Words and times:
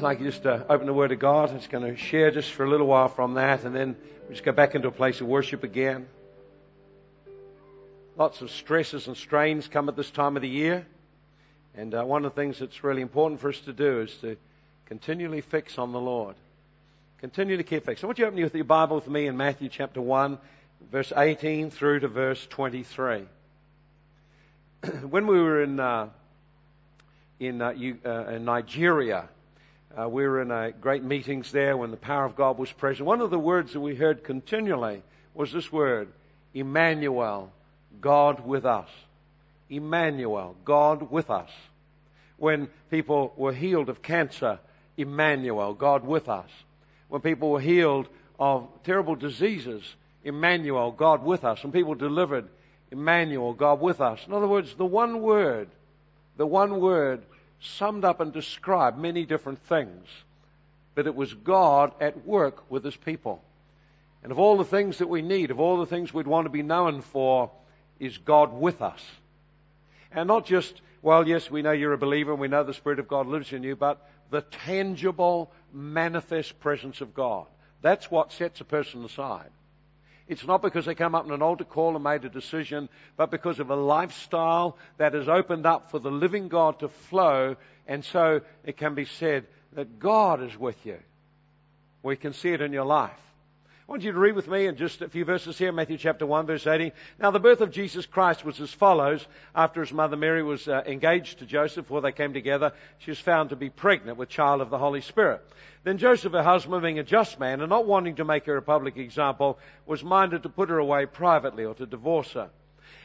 Like 0.00 0.20
just 0.20 0.42
to 0.44 0.64
open 0.70 0.86
the 0.86 0.92
Word 0.92 1.12
of 1.12 1.18
God. 1.18 1.50
Just 1.50 1.70
going 1.70 1.84
to 1.84 1.96
share 1.96 2.30
just 2.30 2.52
for 2.52 2.64
a 2.64 2.70
little 2.70 2.86
while 2.86 3.08
from 3.08 3.34
that, 3.34 3.64
and 3.64 3.74
then 3.74 3.96
we 4.28 4.34
just 4.34 4.44
go 4.44 4.52
back 4.52 4.74
into 4.74 4.88
a 4.88 4.92
place 4.92 5.20
of 5.20 5.26
worship 5.26 5.64
again. 5.64 6.06
Lots 8.16 8.42
of 8.42 8.50
stresses 8.50 9.06
and 9.06 9.16
strains 9.16 9.68
come 9.68 9.88
at 9.88 9.96
this 9.96 10.10
time 10.10 10.36
of 10.36 10.42
the 10.42 10.48
year. 10.48 10.86
And 11.74 11.94
uh, 11.94 12.04
one 12.04 12.24
of 12.24 12.34
the 12.34 12.40
things 12.40 12.58
that's 12.58 12.84
really 12.84 13.00
important 13.00 13.40
for 13.40 13.48
us 13.48 13.58
to 13.60 13.72
do 13.72 14.02
is 14.02 14.14
to 14.16 14.36
continually 14.86 15.40
fix 15.40 15.78
on 15.78 15.92
the 15.92 16.00
Lord. 16.00 16.36
Continually 17.18 17.64
keep 17.64 17.86
fixed. 17.86 18.04
I 18.04 18.06
want 18.06 18.18
you 18.18 18.26
open 18.26 18.38
your 18.38 18.64
Bible 18.64 18.96
with 18.96 19.08
me 19.08 19.26
in 19.26 19.36
Matthew 19.36 19.70
chapter 19.70 20.02
1, 20.02 20.38
verse 20.90 21.12
18 21.16 21.70
through 21.70 22.00
to 22.00 22.08
verse 22.08 22.46
23. 22.50 23.24
when 25.08 25.26
we 25.26 25.40
were 25.40 25.62
in, 25.62 25.80
uh, 25.80 26.08
in, 27.40 27.62
uh, 27.62 27.70
in 27.70 28.44
Nigeria, 28.44 29.28
uh, 29.98 30.08
we 30.08 30.26
were 30.26 30.40
in 30.40 30.74
great 30.80 31.02
meetings 31.02 31.52
there 31.52 31.76
when 31.76 31.90
the 31.90 31.96
power 31.96 32.24
of 32.24 32.36
God 32.36 32.58
was 32.58 32.72
present. 32.72 33.06
One 33.06 33.20
of 33.20 33.30
the 33.30 33.38
words 33.38 33.72
that 33.72 33.80
we 33.80 33.94
heard 33.94 34.24
continually 34.24 35.02
was 35.34 35.52
this 35.52 35.70
word, 35.70 36.08
Emmanuel, 36.54 37.52
God 38.00 38.46
with 38.46 38.64
us. 38.64 38.88
Emmanuel, 39.68 40.56
God 40.64 41.10
with 41.10 41.30
us. 41.30 41.50
When 42.36 42.68
people 42.90 43.32
were 43.36 43.52
healed 43.52 43.88
of 43.88 44.02
cancer, 44.02 44.58
Emmanuel, 44.96 45.74
God 45.74 46.04
with 46.04 46.28
us. 46.28 46.48
When 47.08 47.20
people 47.20 47.50
were 47.50 47.60
healed 47.60 48.08
of 48.38 48.68
terrible 48.84 49.14
diseases, 49.14 49.82
Emmanuel, 50.24 50.90
God 50.90 51.24
with 51.24 51.44
us. 51.44 51.62
When 51.62 51.72
people 51.72 51.94
delivered, 51.94 52.48
Emmanuel, 52.90 53.54
God 53.54 53.80
with 53.80 54.00
us. 54.00 54.20
In 54.26 54.32
other 54.32 54.48
words, 54.48 54.74
the 54.74 54.84
one 54.84 55.22
word, 55.22 55.68
the 56.36 56.46
one 56.46 56.80
word 56.80 57.22
summed 57.62 58.04
up 58.04 58.20
and 58.20 58.32
described 58.32 58.98
many 58.98 59.24
different 59.24 59.60
things. 59.64 60.06
But 60.94 61.06
it 61.06 61.14
was 61.14 61.32
God 61.32 61.92
at 62.00 62.26
work 62.26 62.70
with 62.70 62.84
his 62.84 62.96
people. 62.96 63.42
And 64.22 64.30
of 64.30 64.38
all 64.38 64.56
the 64.56 64.64
things 64.64 64.98
that 64.98 65.08
we 65.08 65.22
need, 65.22 65.50
of 65.50 65.58
all 65.58 65.78
the 65.78 65.86
things 65.86 66.12
we'd 66.12 66.26
want 66.26 66.44
to 66.44 66.50
be 66.50 66.62
known 66.62 67.00
for, 67.00 67.50
is 67.98 68.18
God 68.18 68.52
with 68.52 68.82
us. 68.82 69.02
And 70.12 70.28
not 70.28 70.44
just, 70.44 70.80
well, 71.00 71.26
yes, 71.26 71.50
we 71.50 71.62
know 71.62 71.72
you're 71.72 71.92
a 71.92 71.98
believer 71.98 72.32
and 72.32 72.40
we 72.40 72.48
know 72.48 72.62
the 72.62 72.74
Spirit 72.74 72.98
of 72.98 73.08
God 73.08 73.26
lives 73.26 73.52
in 73.52 73.62
you, 73.62 73.74
but 73.74 74.08
the 74.30 74.42
tangible, 74.42 75.50
manifest 75.72 76.60
presence 76.60 77.00
of 77.00 77.14
God. 77.14 77.46
That's 77.80 78.10
what 78.10 78.32
sets 78.32 78.60
a 78.60 78.64
person 78.64 79.04
aside. 79.04 79.50
It's 80.32 80.46
not 80.46 80.62
because 80.62 80.86
they 80.86 80.94
come 80.94 81.14
up 81.14 81.26
in 81.26 81.30
an 81.30 81.42
altar 81.42 81.64
call 81.64 81.94
and 81.94 82.02
made 82.02 82.24
a 82.24 82.30
decision, 82.30 82.88
but 83.18 83.30
because 83.30 83.60
of 83.60 83.68
a 83.68 83.76
lifestyle 83.76 84.78
that 84.96 85.12
has 85.12 85.28
opened 85.28 85.66
up 85.66 85.90
for 85.90 85.98
the 85.98 86.10
living 86.10 86.48
God 86.48 86.78
to 86.78 86.88
flow, 86.88 87.56
and 87.86 88.02
so 88.02 88.40
it 88.64 88.78
can 88.78 88.94
be 88.94 89.04
said 89.04 89.46
that 89.74 89.98
God 89.98 90.42
is 90.42 90.58
with 90.58 90.86
you. 90.86 90.98
We 92.02 92.16
can 92.16 92.32
see 92.32 92.48
it 92.48 92.62
in 92.62 92.72
your 92.72 92.86
life. 92.86 93.12
Want 93.92 94.04
you 94.04 94.12
to 94.12 94.18
read 94.18 94.36
with 94.36 94.48
me 94.48 94.68
in 94.68 94.76
just 94.76 95.02
a 95.02 95.08
few 95.10 95.26
verses 95.26 95.58
here, 95.58 95.70
Matthew 95.70 95.98
chapter 95.98 96.24
1, 96.24 96.46
verse 96.46 96.66
18. 96.66 96.92
Now, 97.18 97.30
the 97.30 97.38
birth 97.38 97.60
of 97.60 97.70
Jesus 97.70 98.06
Christ 98.06 98.42
was 98.42 98.58
as 98.58 98.72
follows. 98.72 99.26
After 99.54 99.82
his 99.82 99.92
mother 99.92 100.16
Mary 100.16 100.42
was 100.42 100.66
uh, 100.66 100.82
engaged 100.86 101.40
to 101.40 101.44
Joseph, 101.44 101.84
before 101.84 102.00
they 102.00 102.10
came 102.10 102.32
together, 102.32 102.72
she 103.00 103.10
was 103.10 103.18
found 103.18 103.50
to 103.50 103.56
be 103.56 103.68
pregnant 103.68 104.16
with 104.16 104.30
child 104.30 104.62
of 104.62 104.70
the 104.70 104.78
Holy 104.78 105.02
Spirit. 105.02 105.46
Then 105.84 105.98
Joseph, 105.98 106.32
her 106.32 106.42
husband, 106.42 106.82
being 106.82 107.00
a 107.00 107.04
just 107.04 107.38
man 107.38 107.60
and 107.60 107.68
not 107.68 107.84
wanting 107.84 108.16
to 108.16 108.24
make 108.24 108.46
her 108.46 108.56
a 108.56 108.62
public 108.62 108.96
example, 108.96 109.58
was 109.84 110.02
minded 110.02 110.44
to 110.44 110.48
put 110.48 110.70
her 110.70 110.78
away 110.78 111.04
privately 111.04 111.66
or 111.66 111.74
to 111.74 111.84
divorce 111.84 112.32
her. 112.32 112.48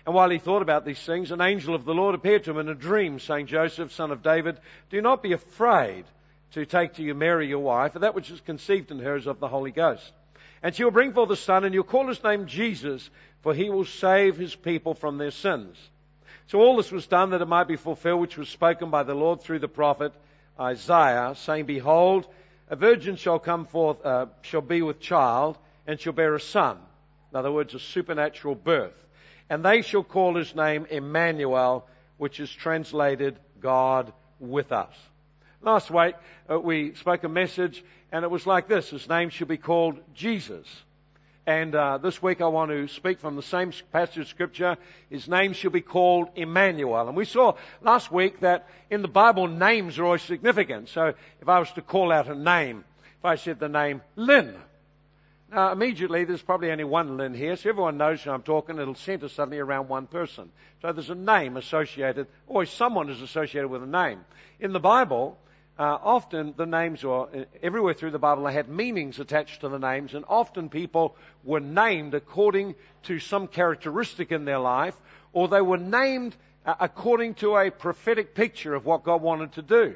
And 0.06 0.16
while 0.16 0.30
he 0.30 0.40
thought 0.40 0.62
about 0.62 0.86
these 0.86 1.06
things, 1.06 1.32
an 1.32 1.42
angel 1.42 1.76
of 1.76 1.84
the 1.84 1.94
Lord 1.94 2.16
appeared 2.16 2.46
to 2.46 2.52
him 2.52 2.60
in 2.60 2.70
a 2.70 2.74
dream, 2.74 3.20
saying, 3.20 3.48
Joseph, 3.48 3.92
son 3.92 4.12
of 4.12 4.24
David, 4.24 4.58
do 4.90 5.02
not 5.02 5.22
be 5.22 5.34
afraid 5.34 6.06
to 6.54 6.66
take 6.66 6.94
to 6.94 7.04
you 7.04 7.14
Mary, 7.14 7.50
your 7.50 7.60
wife, 7.60 7.92
for 7.92 8.00
that 8.00 8.16
which 8.16 8.32
is 8.32 8.40
conceived 8.40 8.90
in 8.90 9.00
her 9.00 9.18
is 9.18 9.28
of 9.28 9.42
the 9.42 9.50
Holy 9.50 9.72
Ghost. 9.72 10.14
And 10.64 10.76
she 10.76 10.84
will 10.84 10.92
bring 10.92 11.14
forth 11.14 11.30
a 11.30 11.36
son, 11.36 11.64
and 11.64 11.74
you'll 11.74 11.84
call 11.84 12.08
his 12.08 12.24
name 12.24 12.48
Jesus, 12.48 13.10
for 13.42 13.54
he 13.54 13.70
will 13.70 13.86
save 13.86 14.38
his 14.38 14.56
people 14.56 14.94
from 14.94 15.18
their 15.18 15.32
sins. 15.32 15.78
So 16.48 16.60
all 16.60 16.78
this 16.78 16.92
was 16.92 17.08
done 17.08 17.32
that 17.32 17.42
it 17.42 17.48
might 17.48 17.68
be 17.68 17.76
fulfilled, 17.76 18.22
which 18.22 18.38
was 18.38 18.50
spoken 18.50 18.90
by 18.90 19.04
the 19.04 19.14
Lord 19.14 19.42
through 19.42 19.60
the 19.60 19.67
prophet 19.67 20.14
Isaiah, 20.60 21.34
saying, 21.36 21.66
Behold, 21.66 22.28
a 22.70 22.76
virgin 22.76 23.16
shall 23.16 23.40
come 23.40 23.66
forth, 23.66 24.04
uh, 24.06 24.28
shall 24.42 24.62
be 24.62 24.82
with 24.82 25.00
child, 25.00 25.58
and 25.86 26.00
shall 26.00 26.14
bear 26.14 26.34
a 26.36 26.40
son. 26.40 26.78
In 27.32 27.38
other 27.38 27.52
words, 27.52 27.73
a 27.73 27.80
supernatural 27.80 28.56
birth. 28.56 28.96
And 29.50 29.64
they 29.64 29.82
shall 29.82 30.04
call 30.04 30.36
his 30.36 30.56
name 30.56 30.86
Emmanuel, 30.90 31.88
which 32.17 32.40
is 32.40 32.52
translated 32.52 33.38
God 33.60 34.12
with 34.40 34.72
us. 34.72 34.94
Last 35.62 35.90
week, 35.90 36.16
uh, 36.50 36.60
we 36.60 36.94
spoke 36.96 37.23
a 37.23 37.30
message, 37.30 37.84
and 38.12 38.23
it 38.23 38.32
was 38.32 38.45
like 38.45 38.68
this. 38.68 38.90
His 38.90 39.10
name 39.10 39.30
should 39.30 39.48
be 39.48 39.58
called 39.58 39.98
Jesus. 40.14 40.66
And 41.45 41.73
uh, 41.76 41.98
this 41.98 42.22
week 42.22 42.42
I 42.42 42.48
want 42.48 42.72
to 42.72 42.88
speak 42.90 43.20
from 43.20 43.38
the 43.38 43.42
same 43.42 43.72
passage 43.94 44.18
of 44.18 44.28
scripture. 44.28 44.78
His 45.10 45.30
name 45.30 45.54
shall 45.54 45.72
be 45.72 45.82
called 45.82 46.28
Emmanuel. 46.36 47.08
And 47.08 47.16
we 47.16 47.23
saw 47.23 47.56
last 47.82 48.12
week 48.12 48.42
that 48.42 48.67
in 48.90 49.02
the 49.02 49.08
Bible 49.08 49.48
names 49.48 49.98
are 49.98 50.04
always 50.04 50.22
significant. 50.22 50.90
So 50.90 51.14
if 51.42 51.48
I 51.48 51.60
was 51.60 51.72
to 51.73 51.82
call 51.82 52.12
out 52.12 52.28
a 52.28 52.36
name, 52.36 52.84
if 53.20 53.26
I 53.26 53.36
said 53.36 53.60
the 53.60 53.70
name 53.70 54.02
Lynn, 54.17 54.56
now 55.50 55.72
immediately 55.72 56.26
there's 56.26 56.42
probably 56.42 56.70
only 56.70 56.84
one 56.84 57.16
Lynn 57.16 57.34
here, 57.34 57.56
so 57.56 57.70
everyone 57.70 57.98
knows 57.98 58.22
who 58.22 58.32
I'm 58.32 58.44
talking. 58.44 58.78
It'll 58.78 58.96
center 58.96 59.30
suddenly 59.30 59.60
around 59.60 59.88
one 59.88 60.08
person. 60.08 60.52
So 60.82 60.92
there's 60.92 61.10
a 61.10 61.16
name 61.16 61.56
associated, 61.56 62.28
always 62.48 62.70
someone 62.70 63.10
is 63.10 63.22
associated 63.22 63.70
with 63.70 63.84
a 63.84 63.88
name. 63.88 64.20
In 64.60 64.73
the 64.73 64.82
Bible, 64.82 65.38
uh, 65.80 65.98
often 66.04 66.54
the 66.58 66.65
names 66.65 67.04
were 67.04 67.23
uh, 67.23 67.45
everywhere 67.61 67.93
through 67.93 68.11
the 68.11 68.20
Bible 68.20 68.43
they 68.43 68.54
had 68.54 68.70
meanings 68.70 69.20
attached 69.20 69.61
to 69.61 69.70
the 69.70 69.77
names, 69.80 70.14
and 70.14 70.26
often 70.27 70.70
people 70.70 71.15
were 71.43 71.60
named 71.60 72.14
according 72.14 72.76
to 73.04 73.20
some 73.20 73.48
characteristic 73.48 74.32
in 74.32 74.45
their 74.45 74.60
life, 74.60 74.95
or 75.33 75.48
they 75.48 75.61
were 75.61 75.77
named 75.77 76.36
uh, 76.66 76.76
according 76.80 77.36
to 77.36 77.55
a 77.55 77.70
prophetic 77.70 78.33
picture 78.33 78.73
of 78.73 78.86
what 78.86 79.04
God 79.04 79.21
wanted 79.21 79.54
to 79.54 79.61
do. 79.61 79.95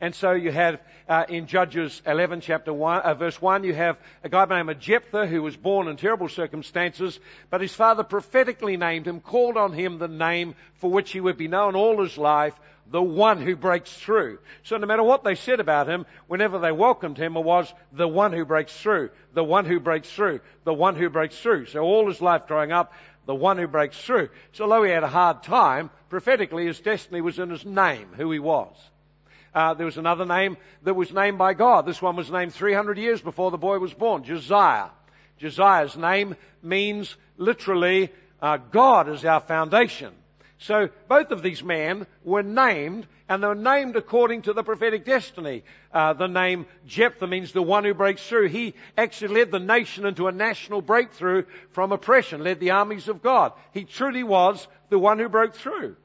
And 0.00 0.14
so 0.14 0.32
you 0.32 0.50
have 0.50 0.80
uh, 1.08 1.26
in 1.28 1.46
Judges 1.46 2.00
11, 2.06 2.40
chapter 2.40 2.72
1, 2.72 3.00
uh, 3.02 3.14
verse 3.14 3.40
1, 3.40 3.64
you 3.64 3.74
have 3.74 3.98
a 4.24 4.30
guy 4.30 4.46
named 4.46 4.80
Jephthah 4.80 5.26
who 5.26 5.42
was 5.42 5.56
born 5.56 5.88
in 5.88 5.96
terrible 5.96 6.28
circumstances, 6.28 7.20
but 7.50 7.60
his 7.60 7.74
father 7.74 8.02
prophetically 8.02 8.78
named 8.78 9.06
him, 9.06 9.20
called 9.20 9.58
on 9.58 9.72
him 9.72 9.98
the 9.98 10.08
name 10.08 10.54
for 10.74 10.90
which 10.90 11.10
he 11.10 11.20
would 11.20 11.36
be 11.36 11.48
known 11.48 11.76
all 11.76 12.02
his 12.02 12.16
life, 12.16 12.54
the 12.90 13.02
one 13.02 13.40
who 13.40 13.54
breaks 13.54 13.92
through. 13.92 14.38
So 14.64 14.76
no 14.76 14.86
matter 14.86 15.02
what 15.02 15.22
they 15.22 15.36
said 15.36 15.60
about 15.60 15.88
him, 15.88 16.06
whenever 16.26 16.58
they 16.58 16.72
welcomed 16.72 17.18
him, 17.18 17.36
it 17.36 17.44
was 17.44 17.72
the 17.92 18.08
one 18.08 18.32
who 18.32 18.44
breaks 18.44 18.76
through, 18.76 19.10
the 19.32 19.44
one 19.44 19.64
who 19.64 19.78
breaks 19.78 20.10
through, 20.10 20.40
the 20.64 20.74
one 20.74 20.96
who 20.96 21.08
breaks 21.08 21.38
through. 21.38 21.66
So 21.66 21.80
all 21.80 22.08
his 22.08 22.20
life 22.20 22.46
growing 22.48 22.72
up, 22.72 22.92
the 23.26 23.34
one 23.34 23.58
who 23.58 23.68
breaks 23.68 23.98
through. 23.98 24.28
So 24.52 24.64
although 24.64 24.82
he 24.82 24.90
had 24.90 25.04
a 25.04 25.08
hard 25.08 25.44
time, 25.44 25.90
prophetically 26.08 26.66
his 26.66 26.80
destiny 26.80 27.20
was 27.20 27.38
in 27.38 27.50
his 27.50 27.64
name, 27.64 28.08
who 28.16 28.30
he 28.32 28.40
was. 28.40 28.74
Uh, 29.54 29.74
there 29.74 29.86
was 29.86 29.98
another 29.98 30.26
name 30.26 30.56
that 30.82 30.94
was 30.94 31.12
named 31.12 31.38
by 31.38 31.54
God. 31.54 31.86
This 31.86 32.02
one 32.02 32.16
was 32.16 32.30
named 32.30 32.54
300 32.54 32.98
years 32.98 33.20
before 33.20 33.50
the 33.50 33.58
boy 33.58 33.78
was 33.78 33.94
born, 33.94 34.24
Josiah. 34.24 34.88
Josiah's 35.38 35.96
name 35.96 36.36
means 36.62 37.16
literally, 37.36 38.12
uh, 38.42 38.58
God 38.58 39.08
is 39.08 39.24
our 39.24 39.40
foundation. 39.40 40.12
So 40.60 40.90
both 41.08 41.30
of 41.30 41.42
these 41.42 41.64
men 41.64 42.06
were 42.22 42.42
named, 42.42 43.06
and 43.30 43.42
they 43.42 43.48
were 43.48 43.54
named 43.54 43.96
according 43.96 44.42
to 44.42 44.52
the 44.52 44.62
prophetic 44.62 45.06
destiny. 45.06 45.64
Uh, 45.90 46.12
the 46.12 46.26
name 46.26 46.66
Jephthah 46.86 47.26
means 47.26 47.52
the 47.52 47.62
one 47.62 47.84
who 47.84 47.94
breaks 47.94 48.22
through. 48.26 48.48
He 48.48 48.74
actually 48.96 49.36
led 49.36 49.50
the 49.50 49.58
nation 49.58 50.04
into 50.04 50.28
a 50.28 50.32
national 50.32 50.82
breakthrough 50.82 51.44
from 51.70 51.92
oppression, 51.92 52.44
led 52.44 52.60
the 52.60 52.72
armies 52.72 53.08
of 53.08 53.22
God. 53.22 53.52
He 53.72 53.84
truly 53.84 54.22
was 54.22 54.68
the 54.90 54.98
one 54.98 55.18
who 55.18 55.30
broke 55.30 55.54
through. 55.54 55.96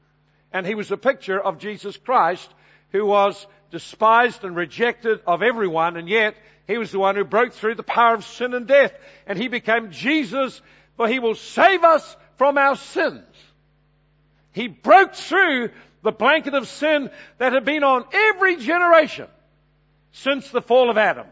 And 0.54 0.66
he 0.66 0.74
was 0.74 0.90
a 0.90 0.96
picture 0.96 1.38
of 1.38 1.58
Jesus 1.58 1.98
Christ, 1.98 2.48
who 2.92 3.04
was 3.04 3.46
despised 3.70 4.42
and 4.42 4.56
rejected 4.56 5.20
of 5.26 5.42
everyone, 5.42 5.98
and 5.98 6.08
yet 6.08 6.34
he 6.66 6.78
was 6.78 6.90
the 6.90 6.98
one 6.98 7.14
who 7.14 7.24
broke 7.24 7.52
through 7.52 7.74
the 7.74 7.82
power 7.82 8.14
of 8.14 8.24
sin 8.24 8.54
and 8.54 8.66
death. 8.66 8.94
And 9.26 9.38
he 9.38 9.48
became 9.48 9.90
Jesus, 9.90 10.62
for 10.96 11.08
he 11.08 11.18
will 11.18 11.34
save 11.34 11.84
us 11.84 12.16
from 12.36 12.56
our 12.56 12.76
sins. 12.76 13.22
He 14.56 14.68
broke 14.68 15.14
through 15.14 15.68
the 16.02 16.12
blanket 16.12 16.54
of 16.54 16.66
sin 16.66 17.10
that 17.36 17.52
had 17.52 17.66
been 17.66 17.84
on 17.84 18.06
every 18.10 18.56
generation 18.56 19.26
since 20.12 20.48
the 20.50 20.62
fall 20.62 20.88
of 20.88 20.96
Adam. 20.96 21.26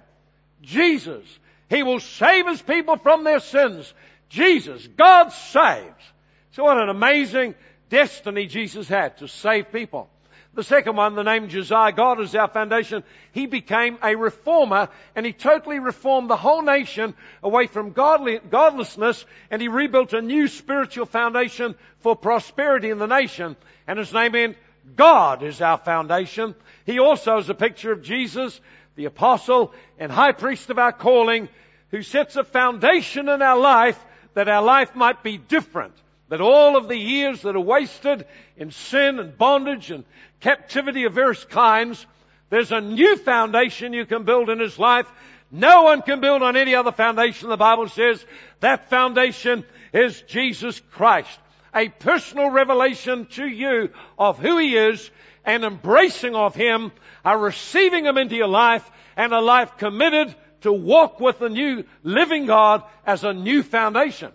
Jesus. 0.60 1.24
He 1.70 1.82
will 1.82 2.00
save 2.00 2.46
his 2.46 2.60
people 2.60 2.98
from 2.98 3.24
their 3.24 3.40
sins. 3.40 3.94
Jesus. 4.28 4.86
God 4.88 5.30
saves. 5.30 6.04
So 6.50 6.64
what 6.64 6.76
an 6.76 6.90
amazing 6.90 7.54
destiny 7.88 8.44
Jesus 8.44 8.88
had 8.88 9.16
to 9.18 9.26
save 9.26 9.72
people. 9.72 10.10
The 10.54 10.62
second 10.62 10.94
one, 10.94 11.16
the 11.16 11.24
name 11.24 11.48
Josiah, 11.48 11.90
God 11.90 12.20
is 12.20 12.34
our 12.36 12.46
foundation. 12.46 13.02
He 13.32 13.46
became 13.46 13.98
a 14.02 14.14
reformer 14.14 14.88
and 15.16 15.26
he 15.26 15.32
totally 15.32 15.80
reformed 15.80 16.30
the 16.30 16.36
whole 16.36 16.62
nation 16.62 17.14
away 17.42 17.66
from 17.66 17.90
godly, 17.90 18.38
godlessness 18.38 19.24
and 19.50 19.60
he 19.60 19.66
rebuilt 19.66 20.12
a 20.12 20.22
new 20.22 20.46
spiritual 20.46 21.06
foundation 21.06 21.74
for 21.98 22.14
prosperity 22.14 22.90
in 22.90 22.98
the 22.98 23.08
nation. 23.08 23.56
And 23.88 23.98
his 23.98 24.12
name 24.12 24.32
meant 24.32 24.56
God 24.94 25.42
is 25.42 25.60
our 25.60 25.78
foundation. 25.78 26.54
He 26.86 27.00
also 27.00 27.38
is 27.38 27.48
a 27.48 27.54
picture 27.54 27.90
of 27.90 28.02
Jesus, 28.02 28.60
the 28.94 29.06
apostle 29.06 29.74
and 29.98 30.12
high 30.12 30.32
priest 30.32 30.70
of 30.70 30.78
our 30.78 30.92
calling, 30.92 31.48
who 31.90 32.02
sets 32.02 32.36
a 32.36 32.44
foundation 32.44 33.28
in 33.28 33.42
our 33.42 33.58
life 33.58 33.98
that 34.34 34.48
our 34.48 34.62
life 34.62 34.94
might 34.94 35.22
be 35.24 35.36
different. 35.36 35.94
That 36.34 36.40
all 36.40 36.76
of 36.76 36.88
the 36.88 36.96
years 36.96 37.42
that 37.42 37.54
are 37.54 37.60
wasted 37.60 38.26
in 38.56 38.72
sin 38.72 39.20
and 39.20 39.38
bondage 39.38 39.92
and 39.92 40.02
captivity 40.40 41.04
of 41.04 41.12
various 41.12 41.44
kinds, 41.44 42.04
there's 42.50 42.72
a 42.72 42.80
new 42.80 43.16
foundation 43.18 43.92
you 43.92 44.04
can 44.04 44.24
build 44.24 44.50
in 44.50 44.58
his 44.58 44.76
life. 44.76 45.06
No 45.52 45.84
one 45.84 46.02
can 46.02 46.20
build 46.20 46.42
on 46.42 46.56
any 46.56 46.74
other 46.74 46.90
foundation, 46.90 47.50
the 47.50 47.56
Bible 47.56 47.88
says. 47.88 48.26
That 48.58 48.90
foundation 48.90 49.64
is 49.92 50.22
Jesus 50.22 50.80
Christ. 50.90 51.38
A 51.72 51.88
personal 51.88 52.50
revelation 52.50 53.26
to 53.26 53.46
you 53.46 53.90
of 54.18 54.40
who 54.40 54.58
he 54.58 54.76
is 54.76 55.08
and 55.44 55.62
embracing 55.62 56.34
of 56.34 56.56
him, 56.56 56.90
a 57.24 57.38
receiving 57.38 58.06
him 58.06 58.18
into 58.18 58.34
your 58.34 58.48
life 58.48 58.90
and 59.16 59.32
a 59.32 59.40
life 59.40 59.78
committed 59.78 60.34
to 60.62 60.72
walk 60.72 61.20
with 61.20 61.38
the 61.38 61.48
new 61.48 61.84
living 62.02 62.46
God 62.46 62.82
as 63.06 63.22
a 63.22 63.32
new 63.32 63.62
foundation. 63.62 64.32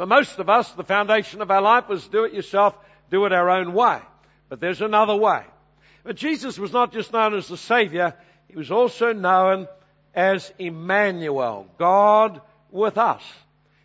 For 0.00 0.06
most 0.06 0.38
of 0.38 0.48
us, 0.48 0.72
the 0.72 0.82
foundation 0.82 1.42
of 1.42 1.50
our 1.50 1.60
life 1.60 1.86
was 1.86 2.08
do 2.08 2.24
it 2.24 2.32
yourself, 2.32 2.74
do 3.10 3.26
it 3.26 3.34
our 3.34 3.50
own 3.50 3.74
way. 3.74 4.00
But 4.48 4.58
there's 4.58 4.80
another 4.80 5.14
way. 5.14 5.42
But 6.04 6.16
Jesus 6.16 6.58
was 6.58 6.72
not 6.72 6.94
just 6.94 7.12
known 7.12 7.34
as 7.34 7.48
the 7.48 7.58
Savior, 7.58 8.14
He 8.48 8.56
was 8.56 8.70
also 8.70 9.12
known 9.12 9.68
as 10.14 10.50
Emmanuel, 10.58 11.66
God 11.76 12.40
with 12.70 12.96
us. 12.96 13.22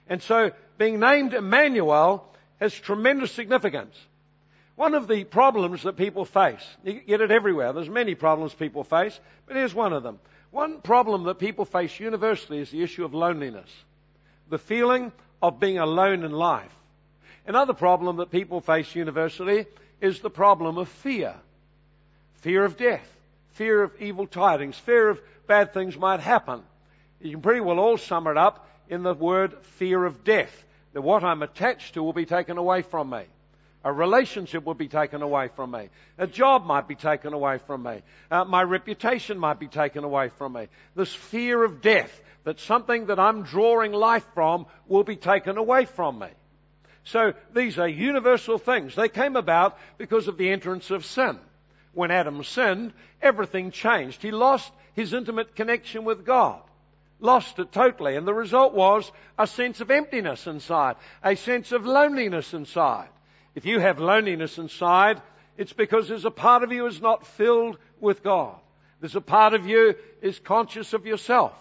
And 0.08 0.24
so 0.24 0.52
being 0.78 1.02
named 1.02 1.34
Emmanuel 1.34 2.34
has 2.62 2.74
tremendous 2.74 3.34
significance. 3.34 3.98
One 4.78 4.94
of 4.94 5.10
the 5.10 5.26
problems 5.26 5.84
that 5.84 5.98
people 5.98 6.24
face, 6.24 6.66
you 6.86 6.94
get 6.94 7.20
it 7.20 7.30
everywhere, 7.30 7.74
there's 7.74 7.90
many 7.90 8.16
problems 8.16 8.54
people 8.54 8.86
face, 8.86 9.20
but 9.48 9.58
here's 9.58 9.76
one 9.76 9.92
of 9.92 10.04
them. 10.04 10.22
One 10.52 10.80
problem 10.80 11.24
that 11.24 11.40
people 11.40 11.66
face 11.66 12.00
universally 12.00 12.60
is 12.60 12.72
the 12.72 12.84
issue 12.84 13.04
of 13.04 13.14
loneliness. 13.14 13.70
The 14.48 14.60
feeling 14.60 15.12
of 15.42 15.60
being 15.60 15.78
alone 15.78 16.24
in 16.24 16.32
life. 16.32 16.72
Another 17.46 17.74
problem 17.74 18.18
that 18.18 18.32
people 18.32 18.62
face 18.62 18.96
universally 18.96 19.68
is 20.02 20.20
the 20.20 20.30
problem 20.30 20.78
of 20.78 20.90
fear. 20.90 21.36
Fear 22.36 22.66
of 22.66 22.78
death. 22.78 23.08
Fear 23.54 23.84
of 23.84 24.02
evil 24.02 24.28
tidings. 24.28 24.78
Fear 24.78 25.10
of 25.10 25.22
bad 25.48 25.74
things 25.74 25.98
might 25.98 26.20
happen. 26.20 26.62
You 27.22 27.32
can 27.32 27.42
pretty 27.42 27.62
well 27.62 27.80
all 27.80 27.98
sum 27.98 28.28
it 28.28 28.38
up 28.38 28.68
in 28.90 29.04
the 29.04 29.14
word 29.14 29.56
fear 29.78 30.04
of 30.04 30.24
death. 30.24 30.64
That 30.94 31.02
what 31.02 31.24
I'm 31.24 31.44
attached 31.44 31.94
to 31.94 32.04
will 32.04 32.14
be 32.14 32.26
taken 32.26 32.58
away 32.58 32.82
from 32.82 33.10
me. 33.10 33.24
A 33.84 33.94
relationship 33.94 34.66
will 34.66 34.74
be 34.74 34.88
taken 34.88 35.22
away 35.22 35.50
from 35.50 35.70
me. 35.70 35.90
A 36.18 36.26
job 36.26 36.66
might 36.66 36.88
be 36.88 36.96
taken 36.96 37.34
away 37.34 37.60
from 37.60 37.84
me. 37.84 38.02
Uh, 38.32 38.44
my 38.44 38.64
reputation 38.64 39.38
might 39.38 39.60
be 39.60 39.68
taken 39.68 40.04
away 40.04 40.30
from 40.30 40.54
me. 40.54 40.68
This 40.96 41.14
fear 41.14 41.64
of 41.64 41.82
death, 41.82 42.12
that 42.46 42.60
something 42.60 43.08
that 43.08 43.20
I'm 43.20 43.44
drawing 43.44 43.92
life 43.92 44.26
from 44.34 44.68
will 44.88 45.04
be 45.04 45.18
taken 45.18 45.58
away 45.58 45.86
from 45.86 46.20
me. 46.20 46.30
So 47.04 47.34
these 47.54 47.78
are 47.78 47.88
universal 47.88 48.58
things. 48.58 48.96
They 48.96 49.10
came 49.10 49.36
about 49.36 49.78
because 49.98 50.28
of 50.28 50.38
the 50.38 50.50
entrance 50.50 50.90
of 50.90 51.06
sin. 51.06 51.38
When 51.94 52.12
Adam 52.12 52.44
sinned, 52.44 52.94
everything 53.22 53.72
changed. 53.72 54.22
He 54.22 54.32
lost 54.32 54.72
his 54.94 55.14
intimate 55.14 55.56
connection 55.56 56.06
with 56.06 56.26
God. 56.26 56.62
Lost 57.20 57.60
it 57.60 57.72
totally. 57.72 58.16
And 58.16 58.28
the 58.28 58.34
result 58.34 58.74
was 58.74 59.12
a 59.38 59.48
sense 59.48 59.82
of 59.82 59.92
emptiness 59.92 60.48
inside. 60.48 60.96
A 61.24 61.36
sense 61.36 61.72
of 61.72 61.86
loneliness 61.86 62.54
inside. 62.54 63.10
If 63.56 63.66
you 63.66 63.80
have 63.80 64.00
loneliness 64.00 64.58
inside, 64.58 65.22
it's 65.58 65.74
because 65.74 66.10
there's 66.10 66.26
a 66.26 66.32
part 66.32 66.64
of 66.64 66.72
you 66.72 66.86
is 66.86 67.02
not 67.02 67.26
filled 67.26 67.78
with 68.00 68.24
God. 68.24 68.56
There's 69.00 69.16
a 69.16 69.22
part 69.22 69.54
of 69.54 69.68
you 69.68 69.96
is 70.22 70.40
conscious 70.40 70.94
of 70.94 71.06
yourself. 71.06 71.54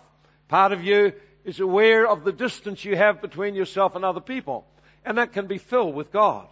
Part 0.48 0.72
of 0.72 0.84
you 0.84 1.12
is 1.44 1.60
aware 1.60 2.06
of 2.06 2.24
the 2.24 2.32
distance 2.32 2.84
you 2.84 2.96
have 2.96 3.20
between 3.20 3.54
yourself 3.54 3.96
and 3.96 4.04
other 4.04 4.20
people. 4.20 4.66
And 5.04 5.18
that 5.18 5.32
can 5.32 5.46
be 5.46 5.58
filled 5.58 5.94
with 5.94 6.12
God. 6.12 6.46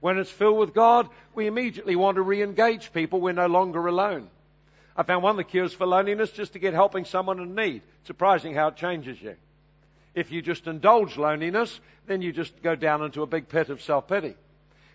When 0.00 0.18
it's 0.18 0.30
filled 0.30 0.58
with 0.58 0.74
God, 0.74 1.08
we 1.34 1.46
immediately 1.46 1.96
want 1.96 2.16
to 2.16 2.22
re-engage 2.22 2.92
people. 2.92 3.20
We're 3.20 3.32
no 3.32 3.46
longer 3.46 3.86
alone. 3.86 4.28
I 4.96 5.02
found 5.02 5.22
one 5.22 5.32
of 5.32 5.36
the 5.36 5.44
cures 5.44 5.72
for 5.72 5.86
loneliness 5.86 6.30
just 6.30 6.52
to 6.52 6.58
get 6.58 6.74
helping 6.74 7.04
someone 7.04 7.40
in 7.40 7.54
need. 7.54 7.82
Surprising 8.04 8.54
how 8.54 8.68
it 8.68 8.76
changes 8.76 9.20
you. 9.20 9.34
If 10.14 10.30
you 10.30 10.40
just 10.40 10.66
indulge 10.66 11.16
loneliness, 11.16 11.80
then 12.06 12.22
you 12.22 12.32
just 12.32 12.62
go 12.62 12.76
down 12.76 13.02
into 13.02 13.22
a 13.22 13.26
big 13.26 13.48
pit 13.48 13.68
of 13.68 13.82
self-pity. 13.82 14.34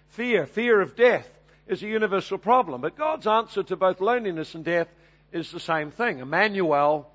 Fear, 0.10 0.46
fear 0.46 0.82
of 0.82 0.96
death 0.96 1.30
is 1.68 1.84
a 1.84 1.88
universal 1.88 2.38
problem. 2.38 2.82
But 2.82 2.98
God's 2.98 3.28
answer 3.28 3.64
to 3.64 3.76
both 3.76 4.02
loneliness 4.02 4.56
and 4.56 4.64
death 4.64 4.88
is 5.32 5.52
the 5.52 5.60
same 5.60 5.92
thing. 5.92 6.20
Emmanuel, 6.20 7.11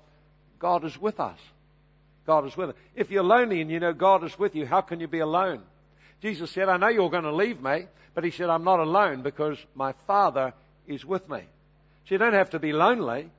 God 0.59 0.85
is 0.85 0.97
with 0.99 1.19
us. 1.19 1.39
God 2.25 2.45
is 2.45 2.57
with 2.57 2.69
us. 2.69 2.75
If 2.95 3.11
you're 3.11 3.23
lonely 3.23 3.61
and 3.61 3.71
you 3.71 3.79
know 3.79 3.93
God 3.93 4.23
is 4.23 4.37
with 4.37 4.55
you, 4.55 4.65
how 4.65 4.81
can 4.81 4.99
you 4.99 5.07
be 5.07 5.19
alone? 5.19 5.61
Jesus 6.21 6.51
said, 6.51 6.67
I 6.67 6.77
know 6.77 6.89
you're 6.89 7.09
going 7.09 7.23
to 7.23 7.33
leave 7.33 7.61
me, 7.61 7.85
but 8.13 8.23
he 8.23 8.31
said, 8.31 8.49
I'm 8.49 8.63
not 8.63 8.79
alone 8.79 9.21
because 9.21 9.57
my 9.75 9.93
Father 10.07 10.53
is 10.87 11.05
with 11.05 11.29
me. 11.29 11.41
So 12.05 12.15
you 12.15 12.17
don't 12.17 12.33
have 12.33 12.51
to 12.51 12.59
be 12.59 12.73
lonely. 12.73 13.29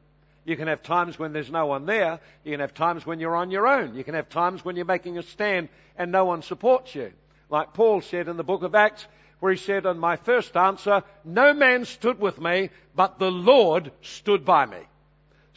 You 0.44 0.56
can 0.56 0.68
have 0.68 0.82
times 0.82 1.18
when 1.18 1.32
there's 1.32 1.50
no 1.50 1.66
one 1.66 1.84
there. 1.84 2.20
You 2.44 2.52
can 2.52 2.60
have 2.60 2.72
times 2.72 3.04
when 3.04 3.20
you're 3.20 3.36
on 3.36 3.50
your 3.50 3.66
own. 3.66 3.94
You 3.94 4.04
can 4.04 4.14
have 4.14 4.28
times 4.28 4.64
when 4.64 4.76
you're 4.76 4.84
making 4.84 5.18
a 5.18 5.22
stand 5.22 5.68
and 5.96 6.10
no 6.12 6.24
one 6.24 6.42
supports 6.42 6.94
you. 6.94 7.12
Like 7.50 7.74
Paul 7.74 8.00
said 8.00 8.28
in 8.28 8.36
the 8.36 8.44
book 8.44 8.62
of 8.62 8.74
Acts, 8.74 9.06
where 9.40 9.52
he 9.52 9.58
said 9.58 9.86
on 9.86 9.98
my 9.98 10.16
first 10.16 10.56
answer, 10.56 11.02
no 11.24 11.52
man 11.52 11.84
stood 11.84 12.18
with 12.18 12.40
me, 12.40 12.70
but 12.94 13.18
the 13.18 13.30
Lord 13.30 13.92
stood 14.02 14.44
by 14.44 14.66
me. 14.66 14.78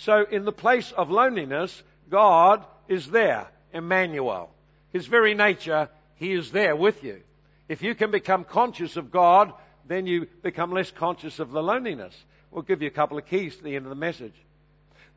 So 0.01 0.25
in 0.29 0.45
the 0.45 0.51
place 0.51 0.91
of 0.91 1.11
loneliness, 1.11 1.83
God 2.09 2.65
is 2.87 3.11
there, 3.11 3.47
Emmanuel. 3.71 4.49
His 4.91 5.05
very 5.05 5.35
nature, 5.35 5.89
He 6.15 6.31
is 6.31 6.51
there 6.51 6.75
with 6.75 7.03
you. 7.03 7.21
If 7.69 7.83
you 7.83 7.93
can 7.93 8.09
become 8.09 8.43
conscious 8.43 8.97
of 8.97 9.11
God, 9.11 9.53
then 9.87 10.07
you 10.07 10.25
become 10.41 10.71
less 10.71 10.89
conscious 10.89 11.37
of 11.37 11.51
the 11.51 11.61
loneliness. 11.61 12.15
We'll 12.49 12.63
give 12.63 12.81
you 12.81 12.87
a 12.87 12.91
couple 12.91 13.19
of 13.19 13.27
keys 13.27 13.55
to 13.55 13.63
the 13.63 13.75
end 13.75 13.85
of 13.85 13.91
the 13.91 13.95
message. 13.95 14.33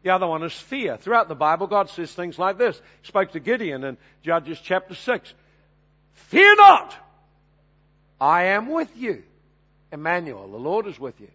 The 0.02 0.10
other 0.10 0.26
one 0.26 0.42
is 0.42 0.52
fear. 0.52 0.98
Throughout 0.98 1.28
the 1.28 1.34
Bible, 1.34 1.66
God 1.66 1.88
says 1.88 2.12
things 2.12 2.38
like 2.38 2.58
this. 2.58 2.78
He 3.00 3.08
spoke 3.08 3.32
to 3.32 3.40
Gideon 3.40 3.84
in 3.84 3.96
Judges 4.22 4.60
chapter 4.62 4.94
6. 4.94 5.32
Fear 6.12 6.56
not! 6.56 6.94
I 8.20 8.44
am 8.48 8.68
with 8.68 8.94
you. 8.98 9.22
Emmanuel, 9.90 10.46
the 10.46 10.58
Lord 10.58 10.86
is 10.86 11.00
with 11.00 11.18
you. 11.22 11.30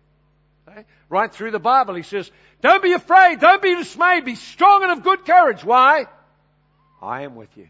Okay? 0.67 0.85
Right 1.09 1.33
through 1.33 1.51
the 1.51 1.59
Bible, 1.59 1.95
he 1.95 2.03
says, 2.03 2.29
don't 2.61 2.83
be 2.83 2.94
afraid, 2.94 3.39
don't 3.39 3.62
be 3.62 3.75
dismayed, 3.75 4.25
be 4.25 4.36
strong 4.36 4.84
and 4.84 4.91
of 4.91 5.03
good 5.03 5.25
courage. 5.25 5.63
Why? 5.63 6.05
I 7.01 7.24
am 7.24 7.36
with 7.36 7.55
you. 7.57 7.69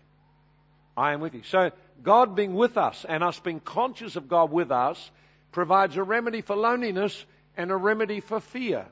I 0.97 1.13
am 1.13 1.21
with 1.21 1.33
you. 1.33 1.43
So, 1.43 1.71
God 2.01 2.35
being 2.35 2.55
with 2.55 2.77
us 2.77 3.05
and 3.07 3.23
us 3.23 3.39
being 3.39 3.59
conscious 3.59 4.15
of 4.15 4.27
God 4.27 4.51
with 4.51 4.71
us 4.71 5.11
provides 5.51 5.97
a 5.97 6.03
remedy 6.03 6.41
for 6.41 6.55
loneliness 6.55 7.25
and 7.55 7.71
a 7.71 7.75
remedy 7.75 8.19
for 8.21 8.39
fear. 8.39 8.85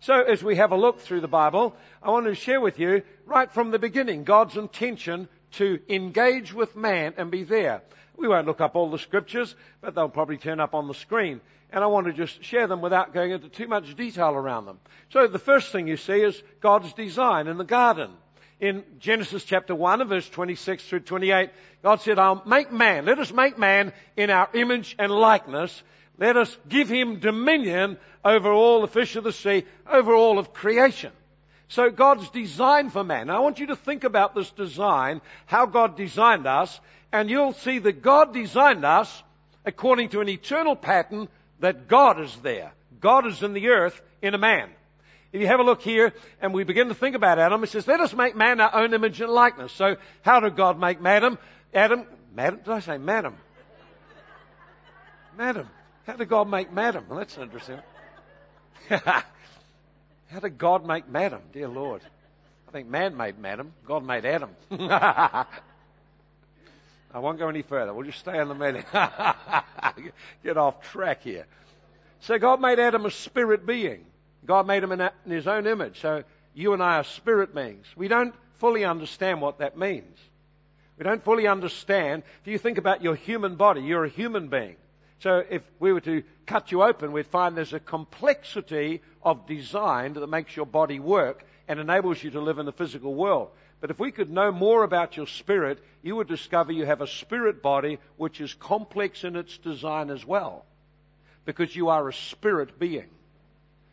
So, 0.00 0.14
as 0.22 0.42
we 0.42 0.56
have 0.56 0.72
a 0.72 0.76
look 0.76 1.00
through 1.00 1.20
the 1.20 1.28
Bible, 1.28 1.74
I 2.02 2.10
want 2.10 2.26
to 2.26 2.34
share 2.34 2.60
with 2.60 2.78
you, 2.78 3.02
right 3.26 3.50
from 3.50 3.70
the 3.70 3.78
beginning, 3.78 4.24
God's 4.24 4.56
intention 4.56 5.28
to 5.52 5.80
engage 5.88 6.52
with 6.52 6.76
man 6.76 7.14
and 7.16 7.30
be 7.30 7.44
there. 7.44 7.82
We 8.16 8.28
won't 8.28 8.46
look 8.46 8.60
up 8.60 8.76
all 8.76 8.90
the 8.90 8.98
scriptures, 8.98 9.54
but 9.80 9.94
they'll 9.94 10.08
probably 10.08 10.36
turn 10.36 10.60
up 10.60 10.74
on 10.74 10.88
the 10.88 10.94
screen. 10.94 11.40
And 11.72 11.84
I 11.84 11.86
want 11.86 12.06
to 12.06 12.12
just 12.12 12.42
share 12.42 12.66
them 12.66 12.80
without 12.80 13.14
going 13.14 13.30
into 13.30 13.48
too 13.48 13.68
much 13.68 13.94
detail 13.94 14.30
around 14.30 14.66
them. 14.66 14.78
So 15.10 15.26
the 15.26 15.38
first 15.38 15.70
thing 15.70 15.86
you 15.86 15.96
see 15.96 16.20
is 16.20 16.40
God's 16.60 16.92
design 16.92 17.46
in 17.46 17.58
the 17.58 17.64
garden. 17.64 18.10
In 18.58 18.84
Genesis 18.98 19.44
chapter 19.44 19.74
1 19.74 20.06
verse 20.08 20.28
26 20.28 20.84
through 20.84 21.00
28, 21.00 21.50
God 21.82 22.00
said, 22.00 22.18
I'll 22.18 22.42
make 22.44 22.70
man, 22.70 23.06
let 23.06 23.18
us 23.18 23.32
make 23.32 23.56
man 23.56 23.92
in 24.16 24.30
our 24.30 24.50
image 24.52 24.96
and 24.98 25.10
likeness. 25.10 25.82
Let 26.18 26.36
us 26.36 26.54
give 26.68 26.88
him 26.88 27.20
dominion 27.20 27.96
over 28.22 28.52
all 28.52 28.82
the 28.82 28.88
fish 28.88 29.16
of 29.16 29.24
the 29.24 29.32
sea, 29.32 29.64
over 29.90 30.12
all 30.14 30.38
of 30.38 30.52
creation. 30.52 31.12
So 31.68 31.88
God's 31.88 32.28
design 32.30 32.90
for 32.90 33.04
man. 33.04 33.28
Now 33.28 33.36
I 33.36 33.40
want 33.40 33.60
you 33.60 33.68
to 33.68 33.76
think 33.76 34.04
about 34.04 34.34
this 34.34 34.50
design, 34.50 35.22
how 35.46 35.66
God 35.66 35.96
designed 35.96 36.46
us, 36.46 36.78
and 37.12 37.30
you'll 37.30 37.52
see 37.54 37.78
that 37.78 38.02
God 38.02 38.34
designed 38.34 38.84
us 38.84 39.22
according 39.64 40.10
to 40.10 40.20
an 40.20 40.28
eternal 40.28 40.76
pattern 40.76 41.28
that 41.60 41.88
God 41.88 42.20
is 42.20 42.34
there. 42.42 42.72
God 43.00 43.26
is 43.26 43.42
in 43.42 43.52
the 43.52 43.68
earth 43.68 44.00
in 44.20 44.34
a 44.34 44.38
man. 44.38 44.70
If 45.32 45.40
you 45.40 45.46
have 45.46 45.60
a 45.60 45.62
look 45.62 45.80
here 45.80 46.12
and 46.40 46.52
we 46.52 46.64
begin 46.64 46.88
to 46.88 46.94
think 46.94 47.14
about 47.14 47.38
Adam, 47.38 47.62
it 47.62 47.68
says, 47.68 47.86
let 47.86 48.00
us 48.00 48.12
make 48.12 48.34
man 48.34 48.60
our 48.60 48.74
own 48.74 48.92
image 48.92 49.20
and 49.20 49.30
likeness. 49.30 49.72
So 49.72 49.96
how 50.22 50.40
did 50.40 50.56
God 50.56 50.78
make 50.78 50.98
Adam? 51.04 51.38
Adam, 51.72 52.04
Madam, 52.34 52.60
did 52.64 52.68
I 52.68 52.80
say 52.80 52.98
Madam? 52.98 53.36
Madam. 55.38 55.68
How 56.06 56.16
did 56.16 56.28
God 56.28 56.48
make 56.48 56.72
Madam? 56.72 57.04
Well, 57.08 57.18
that's 57.18 57.38
interesting. 57.38 57.78
how 58.88 60.40
did 60.40 60.58
God 60.58 60.84
make 60.84 61.08
Madam? 61.08 61.42
Dear 61.52 61.68
Lord. 61.68 62.02
I 62.68 62.72
think 62.72 62.88
man 62.88 63.16
made 63.16 63.38
Madam. 63.38 63.72
God 63.86 64.04
made 64.04 64.24
Adam. 64.24 64.50
I 67.12 67.18
won't 67.18 67.38
go 67.38 67.48
any 67.48 67.62
further. 67.62 67.92
We'll 67.92 68.06
just 68.06 68.20
stay 68.20 68.38
on 68.38 68.48
the 68.48 68.54
meeting. 68.54 68.84
Get 70.44 70.56
off 70.56 70.82
track 70.90 71.22
here. 71.22 71.46
So 72.20 72.38
God 72.38 72.60
made 72.60 72.78
Adam 72.78 73.04
a 73.04 73.10
spirit 73.10 73.66
being. 73.66 74.06
God 74.46 74.66
made 74.66 74.82
him 74.82 74.92
in 74.92 75.10
his 75.26 75.46
own 75.46 75.66
image. 75.66 76.00
So 76.00 76.22
you 76.54 76.72
and 76.72 76.82
I 76.82 76.96
are 76.96 77.04
spirit 77.04 77.54
beings. 77.54 77.86
We 77.96 78.08
don't 78.08 78.34
fully 78.58 78.84
understand 78.84 79.40
what 79.40 79.58
that 79.58 79.76
means. 79.76 80.18
We 80.98 81.04
don't 81.04 81.24
fully 81.24 81.46
understand. 81.46 82.22
If 82.42 82.48
you 82.52 82.58
think 82.58 82.78
about 82.78 83.02
your 83.02 83.14
human 83.14 83.56
body, 83.56 83.80
you're 83.80 84.04
a 84.04 84.08
human 84.08 84.48
being. 84.48 84.76
So 85.20 85.42
if 85.48 85.62
we 85.78 85.92
were 85.92 86.00
to 86.02 86.22
cut 86.46 86.72
you 86.72 86.82
open, 86.82 87.12
we'd 87.12 87.26
find 87.26 87.56
there's 87.56 87.72
a 87.72 87.80
complexity 87.80 89.02
of 89.22 89.46
design 89.46 90.14
that 90.14 90.26
makes 90.26 90.54
your 90.54 90.66
body 90.66 91.00
work 91.00 91.44
and 91.68 91.78
enables 91.78 92.22
you 92.22 92.30
to 92.30 92.40
live 92.40 92.58
in 92.58 92.66
the 92.66 92.72
physical 92.72 93.14
world. 93.14 93.50
But 93.80 93.90
if 93.90 93.98
we 93.98 94.12
could 94.12 94.30
know 94.30 94.52
more 94.52 94.82
about 94.82 95.16
your 95.16 95.26
spirit, 95.26 95.78
you 96.02 96.16
would 96.16 96.28
discover 96.28 96.72
you 96.72 96.84
have 96.84 97.00
a 97.00 97.06
spirit 97.06 97.62
body 97.62 97.98
which 98.16 98.40
is 98.40 98.52
complex 98.54 99.24
in 99.24 99.36
its 99.36 99.56
design 99.58 100.10
as 100.10 100.24
well. 100.24 100.66
Because 101.46 101.74
you 101.74 101.88
are 101.88 102.06
a 102.08 102.12
spirit 102.12 102.78
being. 102.78 103.08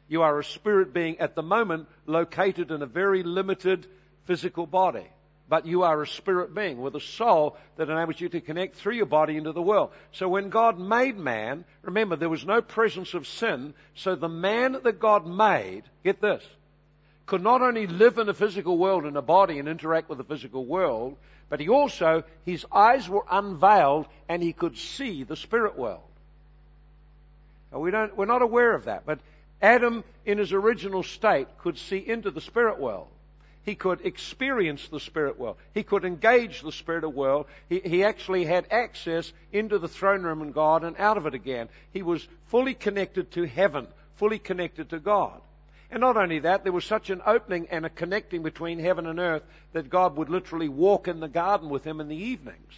You 0.09 0.21
are 0.23 0.39
a 0.39 0.43
spirit 0.43 0.93
being 0.93 1.19
at 1.19 1.35
the 1.35 1.43
moment 1.43 1.87
located 2.05 2.71
in 2.71 2.81
a 2.81 2.85
very 2.85 3.23
limited 3.23 3.87
physical 4.25 4.65
body. 4.65 5.07
But 5.49 5.65
you 5.65 5.83
are 5.83 6.01
a 6.01 6.07
spirit 6.07 6.53
being 6.53 6.81
with 6.81 6.95
a 6.95 7.01
soul 7.01 7.55
that 7.77 7.89
enables 7.89 8.19
you 8.19 8.27
to 8.29 8.41
connect 8.41 8.75
through 8.75 8.95
your 8.95 9.05
body 9.05 9.37
into 9.37 9.53
the 9.53 9.61
world. 9.61 9.91
So 10.11 10.27
when 10.27 10.49
God 10.49 10.77
made 10.77 11.17
man, 11.17 11.63
remember 11.83 12.17
there 12.17 12.27
was 12.27 12.45
no 12.45 12.61
presence 12.61 13.13
of 13.13 13.25
sin, 13.25 13.73
so 13.95 14.15
the 14.15 14.27
man 14.27 14.77
that 14.83 14.99
God 14.99 15.25
made, 15.25 15.83
get 16.03 16.19
this, 16.19 16.43
could 17.27 17.43
not 17.43 17.61
only 17.61 17.85
live 17.85 18.17
in 18.17 18.25
the 18.25 18.33
physical 18.33 18.77
world 18.77 19.05
in 19.05 19.15
a 19.17 19.21
body 19.21 19.59
and 19.59 19.67
interact 19.67 20.09
with 20.09 20.17
the 20.17 20.23
physical 20.23 20.65
world, 20.65 21.15
but 21.49 21.59
he 21.59 21.69
also, 21.69 22.23
his 22.45 22.65
eyes 22.71 23.07
were 23.07 23.25
unveiled 23.29 24.07
and 24.27 24.41
he 24.41 24.53
could 24.53 24.77
see 24.77 25.23
the 25.23 25.35
spirit 25.35 25.77
world. 25.77 26.01
Now 27.71 27.79
we 27.79 27.91
don't, 27.91 28.15
we're 28.17 28.25
not 28.25 28.41
aware 28.41 28.73
of 28.73 28.85
that, 28.85 29.05
but 29.05 29.19
Adam 29.61 30.03
in 30.25 30.37
his 30.37 30.53
original 30.53 31.03
state 31.03 31.47
could 31.59 31.77
see 31.77 31.97
into 31.97 32.31
the 32.31 32.41
spirit 32.41 32.79
world. 32.79 33.07
He 33.63 33.75
could 33.75 34.05
experience 34.05 34.87
the 34.87 34.99
spirit 35.01 35.37
world. 35.37 35.57
He 35.73 35.83
could 35.83 36.05
engage 36.05 36.61
the 36.61 36.71
spirit 36.71 37.09
world. 37.09 37.47
He, 37.67 37.81
he 37.81 38.03
actually 38.05 38.45
had 38.45 38.67
access 38.71 39.33
into 39.51 39.77
the 39.79 39.89
throne 39.89 40.23
room 40.23 40.41
in 40.41 40.53
God 40.53 40.85
and 40.85 40.95
out 40.97 41.17
of 41.17 41.25
it 41.25 41.33
again. 41.33 41.67
He 41.91 42.01
was 42.01 42.25
fully 42.45 42.73
connected 42.73 43.31
to 43.31 43.43
heaven, 43.43 43.87
fully 44.15 44.39
connected 44.39 44.91
to 44.91 44.99
God. 44.99 45.41
And 45.89 46.01
not 46.01 46.17
only 46.17 46.39
that, 46.39 46.63
there 46.63 46.73
was 46.73 46.85
such 46.85 47.09
an 47.09 47.21
opening 47.25 47.67
and 47.71 47.85
a 47.85 47.89
connecting 47.89 48.43
between 48.43 48.79
heaven 48.79 49.05
and 49.05 49.19
earth 49.19 49.43
that 49.71 49.89
God 49.89 50.17
would 50.17 50.29
literally 50.29 50.67
walk 50.67 51.07
in 51.07 51.19
the 51.19 51.29
garden 51.29 51.69
with 51.69 51.85
him 51.85 52.01
in 52.01 52.09
the 52.09 52.15
evenings. 52.15 52.73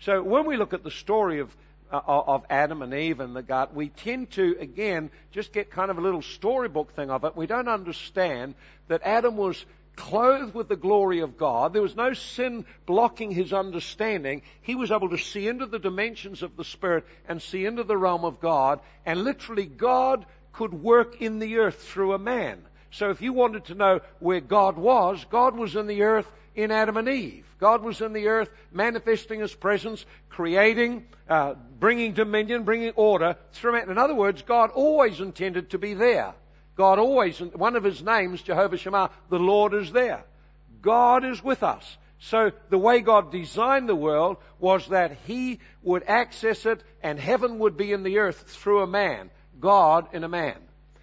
So 0.00 0.22
when 0.22 0.46
we 0.46 0.56
look 0.56 0.72
at 0.72 0.84
the 0.84 0.90
story 0.90 1.40
of, 1.40 1.54
uh, 1.90 2.00
of 2.04 2.44
Adam 2.50 2.82
and 2.82 2.94
Eve 2.94 3.18
and 3.18 3.34
the 3.34 3.42
garden, 3.42 3.74
we 3.74 3.88
tend 3.88 4.30
to, 4.32 4.56
again, 4.60 5.10
just 5.32 5.52
get 5.52 5.70
kind 5.70 5.90
of 5.90 5.98
a 5.98 6.02
little 6.02 6.22
storybook 6.22 6.94
thing 6.94 7.10
of 7.10 7.24
it. 7.24 7.36
We 7.36 7.46
don't 7.46 7.68
understand 7.68 8.54
that 8.88 9.02
Adam 9.02 9.36
was 9.36 9.64
clothed 9.96 10.54
with 10.54 10.68
the 10.68 10.76
glory 10.76 11.20
of 11.20 11.36
God. 11.36 11.72
There 11.72 11.82
was 11.82 11.96
no 11.96 12.12
sin 12.14 12.64
blocking 12.86 13.30
his 13.30 13.52
understanding. 13.52 14.42
He 14.60 14.74
was 14.74 14.90
able 14.90 15.10
to 15.10 15.18
see 15.18 15.48
into 15.48 15.66
the 15.66 15.78
dimensions 15.78 16.42
of 16.42 16.56
the 16.56 16.64
Spirit 16.64 17.06
and 17.28 17.40
see 17.40 17.64
into 17.64 17.84
the 17.84 17.96
realm 17.96 18.24
of 18.24 18.40
God. 18.40 18.80
And 19.06 19.24
literally, 19.24 19.66
God 19.66 20.26
could 20.54 20.72
work 20.72 21.20
in 21.20 21.38
the 21.38 21.58
earth 21.58 21.82
through 21.82 22.14
a 22.14 22.18
man. 22.18 22.62
So 22.90 23.10
if 23.10 23.22
you 23.22 23.32
wanted 23.32 23.66
to 23.66 23.74
know 23.74 24.00
where 24.20 24.40
God 24.40 24.76
was, 24.76 25.24
God 25.30 25.56
was 25.56 25.74
in 25.76 25.86
the 25.86 26.02
earth 26.02 26.30
in 26.54 26.70
Adam 26.70 26.96
and 26.96 27.08
Eve. 27.08 27.44
God 27.58 27.82
was 27.82 28.00
in 28.00 28.12
the 28.12 28.28
earth 28.28 28.48
manifesting 28.72 29.40
His 29.40 29.54
presence, 29.54 30.04
creating, 30.28 31.06
uh, 31.28 31.54
bringing 31.80 32.12
dominion, 32.12 32.62
bringing 32.62 32.92
order 32.92 33.36
through. 33.52 33.76
In 33.76 33.98
other 33.98 34.14
words, 34.14 34.42
God 34.42 34.70
always 34.70 35.20
intended 35.20 35.70
to 35.70 35.78
be 35.78 35.94
there. 35.94 36.34
God 36.76 36.98
always, 36.98 37.38
one 37.38 37.76
of 37.76 37.84
his 37.84 38.02
names, 38.02 38.42
Jehovah 38.42 38.76
Shammah, 38.76 39.10
the 39.30 39.38
Lord 39.38 39.74
is 39.74 39.92
there. 39.92 40.24
God 40.82 41.24
is 41.24 41.42
with 41.42 41.62
us. 41.62 41.96
So 42.18 42.52
the 42.70 42.78
way 42.78 43.00
God 43.00 43.30
designed 43.30 43.88
the 43.88 43.94
world 43.94 44.38
was 44.58 44.86
that 44.88 45.18
he 45.26 45.60
would 45.82 46.04
access 46.04 46.66
it 46.66 46.82
and 47.02 47.18
heaven 47.18 47.58
would 47.60 47.76
be 47.76 47.92
in 47.92 48.02
the 48.02 48.18
earth 48.18 48.44
through 48.48 48.82
a 48.82 48.86
man. 48.86 49.30
God 49.60 50.08
in 50.12 50.24
a 50.24 50.28
man. 50.28 50.56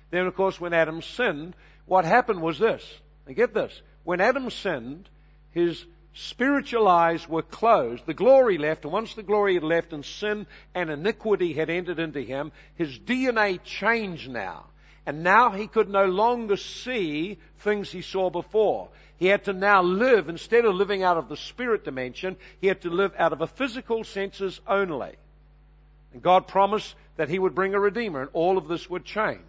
Then 0.10 0.28
of 0.28 0.36
course 0.36 0.60
when 0.60 0.74
Adam 0.74 1.02
sinned, 1.02 1.56
what 1.86 2.06
happened 2.06 2.42
was 2.42 2.60
this. 2.60 2.84
And 3.26 3.36
get 3.36 3.54
this. 3.54 3.82
When 4.04 4.22
Adam 4.22 4.50
sinned, 4.50 5.10
his 5.52 5.86
spiritual 6.14 6.88
eyes 6.88 7.28
were 7.28 7.42
closed. 7.42 8.06
The 8.06 8.14
glory 8.14 8.58
left, 8.58 8.84
and 8.84 8.92
once 8.92 9.14
the 9.14 9.24
glory 9.24 9.54
had 9.56 9.64
left 9.64 9.94
and 9.94 10.04
sin 10.04 10.48
and 10.74 10.90
iniquity 10.90 11.54
had 11.54 11.70
entered 11.70 12.00
into 12.00 12.22
him, 12.22 12.52
his 12.76 12.98
DNA 13.00 13.64
changed 13.64 14.30
now. 14.30 14.66
And 15.06 15.24
now 15.24 15.52
he 15.52 15.68
could 15.68 15.90
no 15.90 16.06
longer 16.06 16.58
see 16.58 17.40
things 17.60 17.92
he 17.92 18.02
saw 18.02 18.30
before. 18.30 18.90
He 19.18 19.28
had 19.28 19.46
to 19.46 19.54
now 19.54 19.82
live, 19.82 20.30
instead 20.30 20.66
of 20.66 20.76
living 20.76 21.04
out 21.04 21.18
of 21.18 21.30
the 21.30 21.38
spirit 21.38 21.84
dimension, 21.84 22.38
he 22.60 22.68
had 22.68 22.82
to 22.82 22.90
live 22.90 23.14
out 23.18 23.34
of 23.34 23.42
a 23.42 23.48
physical 23.48 24.04
senses 24.04 24.60
only. 24.68 25.16
And 26.14 26.22
God 26.22 26.48
promised 26.48 26.94
that 27.18 27.30
he 27.30 27.40
would 27.40 27.56
bring 27.56 27.74
a 27.74 27.80
redeemer 27.80 28.22
and 28.22 28.30
all 28.34 28.58
of 28.58 28.68
this 28.68 28.90
would 28.90 29.06
change. 29.06 29.40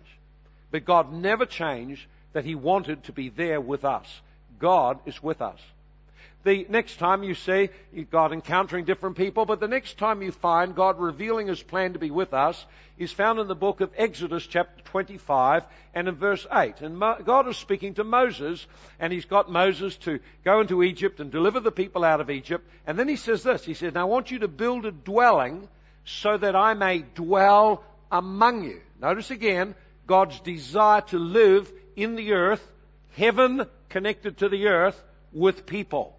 But 0.70 0.84
God 0.84 1.12
never 1.12 1.46
changed 1.46 2.06
that 2.32 2.44
he 2.44 2.54
wanted 2.54 3.04
to 3.04 3.12
be 3.12 3.28
there 3.28 3.60
with 3.60 3.84
us. 3.84 4.20
God 4.58 5.00
is 5.06 5.22
with 5.22 5.42
us. 5.42 5.58
The 6.44 6.66
next 6.68 6.96
time 6.96 7.22
you 7.22 7.34
see 7.34 7.68
God 8.10 8.32
encountering 8.32 8.84
different 8.84 9.16
people, 9.16 9.46
but 9.46 9.60
the 9.60 9.68
next 9.68 9.96
time 9.96 10.22
you 10.22 10.32
find 10.32 10.74
God 10.74 10.98
revealing 10.98 11.46
His 11.46 11.62
plan 11.62 11.92
to 11.92 12.00
be 12.00 12.10
with 12.10 12.34
us 12.34 12.64
is 12.98 13.12
found 13.12 13.38
in 13.38 13.46
the 13.46 13.54
book 13.54 13.80
of 13.80 13.92
Exodus 13.96 14.44
chapter 14.44 14.82
25 14.82 15.62
and 15.94 16.08
in 16.08 16.16
verse 16.16 16.44
8. 16.52 16.80
And 16.80 16.98
God 16.98 17.46
is 17.46 17.56
speaking 17.56 17.94
to 17.94 18.04
Moses 18.04 18.66
and 18.98 19.12
He's 19.12 19.24
got 19.24 19.52
Moses 19.52 19.96
to 19.98 20.18
go 20.44 20.60
into 20.60 20.82
Egypt 20.82 21.20
and 21.20 21.30
deliver 21.30 21.60
the 21.60 21.70
people 21.70 22.02
out 22.02 22.20
of 22.20 22.28
Egypt. 22.28 22.68
And 22.88 22.98
then 22.98 23.08
He 23.08 23.16
says 23.16 23.44
this, 23.44 23.64
He 23.64 23.74
says, 23.74 23.94
now 23.94 24.02
I 24.02 24.04
want 24.04 24.32
you 24.32 24.40
to 24.40 24.48
build 24.48 24.84
a 24.84 24.90
dwelling 24.90 25.68
so 26.04 26.36
that 26.36 26.56
I 26.56 26.74
may 26.74 26.98
dwell 26.98 27.84
among 28.10 28.64
you. 28.64 28.80
Notice 29.00 29.30
again, 29.30 29.74
God's 30.06 30.40
desire 30.40 31.00
to 31.02 31.18
live 31.18 31.72
in 31.96 32.16
the 32.16 32.32
earth, 32.32 32.66
heaven 33.16 33.66
connected 33.88 34.38
to 34.38 34.48
the 34.48 34.66
earth 34.66 35.02
with 35.32 35.66
people. 35.66 36.18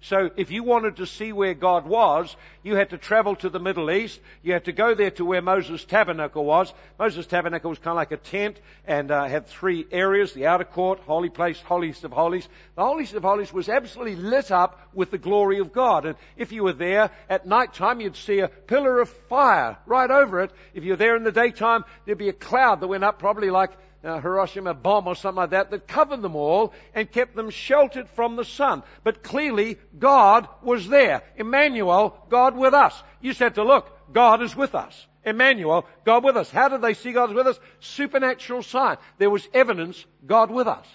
So 0.00 0.30
if 0.36 0.52
you 0.52 0.62
wanted 0.62 0.96
to 0.96 1.06
see 1.06 1.32
where 1.32 1.54
God 1.54 1.84
was, 1.84 2.36
you 2.62 2.76
had 2.76 2.90
to 2.90 2.98
travel 2.98 3.34
to 3.36 3.48
the 3.48 3.58
Middle 3.58 3.90
East. 3.90 4.20
You 4.42 4.52
had 4.52 4.66
to 4.66 4.72
go 4.72 4.94
there 4.94 5.10
to 5.12 5.24
where 5.24 5.42
Moses' 5.42 5.84
tabernacle 5.84 6.44
was. 6.44 6.72
Moses' 6.98 7.26
tabernacle 7.26 7.70
was 7.70 7.80
kind 7.80 7.92
of 7.92 7.96
like 7.96 8.12
a 8.12 8.16
tent 8.16 8.60
and 8.86 9.10
uh, 9.10 9.24
had 9.24 9.48
three 9.48 9.86
areas, 9.90 10.32
the 10.32 10.46
outer 10.46 10.64
court, 10.64 11.00
holy 11.00 11.30
place, 11.30 11.60
holiest 11.60 12.04
of 12.04 12.12
holies. 12.12 12.48
The 12.76 12.84
holiest 12.84 13.14
of 13.14 13.24
holies 13.24 13.52
was 13.52 13.68
absolutely 13.68 14.16
lit 14.16 14.52
up 14.52 14.80
with 14.94 15.10
the 15.10 15.18
glory 15.18 15.58
of 15.58 15.72
God. 15.72 16.06
And 16.06 16.14
if 16.36 16.52
you 16.52 16.62
were 16.62 16.72
there 16.72 17.10
at 17.28 17.46
night 17.46 17.74
time, 17.74 18.00
you'd 18.00 18.16
see 18.16 18.38
a 18.38 18.48
pillar 18.48 19.00
of 19.00 19.08
fire 19.08 19.78
right 19.84 20.10
over 20.10 20.42
it. 20.42 20.52
If 20.74 20.84
you 20.84 20.92
were 20.92 20.96
there 20.96 21.16
in 21.16 21.24
the 21.24 21.32
daytime, 21.32 21.84
there'd 22.06 22.18
be 22.18 22.28
a 22.28 22.32
cloud 22.32 22.80
that 22.80 22.88
went 22.88 23.04
up 23.04 23.18
probably 23.18 23.50
like 23.50 23.72
uh, 24.04 24.20
Hiroshima 24.20 24.74
bomb 24.74 25.06
or 25.06 25.14
something 25.14 25.38
like 25.38 25.50
that 25.50 25.70
that 25.70 25.88
covered 25.88 26.22
them 26.22 26.36
all 26.36 26.72
and 26.94 27.10
kept 27.10 27.34
them 27.34 27.50
sheltered 27.50 28.08
from 28.10 28.36
the 28.36 28.44
sun. 28.44 28.82
But 29.04 29.22
clearly, 29.22 29.78
God 29.98 30.48
was 30.62 30.88
there. 30.88 31.22
Emmanuel, 31.36 32.16
God 32.28 32.56
with 32.56 32.74
us. 32.74 33.02
You 33.20 33.32
said 33.32 33.56
to 33.56 33.64
look, 33.64 33.90
God 34.12 34.42
is 34.42 34.54
with 34.54 34.74
us. 34.74 35.06
Emmanuel, 35.24 35.86
God 36.04 36.24
with 36.24 36.36
us. 36.36 36.50
How 36.50 36.68
did 36.68 36.80
they 36.80 36.94
see 36.94 37.12
God 37.12 37.34
with 37.34 37.46
us? 37.46 37.58
Supernatural 37.80 38.62
sign. 38.62 38.96
There 39.18 39.30
was 39.30 39.46
evidence 39.52 40.04
God 40.26 40.50
with 40.50 40.66
us. 40.66 40.86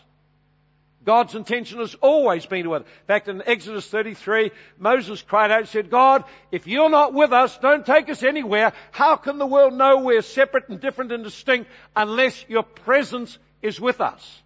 God's 1.05 1.35
intention 1.35 1.79
has 1.79 1.95
always 1.95 2.45
been 2.45 2.63
to 2.63 2.69
with 2.69 2.83
us. 2.83 2.87
In 2.87 3.07
fact, 3.07 3.27
in 3.27 3.43
Exodus 3.45 3.87
33, 3.87 4.51
Moses 4.77 5.21
cried 5.21 5.51
out 5.51 5.59
and 5.59 5.67
said, 5.67 5.89
God, 5.89 6.23
if 6.51 6.65
you're 6.65 6.89
not 6.89 7.13
with 7.13 7.33
us, 7.33 7.57
don't 7.57 7.85
take 7.85 8.09
us 8.09 8.23
anywhere. 8.23 8.73
How 8.91 9.17
can 9.17 9.37
the 9.37 9.45
world 9.45 9.73
know 9.73 9.99
we're 9.99 10.21
separate 10.21 10.69
and 10.69 10.79
different 10.79 11.11
and 11.11 11.23
distinct 11.23 11.69
unless 11.95 12.45
your 12.47 12.63
presence 12.63 13.37
is 13.61 13.79
with 13.79 13.99
us? 13.99 14.41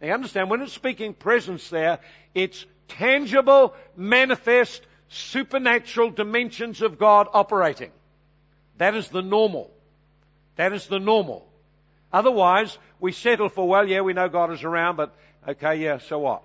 Now 0.00 0.08
you 0.08 0.14
understand, 0.14 0.48
when 0.48 0.62
it's 0.62 0.72
speaking 0.72 1.12
presence 1.12 1.68
there, 1.68 1.98
it's 2.34 2.64
tangible, 2.88 3.74
manifest, 3.94 4.82
supernatural 5.08 6.10
dimensions 6.10 6.80
of 6.80 6.98
God 6.98 7.28
operating. 7.32 7.90
That 8.78 8.94
is 8.94 9.08
the 9.08 9.22
normal. 9.22 9.70
That 10.56 10.72
is 10.72 10.86
the 10.86 10.98
normal. 10.98 11.46
Otherwise, 12.12 12.76
we 12.98 13.12
settle 13.12 13.48
for, 13.48 13.68
well, 13.68 13.86
yeah, 13.86 14.00
we 14.00 14.14
know 14.14 14.28
God 14.28 14.52
is 14.52 14.64
around, 14.64 14.96
but 14.96 15.14
Okay, 15.48 15.76
yeah, 15.76 15.98
so 15.98 16.18
what? 16.18 16.42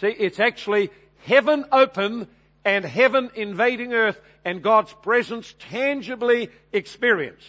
See, 0.00 0.08
it's 0.08 0.40
actually 0.40 0.90
heaven 1.24 1.64
open 1.72 2.28
and 2.64 2.84
heaven 2.84 3.30
invading 3.34 3.92
earth 3.94 4.20
and 4.44 4.62
God's 4.62 4.92
presence 4.92 5.54
tangibly 5.70 6.50
experienced. 6.72 7.46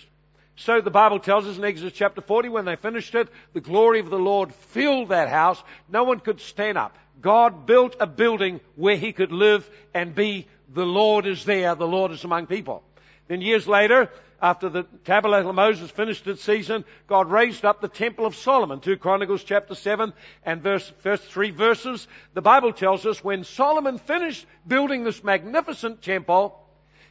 So 0.56 0.82
the 0.82 0.92
Bible 0.92 1.20
tells 1.20 1.48
us 1.48 1.58
in 1.58 1.64
Exodus 1.64 1.94
chapter 1.94 2.22
40, 2.22 2.50
when 2.50 2.66
they 2.66 2.76
finished 2.76 3.16
it, 3.16 3.30
the 3.54 3.62
glory 3.62 4.00
of 4.00 4.10
the 4.10 4.20
Lord 4.20 4.54
filled 4.54 5.10
that 5.10 5.30
house. 5.30 5.62
No 5.90 6.04
one 6.04 6.20
could 6.20 6.42
stand 6.42 6.78
up. 6.78 6.98
God 7.22 7.66
built 7.66 7.96
a 8.00 8.08
building 8.08 8.60
where 8.76 8.98
he 8.98 9.14
could 9.14 9.32
live 9.32 9.70
and 9.94 10.14
be 10.14 10.48
the 10.74 10.86
Lord 10.86 11.26
is 11.26 11.46
there, 11.46 11.76
the 11.76 11.88
Lord 11.88 12.12
is 12.12 12.24
among 12.24 12.48
people. 12.48 12.84
Then 13.28 13.42
years 13.42 13.68
later, 13.68 14.10
after 14.42 14.70
the 14.70 14.84
tabernacle 15.06 15.50
of 15.50 15.56
Moses 15.56 15.92
finished 15.92 16.26
its 16.28 16.44
season, 16.44 16.86
God 17.08 17.30
raised 17.30 17.66
up 17.66 17.82
the 17.82 17.88
temple 17.88 18.26
of 18.26 18.36
Solomon. 18.36 18.80
2 18.80 18.98
Chronicles 18.98 19.44
chapter 19.44 19.76
7 19.76 20.14
and 20.46 20.62
verse, 20.62 20.92
first 21.00 21.24
three 21.24 21.52
verses. 21.52 22.08
The 22.34 22.42
Bible 22.42 22.74
tells 22.74 23.06
us 23.06 23.24
when 23.24 23.44
Solomon 23.44 23.98
finished 23.98 24.46
building 24.68 25.04
this 25.04 25.24
magnificent 25.24 26.02
temple, 26.02 26.60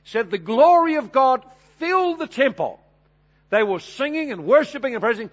said 0.04 0.30
the 0.30 0.38
glory 0.38 0.96
of 0.96 1.12
God 1.12 1.44
filled 1.78 2.18
the 2.18 2.26
temple. 2.26 2.80
They 3.50 3.62
were 3.62 3.80
singing 3.80 4.32
and 4.32 4.44
worshiping 4.44 4.94
and 4.94 5.02
praising. 5.02 5.30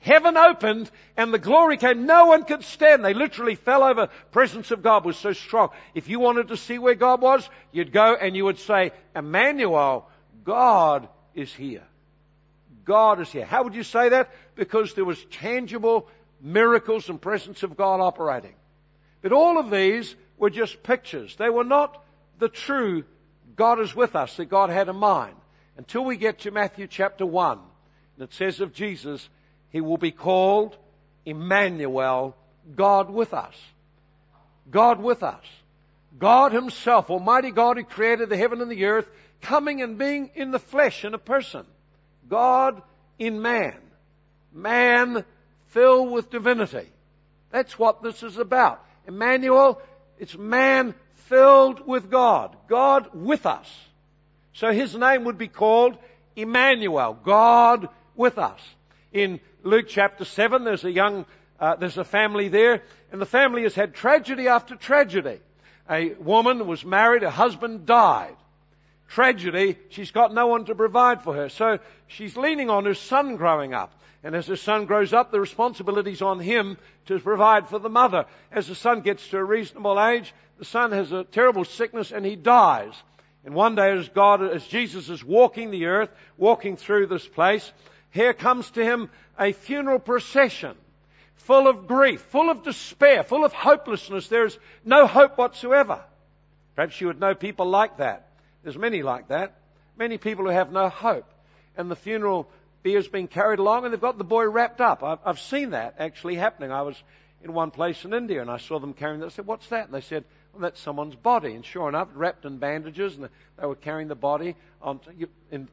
Heaven 0.00 0.36
opened 0.36 0.90
and 1.16 1.34
the 1.34 1.38
glory 1.38 1.76
came. 1.76 2.06
No 2.06 2.26
one 2.26 2.44
could 2.44 2.62
stand. 2.62 3.04
They 3.04 3.14
literally 3.14 3.56
fell 3.56 3.82
over. 3.82 4.08
Presence 4.30 4.70
of 4.70 4.82
God 4.82 5.04
was 5.04 5.16
so 5.16 5.32
strong. 5.32 5.70
If 5.94 6.08
you 6.08 6.20
wanted 6.20 6.48
to 6.48 6.56
see 6.56 6.78
where 6.78 6.94
God 6.94 7.20
was, 7.20 7.48
you'd 7.72 7.92
go 7.92 8.14
and 8.14 8.36
you 8.36 8.44
would 8.44 8.58
say, 8.58 8.92
Emmanuel, 9.16 10.08
God 10.44 11.08
is 11.38 11.52
here. 11.54 11.84
God 12.84 13.20
is 13.20 13.30
here. 13.30 13.44
How 13.44 13.64
would 13.64 13.74
you 13.74 13.82
say 13.82 14.10
that? 14.10 14.30
Because 14.54 14.94
there 14.94 15.04
was 15.04 15.22
tangible 15.30 16.08
miracles 16.40 17.08
and 17.08 17.20
presence 17.20 17.62
of 17.62 17.76
God 17.76 18.00
operating. 18.00 18.54
But 19.22 19.32
all 19.32 19.58
of 19.58 19.70
these 19.70 20.14
were 20.36 20.50
just 20.50 20.82
pictures. 20.82 21.36
They 21.36 21.50
were 21.50 21.64
not 21.64 22.02
the 22.38 22.48
true 22.48 23.04
God 23.56 23.80
is 23.80 23.94
with 23.94 24.14
us 24.14 24.36
that 24.36 24.46
God 24.46 24.70
had 24.70 24.88
in 24.88 24.96
mind. 24.96 25.34
Until 25.76 26.04
we 26.04 26.16
get 26.16 26.40
to 26.40 26.50
Matthew 26.50 26.86
chapter 26.86 27.26
1, 27.26 27.58
and 27.58 28.24
it 28.24 28.34
says 28.34 28.60
of 28.60 28.72
Jesus, 28.72 29.28
He 29.70 29.80
will 29.80 29.96
be 29.96 30.10
called 30.10 30.76
Emmanuel, 31.24 32.36
God 32.74 33.10
with 33.10 33.34
us. 33.34 33.54
God 34.70 35.00
with 35.00 35.22
us. 35.22 35.44
God 36.18 36.52
Himself, 36.52 37.10
Almighty 37.10 37.50
God 37.50 37.76
who 37.76 37.84
created 37.84 38.28
the 38.28 38.36
heaven 38.36 38.60
and 38.60 38.70
the 38.70 38.84
earth, 38.86 39.08
coming 39.40 39.82
and 39.82 39.98
being 39.98 40.30
in 40.34 40.50
the 40.50 40.58
flesh 40.58 41.04
in 41.04 41.14
a 41.14 41.18
person. 41.18 41.64
God 42.28 42.82
in 43.18 43.40
man. 43.42 43.76
Man 44.52 45.24
filled 45.68 46.10
with 46.10 46.30
divinity. 46.30 46.88
That's 47.50 47.78
what 47.78 48.02
this 48.02 48.22
is 48.22 48.38
about. 48.38 48.84
Emmanuel, 49.06 49.80
it's 50.18 50.36
man 50.36 50.94
filled 51.14 51.86
with 51.86 52.10
God. 52.10 52.56
God 52.68 53.10
with 53.14 53.46
us. 53.46 53.68
So 54.54 54.72
his 54.72 54.94
name 54.94 55.24
would 55.24 55.38
be 55.38 55.48
called 55.48 55.96
Emmanuel, 56.36 57.18
God 57.22 57.88
with 58.16 58.38
us. 58.38 58.60
In 59.12 59.40
Luke 59.62 59.86
chapter 59.88 60.24
7, 60.24 60.64
there's 60.64 60.84
a 60.84 60.90
young, 60.90 61.26
uh, 61.58 61.76
there's 61.76 61.98
a 61.98 62.04
family 62.04 62.48
there, 62.48 62.82
and 63.12 63.20
the 63.20 63.26
family 63.26 63.62
has 63.62 63.74
had 63.74 63.94
tragedy 63.94 64.48
after 64.48 64.76
tragedy. 64.76 65.40
A 65.90 66.14
woman 66.14 66.66
was 66.66 66.84
married, 66.84 67.22
her 67.22 67.30
husband 67.30 67.86
died 67.86 68.36
tragedy, 69.08 69.78
she's 69.88 70.10
got 70.10 70.32
no 70.32 70.46
one 70.46 70.66
to 70.66 70.74
provide 70.74 71.22
for 71.22 71.34
her. 71.34 71.48
So 71.48 71.78
she's 72.06 72.36
leaning 72.36 72.70
on 72.70 72.84
her 72.84 72.94
son 72.94 73.36
growing 73.36 73.74
up. 73.74 73.92
And 74.22 74.34
as 74.34 74.46
her 74.48 74.56
son 74.56 74.86
grows 74.86 75.12
up, 75.12 75.30
the 75.30 75.40
responsibility's 75.40 76.22
on 76.22 76.40
him 76.40 76.76
to 77.06 77.18
provide 77.18 77.68
for 77.68 77.78
the 77.78 77.88
mother. 77.88 78.26
As 78.50 78.66
the 78.66 78.74
son 78.74 79.00
gets 79.00 79.26
to 79.28 79.38
a 79.38 79.44
reasonable 79.44 80.00
age, 80.00 80.34
the 80.58 80.64
son 80.64 80.92
has 80.92 81.12
a 81.12 81.24
terrible 81.24 81.64
sickness 81.64 82.10
and 82.10 82.26
he 82.26 82.36
dies. 82.36 82.92
And 83.44 83.54
one 83.54 83.76
day 83.76 83.92
as 83.92 84.08
God, 84.08 84.42
as 84.42 84.66
Jesus 84.66 85.08
is 85.08 85.24
walking 85.24 85.70
the 85.70 85.86
earth, 85.86 86.10
walking 86.36 86.76
through 86.76 87.06
this 87.06 87.26
place, 87.26 87.72
here 88.10 88.34
comes 88.34 88.70
to 88.72 88.84
him 88.84 89.08
a 89.38 89.52
funeral 89.52 90.00
procession 90.00 90.76
full 91.36 91.68
of 91.68 91.86
grief, 91.86 92.20
full 92.20 92.50
of 92.50 92.62
despair, 92.62 93.22
full 93.22 93.44
of 93.44 93.54
hopelessness. 93.54 94.28
There's 94.28 94.58
no 94.84 95.06
hope 95.06 95.38
whatsoever. 95.38 96.02
Perhaps 96.74 97.00
you 97.00 97.06
would 97.06 97.20
know 97.20 97.34
people 97.34 97.66
like 97.66 97.98
that. 97.98 98.27
There's 98.68 98.76
many 98.76 99.02
like 99.02 99.28
that. 99.28 99.54
Many 99.96 100.18
people 100.18 100.44
who 100.44 100.50
have 100.50 100.70
no 100.70 100.90
hope. 100.90 101.24
And 101.78 101.90
the 101.90 101.96
funeral 101.96 102.50
bier's 102.82 103.08
being 103.08 103.26
carried 103.26 103.60
along 103.60 103.84
and 103.84 103.94
they've 103.94 103.98
got 103.98 104.18
the 104.18 104.24
boy 104.24 104.44
wrapped 104.44 104.82
up. 104.82 105.02
I've, 105.02 105.20
I've 105.24 105.40
seen 105.40 105.70
that 105.70 105.94
actually 105.98 106.34
happening. 106.34 106.70
I 106.70 106.82
was 106.82 107.02
in 107.42 107.54
one 107.54 107.70
place 107.70 108.04
in 108.04 108.12
India 108.12 108.42
and 108.42 108.50
I 108.50 108.58
saw 108.58 108.78
them 108.78 108.92
carrying 108.92 109.20
that. 109.20 109.26
I 109.26 109.30
said, 109.30 109.46
what's 109.46 109.66
that? 109.68 109.86
And 109.86 109.94
they 109.94 110.02
said, 110.02 110.24
well, 110.52 110.60
that's 110.60 110.78
someone's 110.82 111.14
body. 111.14 111.54
And 111.54 111.64
sure 111.64 111.88
enough, 111.88 112.08
wrapped 112.12 112.44
in 112.44 112.58
bandages 112.58 113.16
and 113.16 113.30
they 113.58 113.66
were 113.66 113.74
carrying 113.74 114.08
the 114.08 114.14
body 114.14 114.54
on, 114.82 115.00
in, 115.50 115.66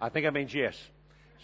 I 0.00 0.10
think 0.10 0.26
I 0.26 0.30
means 0.30 0.54
yes. 0.54 0.80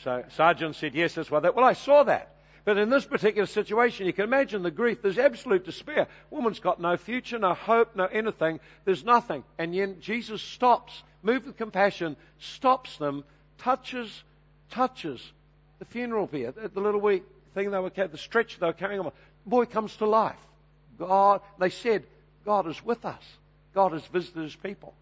So 0.04 0.22
Sergeant 0.36 0.76
said 0.76 0.94
yes, 0.94 1.14
that's 1.14 1.28
why 1.28 1.40
that, 1.40 1.56
well 1.56 1.64
I 1.64 1.72
saw 1.72 2.04
that. 2.04 2.36
But 2.64 2.78
in 2.78 2.90
this 2.90 3.04
particular 3.04 3.46
situation, 3.46 4.06
you 4.06 4.12
can 4.12 4.24
imagine 4.24 4.62
the 4.62 4.70
grief. 4.70 5.02
There's 5.02 5.18
absolute 5.18 5.64
despair. 5.64 6.08
Woman's 6.30 6.60
got 6.60 6.80
no 6.80 6.96
future, 6.96 7.38
no 7.38 7.54
hope, 7.54 7.96
no 7.96 8.04
anything. 8.06 8.60
There's 8.84 9.04
nothing. 9.04 9.44
And 9.58 9.74
yet 9.74 10.00
Jesus 10.00 10.42
stops, 10.42 11.02
moved 11.22 11.46
with 11.46 11.56
compassion, 11.56 12.16
stops 12.38 12.96
them, 12.98 13.24
touches, 13.58 14.22
touches 14.70 15.32
the 15.78 15.84
funeral 15.86 16.26
bier, 16.26 16.52
the 16.52 16.80
little 16.80 17.00
wee 17.00 17.22
thing 17.54 17.70
they 17.70 17.78
were 17.78 17.90
carrying, 17.90 18.12
the 18.12 18.18
stretcher 18.18 18.58
they 18.60 18.66
were 18.66 18.72
carrying 18.72 19.00
on. 19.00 19.06
The 19.06 19.50
boy 19.50 19.64
comes 19.64 19.96
to 19.96 20.06
life. 20.06 20.36
God, 20.98 21.40
they 21.58 21.70
said, 21.70 22.04
God 22.44 22.68
is 22.68 22.84
with 22.84 23.04
us. 23.04 23.22
God 23.74 23.92
has 23.92 24.04
visited 24.06 24.42
his 24.42 24.56
people. 24.56 24.94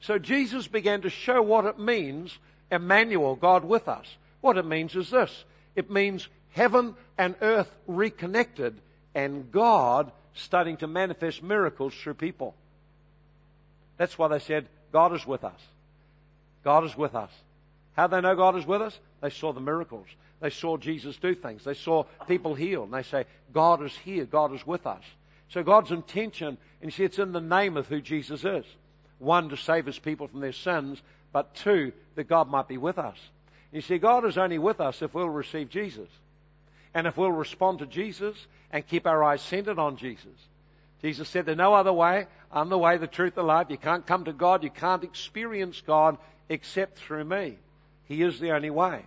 So 0.00 0.18
Jesus 0.18 0.68
began 0.68 1.02
to 1.02 1.10
show 1.10 1.42
what 1.42 1.64
it 1.64 1.78
means, 1.78 2.36
Emmanuel, 2.70 3.34
God 3.34 3.64
with 3.64 3.88
us. 3.88 4.06
What 4.40 4.58
it 4.58 4.66
means 4.66 4.94
is 4.94 5.10
this. 5.10 5.44
It 5.74 5.90
means 5.90 6.28
heaven 6.54 6.94
and 7.18 7.34
earth 7.40 7.70
reconnected 7.86 8.80
and 9.14 9.50
God 9.52 10.10
starting 10.34 10.76
to 10.78 10.86
manifest 10.86 11.42
miracles 11.42 11.94
through 11.94 12.14
people. 12.14 12.54
That's 13.96 14.18
why 14.18 14.28
they 14.28 14.38
said, 14.38 14.66
God 14.92 15.14
is 15.14 15.26
with 15.26 15.44
us. 15.44 15.60
God 16.64 16.84
is 16.84 16.96
with 16.96 17.14
us. 17.14 17.30
How 17.96 18.06
they 18.06 18.20
know 18.20 18.34
God 18.34 18.56
is 18.56 18.66
with 18.66 18.82
us? 18.82 18.98
They 19.20 19.30
saw 19.30 19.52
the 19.52 19.60
miracles. 19.60 20.06
They 20.40 20.50
saw 20.50 20.76
Jesus 20.76 21.16
do 21.16 21.34
things. 21.34 21.64
They 21.64 21.74
saw 21.74 22.04
people 22.26 22.54
healed. 22.54 22.86
And 22.86 22.94
they 22.94 23.08
say, 23.08 23.24
God 23.52 23.84
is 23.84 23.96
here. 23.98 24.24
God 24.24 24.54
is 24.54 24.66
with 24.66 24.86
us. 24.86 25.02
So 25.50 25.62
God's 25.62 25.90
intention, 25.90 26.48
and 26.48 26.58
you 26.82 26.90
see, 26.90 27.04
it's 27.04 27.18
in 27.18 27.32
the 27.32 27.40
name 27.40 27.76
of 27.76 27.86
who 27.86 28.00
Jesus 28.00 28.44
is. 28.44 28.64
One, 29.18 29.50
to 29.50 29.56
save 29.56 29.86
his 29.86 29.98
people 29.98 30.26
from 30.26 30.40
their 30.40 30.52
sins, 30.52 31.00
but 31.32 31.54
two, 31.54 31.92
that 32.16 32.28
God 32.28 32.48
might 32.48 32.68
be 32.68 32.78
with 32.78 32.98
us. 32.98 33.16
You 33.72 33.80
see, 33.80 33.98
God 33.98 34.24
is 34.24 34.38
only 34.38 34.58
with 34.58 34.80
us 34.80 35.02
if 35.02 35.14
we'll 35.14 35.28
receive 35.28 35.68
Jesus. 35.68 36.08
And 36.94 37.06
if 37.06 37.16
we'll 37.16 37.32
respond 37.32 37.80
to 37.80 37.86
Jesus 37.86 38.36
and 38.70 38.86
keep 38.86 39.06
our 39.06 39.22
eyes 39.22 39.42
centered 39.42 39.78
on 39.78 39.96
Jesus. 39.96 40.32
Jesus 41.02 41.28
said, 41.28 41.44
There's 41.44 41.58
no 41.58 41.74
other 41.74 41.92
way. 41.92 42.26
I'm 42.50 42.68
the 42.68 42.78
way, 42.78 42.96
the 42.96 43.06
truth, 43.06 43.34
the 43.34 43.42
life. 43.42 43.66
You 43.68 43.76
can't 43.76 44.06
come 44.06 44.24
to 44.24 44.32
God. 44.32 44.62
You 44.62 44.70
can't 44.70 45.04
experience 45.04 45.82
God 45.86 46.16
except 46.48 46.98
through 46.98 47.24
me. 47.24 47.58
He 48.06 48.22
is 48.22 48.38
the 48.38 48.52
only 48.52 48.70
way. 48.70 49.04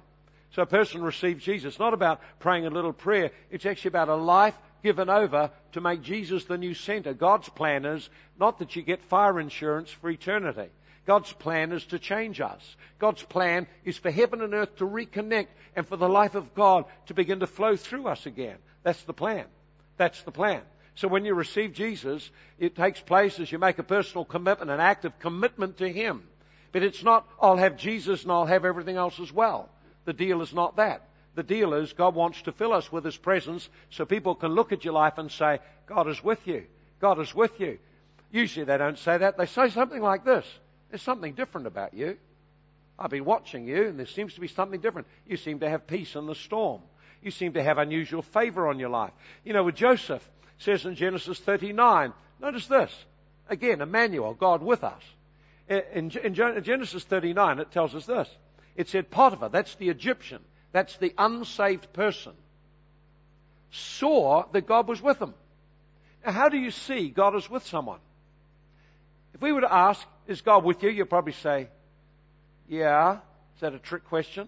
So 0.52 0.62
a 0.62 0.66
person 0.66 1.02
receives 1.02 1.44
Jesus. 1.44 1.74
It's 1.74 1.80
not 1.80 1.94
about 1.94 2.22
praying 2.40 2.66
a 2.66 2.72
little 2.72 2.94
prayer. 2.94 3.32
It's 3.52 3.66
actually 3.66 3.90
about 3.90 4.10
a 4.10 4.16
life 4.16 4.56
given 4.84 5.10
over 5.10 5.52
to 5.74 5.82
make 5.82 6.02
Jesus 6.02 6.46
the 6.46 6.58
new 6.58 6.74
center. 6.74 7.14
God's 7.14 7.50
plan 7.50 7.86
is 7.86 8.10
not 8.40 8.60
that 8.60 8.76
you 8.76 8.82
get 8.82 9.04
fire 9.04 9.40
insurance 9.40 9.90
for 9.90 10.10
eternity. 10.10 10.70
God's 11.08 11.32
plan 11.32 11.72
is 11.72 11.86
to 11.86 12.00
change 12.00 12.42
us. 12.42 12.76
God's 13.00 13.24
plan 13.24 13.66
is 13.86 13.98
for 13.98 14.12
heaven 14.12 14.42
and 14.42 14.54
earth 14.54 14.76
to 14.76 14.86
reconnect 14.86 15.48
and 15.74 15.88
for 15.88 15.96
the 15.96 16.10
life 16.10 16.36
of 16.36 16.54
God 16.54 16.84
to 17.06 17.14
begin 17.14 17.40
to 17.40 17.48
flow 17.48 17.78
through 17.78 18.08
us 18.08 18.26
again. 18.26 18.58
That's 18.84 19.02
the 19.04 19.14
plan. 19.14 19.46
That's 19.96 20.22
the 20.24 20.34
plan. 20.34 20.62
So 20.96 21.08
when 21.08 21.24
you 21.24 21.34
receive 21.34 21.72
Jesus, 21.72 22.30
it 22.60 22.76
takes 22.76 23.00
place 23.00 23.40
as 23.40 23.50
you 23.50 23.58
make 23.58 23.80
a 23.80 23.84
personal 23.84 24.26
commitment, 24.26 24.70
an 24.70 24.82
act 24.82 25.06
of 25.06 25.18
commitment 25.20 25.78
to 25.78 25.90
Him. 25.90 26.24
But 26.74 26.84
it's 26.84 27.04
not, 27.04 27.26
I'll 27.42 27.56
have 27.56 27.78
Jesus 27.78 28.24
and 28.24 28.32
I'll 28.32 28.46
have 28.46 28.66
everything 28.66 28.98
else 28.98 29.18
as 29.22 29.32
well. 29.32 29.70
The 30.04 30.14
deal 30.14 30.42
is 30.42 30.54
not 30.54 30.76
that. 30.76 31.08
The 31.36 31.44
deal 31.44 31.74
is 31.74 31.94
God 31.94 32.16
wants 32.16 32.42
to 32.42 32.52
fill 32.52 32.74
us 32.74 32.92
with 32.92 33.06
His 33.06 33.16
presence 33.16 33.70
so 33.92 34.04
people 34.04 34.36
can 34.36 34.52
look 34.52 34.74
at 34.74 34.84
your 34.84 34.94
life 34.94 35.18
and 35.18 35.32
say, 35.32 35.60
God 35.86 36.10
is 36.10 36.22
with 36.22 36.46
you. 36.46 36.66
God 37.00 37.18
is 37.22 37.34
with 37.34 37.58
you. 37.62 37.80
Usually 38.30 38.66
they 38.66 38.78
don't 38.78 39.00
say 39.00 39.18
that. 39.20 39.38
They 39.38 39.46
say 39.46 39.70
something 39.70 40.02
like 40.02 40.26
this. 40.26 40.46
There's 40.90 41.02
something 41.02 41.34
different 41.34 41.68
about 41.68 41.94
you. 41.94 42.18
I've 43.00 43.12
been 43.12 43.26
watching 43.26 43.68
you, 43.68 43.88
and 43.88 44.00
there 44.00 44.08
seems 44.08 44.34
to 44.36 44.42
be 44.42 44.48
something 44.48 44.80
different. 44.80 45.08
You 45.28 45.38
seem 45.38 45.60
to 45.60 45.70
have 45.70 45.86
peace 45.86 46.16
in 46.16 46.26
the 46.26 46.36
storm. 46.36 46.82
You 47.22 47.32
seem 47.32 47.54
to 47.54 47.64
have 47.64 47.78
unusual 47.78 48.22
favor 48.22 48.68
on 48.68 48.80
your 48.80 48.90
life. 48.90 49.12
You 49.44 49.54
know, 49.54 49.64
with 49.64 49.76
Joseph, 49.76 50.28
says 50.60 50.86
in 50.86 50.96
Genesis 50.96 51.40
39, 51.40 52.14
notice 52.40 52.68
this. 52.68 52.92
Again, 53.50 53.82
Emmanuel, 53.82 54.34
God 54.34 54.62
with 54.62 54.84
us. 54.84 55.02
In, 55.70 56.12
in 56.12 56.34
Genesis 56.34 57.04
39, 57.04 57.60
it 57.60 57.72
tells 57.72 57.94
us 57.94 58.06
this. 58.06 58.30
It 58.76 58.90
said 58.90 59.10
Potiphar, 59.10 59.50
that's 59.50 59.76
the 59.76 59.90
Egyptian, 59.90 60.40
that's 60.72 60.98
the 60.98 61.14
unsaved 61.18 61.92
person, 61.94 62.34
saw 63.72 64.46
that 64.52 64.68
God 64.68 64.88
was 64.88 65.02
with 65.02 65.22
him. 65.22 65.34
Now, 66.26 66.32
how 66.32 66.50
do 66.50 66.58
you 66.58 66.72
see 66.72 67.10
God 67.10 67.36
is 67.36 67.50
with 67.50 67.66
someone? 67.66 68.00
If 69.34 69.42
we 69.42 69.52
were 69.52 69.62
to 69.62 69.74
ask, 69.74 70.06
is 70.28 70.42
God 70.42 70.64
with 70.64 70.84
you? 70.84 70.90
You'll 70.90 71.06
probably 71.08 71.34
say, 71.34 71.68
yeah. 72.68 73.20
Is 73.56 73.62
that 73.62 73.74
a 73.74 73.80
trick 73.80 74.06
question? 74.06 74.48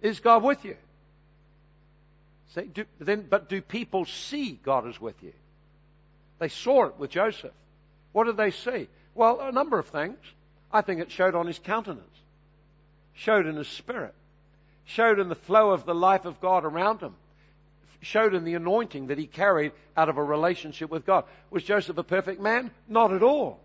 Is 0.00 0.20
God 0.20 0.42
with 0.42 0.64
you? 0.64 0.76
Say, 2.54 2.66
do, 2.66 2.84
then, 2.98 3.26
but 3.28 3.48
do 3.48 3.60
people 3.60 4.06
see 4.06 4.58
God 4.62 4.88
is 4.88 5.00
with 5.00 5.22
you? 5.22 5.32
They 6.38 6.48
saw 6.48 6.86
it 6.86 6.98
with 6.98 7.10
Joseph. 7.10 7.52
What 8.12 8.24
did 8.24 8.36
they 8.36 8.50
see? 8.50 8.88
Well, 9.14 9.40
a 9.40 9.52
number 9.52 9.78
of 9.78 9.86
things. 9.86 10.18
I 10.72 10.82
think 10.82 11.00
it 11.00 11.10
showed 11.10 11.34
on 11.34 11.46
his 11.46 11.58
countenance, 11.58 12.02
showed 13.14 13.46
in 13.46 13.56
his 13.56 13.68
spirit, 13.68 14.14
showed 14.84 15.18
in 15.18 15.28
the 15.28 15.34
flow 15.34 15.70
of 15.70 15.84
the 15.84 15.94
life 15.94 16.24
of 16.24 16.40
God 16.40 16.64
around 16.64 17.00
him, 17.00 17.14
showed 18.00 18.34
in 18.34 18.44
the 18.44 18.54
anointing 18.54 19.08
that 19.08 19.18
he 19.18 19.26
carried 19.26 19.72
out 19.96 20.08
of 20.08 20.18
a 20.18 20.22
relationship 20.22 20.90
with 20.90 21.06
God. 21.06 21.24
Was 21.50 21.64
Joseph 21.64 21.98
a 21.98 22.04
perfect 22.04 22.40
man? 22.40 22.70
Not 22.86 23.12
at 23.12 23.22
all. 23.22 23.60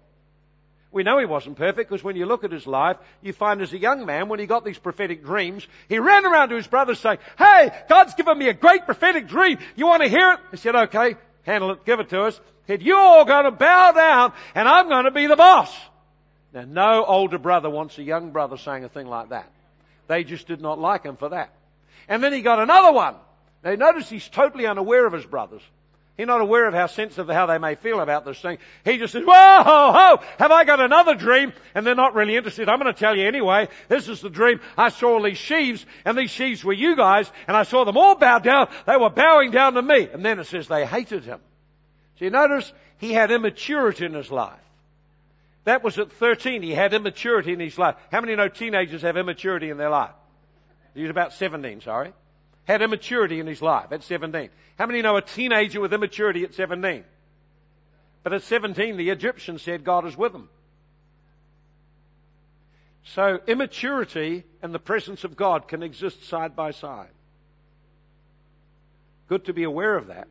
We 0.94 1.02
know 1.02 1.18
he 1.18 1.26
wasn't 1.26 1.58
perfect 1.58 1.90
because 1.90 2.04
when 2.04 2.16
you 2.16 2.28
look 2.28 2.44
at 2.44 2.52
his 2.52 2.68
life, 2.68 2.98
you 3.24 3.34
find 3.34 3.62
as 3.62 3.74
a 3.74 3.80
young 3.80 4.06
man, 4.06 4.30
when 4.30 4.40
he 4.40 4.46
got 4.46 4.64
these 4.64 4.78
prophetic 4.78 5.26
dreams, 5.26 5.68
he 5.90 5.98
ran 5.98 6.24
around 6.24 6.50
to 6.50 6.56
his 6.56 6.68
brothers 6.68 7.00
saying, 7.00 7.18
Hey, 7.36 7.72
God's 7.90 8.14
given 8.14 8.38
me 8.38 8.48
a 8.48 8.54
great 8.54 8.86
prophetic 8.86 9.28
dream. 9.28 9.58
You 9.76 9.88
want 9.88 10.04
to 10.04 10.10
hear 10.10 10.34
it? 10.34 10.40
He 10.52 10.58
said, 10.58 10.76
okay, 10.76 11.16
handle 11.42 11.72
it, 11.72 11.84
give 11.84 12.00
it 12.00 12.10
to 12.10 12.22
us. 12.22 12.40
He 12.68 12.74
said, 12.74 12.84
you're 12.84 13.00
all 13.00 13.26
going 13.26 13.46
to 13.46 13.52
bow 13.52 13.92
down 13.92 14.34
and 14.54 14.68
I'm 14.70 14.88
going 14.88 15.06
to 15.06 15.12
be 15.12 15.26
the 15.26 15.36
boss. 15.36 15.76
Now, 16.54 16.66
no 16.66 17.04
older 17.04 17.40
brother 17.40 17.72
wants 17.72 17.98
a 17.98 18.04
young 18.04 18.30
brother 18.32 18.58
saying 18.58 18.84
a 18.84 18.90
thing 18.90 19.08
like 19.08 19.30
that. 19.30 19.52
They 20.08 20.24
just 20.24 20.48
did 20.48 20.62
not 20.62 20.78
like 20.78 21.04
him 21.04 21.18
for 21.18 21.30
that. 21.30 21.50
And 22.08 22.24
then 22.24 22.34
he 22.34 22.42
got 22.42 22.60
another 22.60 22.92
one. 22.92 23.16
Now 23.64 23.74
notice 23.74 24.10
he's 24.10 24.30
totally 24.30 24.68
unaware 24.68 25.08
of 25.08 25.14
his 25.14 25.26
brothers. 25.26 25.64
He's 26.16 26.28
not 26.28 26.42
aware 26.42 26.68
of 26.68 26.76
how 26.76 26.86
sensitive, 26.86 27.28
how 27.28 27.48
they 27.48 27.58
may 27.58 27.74
feel 27.74 28.00
about 28.00 28.24
this 28.24 28.40
thing. 28.40 28.60
He 28.86 28.98
just 29.00 29.14
says, 29.14 29.24
whoa, 29.26 29.64
ho, 29.64 29.92
ho, 29.92 30.24
have 30.38 30.52
I 30.52 30.64
got 30.64 30.80
another 30.80 31.16
dream? 31.16 31.54
And 31.74 31.88
they're 31.88 31.96
not 31.96 32.14
really 32.14 32.36
interested. 32.36 32.70
I'm 32.70 32.80
going 32.80 32.94
to 32.94 33.00
tell 33.00 33.18
you 33.18 33.28
anyway. 33.28 33.68
This 33.88 34.08
is 34.08 34.22
the 34.22 34.30
dream. 34.30 34.60
I 34.78 34.90
saw 34.90 35.14
all 35.14 35.24
these 35.24 35.40
sheaves, 35.40 35.84
and 36.06 36.16
these 36.16 36.30
sheaves 36.30 36.64
were 36.64 36.74
you 36.74 36.96
guys, 36.96 37.32
and 37.48 37.58
I 37.58 37.64
saw 37.64 37.84
them 37.84 37.98
all 37.98 38.16
bow 38.16 38.38
down. 38.38 38.70
They 38.86 38.96
were 38.96 39.10
bowing 39.10 39.50
down 39.50 39.74
to 39.74 39.82
me. 39.82 40.08
And 40.14 40.24
then 40.24 40.38
it 40.38 40.46
says 40.46 40.68
they 40.68 40.86
hated 40.86 41.24
him. 41.24 41.40
So 42.20 42.26
you 42.26 42.32
notice 42.32 42.72
he 43.00 43.12
had 43.12 43.32
immaturity 43.32 44.06
in 44.06 44.14
his 44.14 44.30
life. 44.30 44.60
That 45.64 45.84
was 45.84 45.98
at 45.98 46.12
13. 46.12 46.62
He 46.62 46.74
had 46.74 46.94
immaturity 46.94 47.54
in 47.54 47.60
his 47.60 47.80
life. 47.80 47.96
How 48.12 48.22
many 48.22 48.36
know 48.36 48.50
teenagers 48.50 49.02
have 49.02 49.18
immaturity 49.18 49.72
in 49.72 49.78
their 49.78 49.90
life? 49.90 50.14
He 50.94 51.02
was 51.02 51.10
about 51.10 51.34
17, 51.34 51.82
sorry 51.82 52.14
had 52.66 52.82
immaturity 52.82 53.40
in 53.40 53.48
his 53.48 53.62
life 53.62 53.92
at 53.92 54.04
17. 54.04 54.50
How 54.78 54.86
many 54.86 55.02
know 55.02 55.18
a 55.18 55.22
teenager 55.22 55.82
with 55.82 55.94
immaturity 55.94 56.44
at 56.44 56.54
17? 56.54 57.04
But 58.24 58.34
at 58.34 58.44
17, 58.44 58.98
the 58.98 59.10
Egyptians 59.10 59.62
said 59.62 59.84
God 59.84 60.06
is 60.06 60.18
with 60.18 60.34
him. 60.34 60.50
So 63.06 63.40
immaturity 63.48 64.46
and 64.62 64.74
the 64.74 64.80
presence 64.80 65.26
of 65.26 65.36
God 65.36 65.68
can 65.68 65.84
exist 65.84 66.26
side 66.28 66.56
by 66.56 66.72
side. 66.72 67.10
Good 69.28 69.46
to 69.46 69.54
be 69.54 69.64
aware 69.64 69.98
of 69.98 70.08
that. 70.08 70.28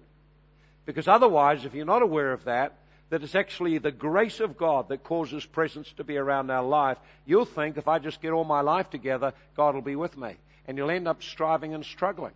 Because 0.86 1.06
otherwise, 1.06 1.64
if 1.64 1.74
you're 1.74 1.84
not 1.84 2.02
aware 2.02 2.32
of 2.32 2.44
that, 2.44 2.78
that 3.10 3.22
it's 3.22 3.34
actually 3.34 3.76
the 3.76 3.92
grace 3.92 4.40
of 4.40 4.56
God 4.56 4.88
that 4.88 5.04
causes 5.04 5.44
presence 5.44 5.92
to 5.98 6.04
be 6.04 6.16
around 6.16 6.50
our 6.50 6.64
life, 6.64 6.96
you'll 7.26 7.44
think 7.44 7.76
if 7.76 7.88
I 7.88 7.98
just 7.98 8.22
get 8.22 8.32
all 8.32 8.44
my 8.44 8.62
life 8.62 8.88
together, 8.88 9.34
God 9.54 9.74
will 9.74 9.82
be 9.82 9.96
with 9.96 10.16
me 10.16 10.36
and 10.66 10.78
you'll 10.78 10.90
end 10.90 11.08
up 11.08 11.22
striving 11.22 11.74
and 11.74 11.84
struggling. 11.84 12.32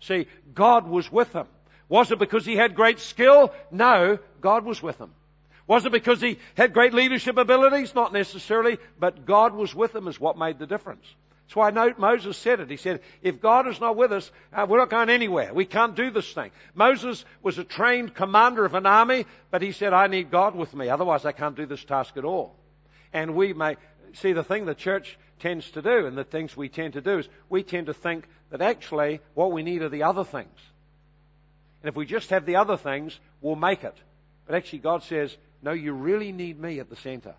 See, 0.00 0.26
God 0.54 0.88
was 0.88 1.10
with 1.10 1.32
him. 1.32 1.46
Was 1.88 2.10
it 2.10 2.18
because 2.18 2.46
he 2.46 2.56
had 2.56 2.74
great 2.74 3.00
skill? 3.00 3.52
No, 3.70 4.18
God 4.40 4.64
was 4.64 4.82
with 4.82 4.98
him. 4.98 5.10
Was 5.66 5.86
it 5.86 5.92
because 5.92 6.20
he 6.20 6.38
had 6.56 6.72
great 6.72 6.94
leadership 6.94 7.36
abilities? 7.36 7.94
Not 7.94 8.12
necessarily, 8.12 8.78
but 8.98 9.24
God 9.26 9.54
was 9.54 9.74
with 9.74 9.94
him 9.94 10.08
is 10.08 10.18
what 10.18 10.38
made 10.38 10.58
the 10.58 10.66
difference. 10.66 11.04
That's 11.46 11.56
why 11.56 11.70
note 11.70 11.98
Moses 11.98 12.36
said 12.36 12.60
it. 12.60 12.70
He 12.70 12.76
said, 12.76 13.00
if 13.22 13.40
God 13.40 13.66
is 13.66 13.80
not 13.80 13.96
with 13.96 14.12
us, 14.12 14.30
uh, 14.52 14.66
we're 14.68 14.78
not 14.78 14.88
going 14.88 15.10
anywhere. 15.10 15.52
We 15.52 15.64
can't 15.64 15.96
do 15.96 16.12
this 16.12 16.32
thing. 16.32 16.52
Moses 16.74 17.24
was 17.42 17.58
a 17.58 17.64
trained 17.64 18.14
commander 18.14 18.64
of 18.64 18.74
an 18.74 18.86
army, 18.86 19.26
but 19.50 19.60
he 19.60 19.72
said, 19.72 19.92
I 19.92 20.06
need 20.06 20.30
God 20.30 20.54
with 20.54 20.72
me. 20.74 20.88
Otherwise 20.88 21.24
I 21.24 21.32
can't 21.32 21.56
do 21.56 21.66
this 21.66 21.84
task 21.84 22.16
at 22.16 22.24
all. 22.24 22.54
And 23.12 23.34
we 23.34 23.52
may, 23.52 23.76
see 24.12 24.32
the 24.32 24.44
thing 24.44 24.64
the 24.64 24.76
church 24.76 25.18
tends 25.40 25.70
to 25.72 25.82
do 25.82 26.06
and 26.06 26.16
the 26.16 26.24
things 26.24 26.56
we 26.56 26.68
tend 26.68 26.94
to 26.94 27.00
do 27.00 27.18
is 27.18 27.28
we 27.48 27.62
tend 27.62 27.86
to 27.86 27.94
think 27.94 28.26
that 28.50 28.62
actually 28.62 29.20
what 29.34 29.52
we 29.52 29.62
need 29.62 29.82
are 29.82 29.88
the 29.88 30.04
other 30.04 30.24
things. 30.24 30.58
And 31.82 31.88
if 31.88 31.96
we 31.96 32.06
just 32.06 32.30
have 32.30 32.46
the 32.46 32.56
other 32.56 32.76
things, 32.76 33.18
we'll 33.40 33.56
make 33.56 33.84
it. 33.84 33.96
But 34.46 34.56
actually 34.56 34.80
God 34.80 35.02
says, 35.02 35.36
no, 35.62 35.72
you 35.72 35.92
really 35.92 36.32
need 36.32 36.60
me 36.60 36.80
at 36.80 36.90
the 36.90 36.96
center. 36.96 37.34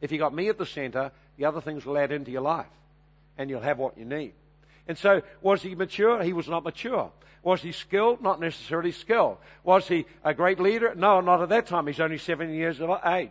If 0.00 0.12
you 0.12 0.18
got 0.18 0.34
me 0.34 0.48
at 0.48 0.58
the 0.58 0.66
center, 0.66 1.12
the 1.36 1.44
other 1.44 1.60
things 1.60 1.84
will 1.84 1.98
add 1.98 2.12
into 2.12 2.30
your 2.30 2.42
life 2.42 2.66
and 3.38 3.50
you'll 3.50 3.60
have 3.60 3.78
what 3.78 3.98
you 3.98 4.04
need. 4.04 4.32
And 4.88 4.98
so, 4.98 5.22
was 5.40 5.62
he 5.62 5.74
mature? 5.74 6.22
He 6.22 6.32
was 6.32 6.48
not 6.48 6.64
mature. 6.64 7.12
Was 7.42 7.62
he 7.62 7.72
skilled? 7.72 8.20
Not 8.20 8.40
necessarily 8.40 8.92
skilled. 8.92 9.38
Was 9.64 9.86
he 9.86 10.06
a 10.24 10.34
great 10.34 10.60
leader? 10.60 10.94
No, 10.94 11.20
not 11.20 11.42
at 11.42 11.48
that 11.50 11.66
time. 11.66 11.86
He's 11.86 12.00
only 12.00 12.18
seven 12.18 12.52
years 12.52 12.80
of 12.80 12.90
age. 13.04 13.30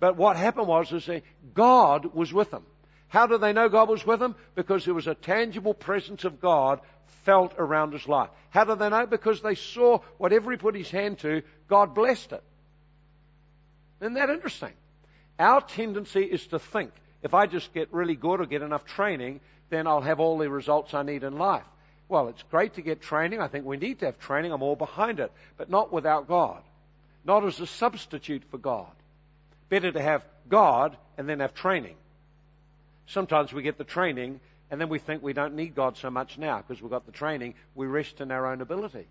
But 0.00 0.16
what 0.16 0.36
happened 0.36 0.68
was, 0.68 0.92
is 0.92 1.06
that 1.06 1.22
God 1.54 2.14
was 2.14 2.32
with 2.32 2.52
him. 2.52 2.64
How 3.12 3.26
did 3.26 3.42
they 3.42 3.52
know 3.52 3.68
God 3.68 3.90
was 3.90 4.06
with 4.06 4.20
them? 4.20 4.36
Because 4.54 4.86
there 4.86 4.94
was 4.94 5.06
a 5.06 5.14
tangible 5.14 5.74
presence 5.74 6.24
of 6.24 6.40
God 6.40 6.80
felt 7.24 7.52
around 7.58 7.92
his 7.92 8.08
life. 8.08 8.30
How 8.48 8.64
did 8.64 8.78
they 8.78 8.88
know? 8.88 9.04
Because 9.04 9.42
they 9.42 9.54
saw 9.54 9.98
whatever 10.16 10.50
he 10.50 10.56
put 10.56 10.74
his 10.74 10.90
hand 10.90 11.18
to, 11.18 11.42
God 11.68 11.94
blessed 11.94 12.32
it. 12.32 12.42
Isn't 14.00 14.14
that 14.14 14.30
interesting? 14.30 14.72
Our 15.38 15.60
tendency 15.60 16.22
is 16.22 16.46
to 16.46 16.58
think, 16.58 16.90
if 17.22 17.34
I 17.34 17.44
just 17.44 17.74
get 17.74 17.92
really 17.92 18.16
good 18.16 18.40
or 18.40 18.46
get 18.46 18.62
enough 18.62 18.86
training, 18.86 19.40
then 19.68 19.86
I'll 19.86 20.00
have 20.00 20.18
all 20.18 20.38
the 20.38 20.48
results 20.48 20.94
I 20.94 21.02
need 21.02 21.22
in 21.22 21.36
life. 21.36 21.66
Well, 22.08 22.28
it's 22.28 22.42
great 22.44 22.76
to 22.76 22.80
get 22.80 23.02
training. 23.02 23.42
I 23.42 23.48
think 23.48 23.66
we 23.66 23.76
need 23.76 23.98
to 23.98 24.06
have 24.06 24.20
training. 24.20 24.52
I'm 24.52 24.62
all 24.62 24.74
behind 24.74 25.20
it. 25.20 25.30
But 25.58 25.68
not 25.68 25.92
without 25.92 26.28
God. 26.28 26.62
Not 27.26 27.44
as 27.44 27.60
a 27.60 27.66
substitute 27.66 28.44
for 28.50 28.56
God. 28.56 28.90
Better 29.68 29.92
to 29.92 30.00
have 30.00 30.24
God 30.48 30.96
and 31.18 31.28
then 31.28 31.40
have 31.40 31.52
training. 31.52 31.96
Sometimes 33.06 33.52
we 33.52 33.62
get 33.62 33.78
the 33.78 33.84
training 33.84 34.40
and 34.70 34.80
then 34.80 34.88
we 34.88 34.98
think 34.98 35.22
we 35.22 35.32
don't 35.32 35.54
need 35.54 35.74
God 35.74 35.96
so 35.96 36.10
much 36.10 36.38
now 36.38 36.58
because 36.58 36.80
we've 36.80 36.90
got 36.90 37.06
the 37.06 37.12
training. 37.12 37.54
We 37.74 37.86
rest 37.86 38.20
in 38.20 38.30
our 38.30 38.46
own 38.46 38.60
ability. 38.60 39.06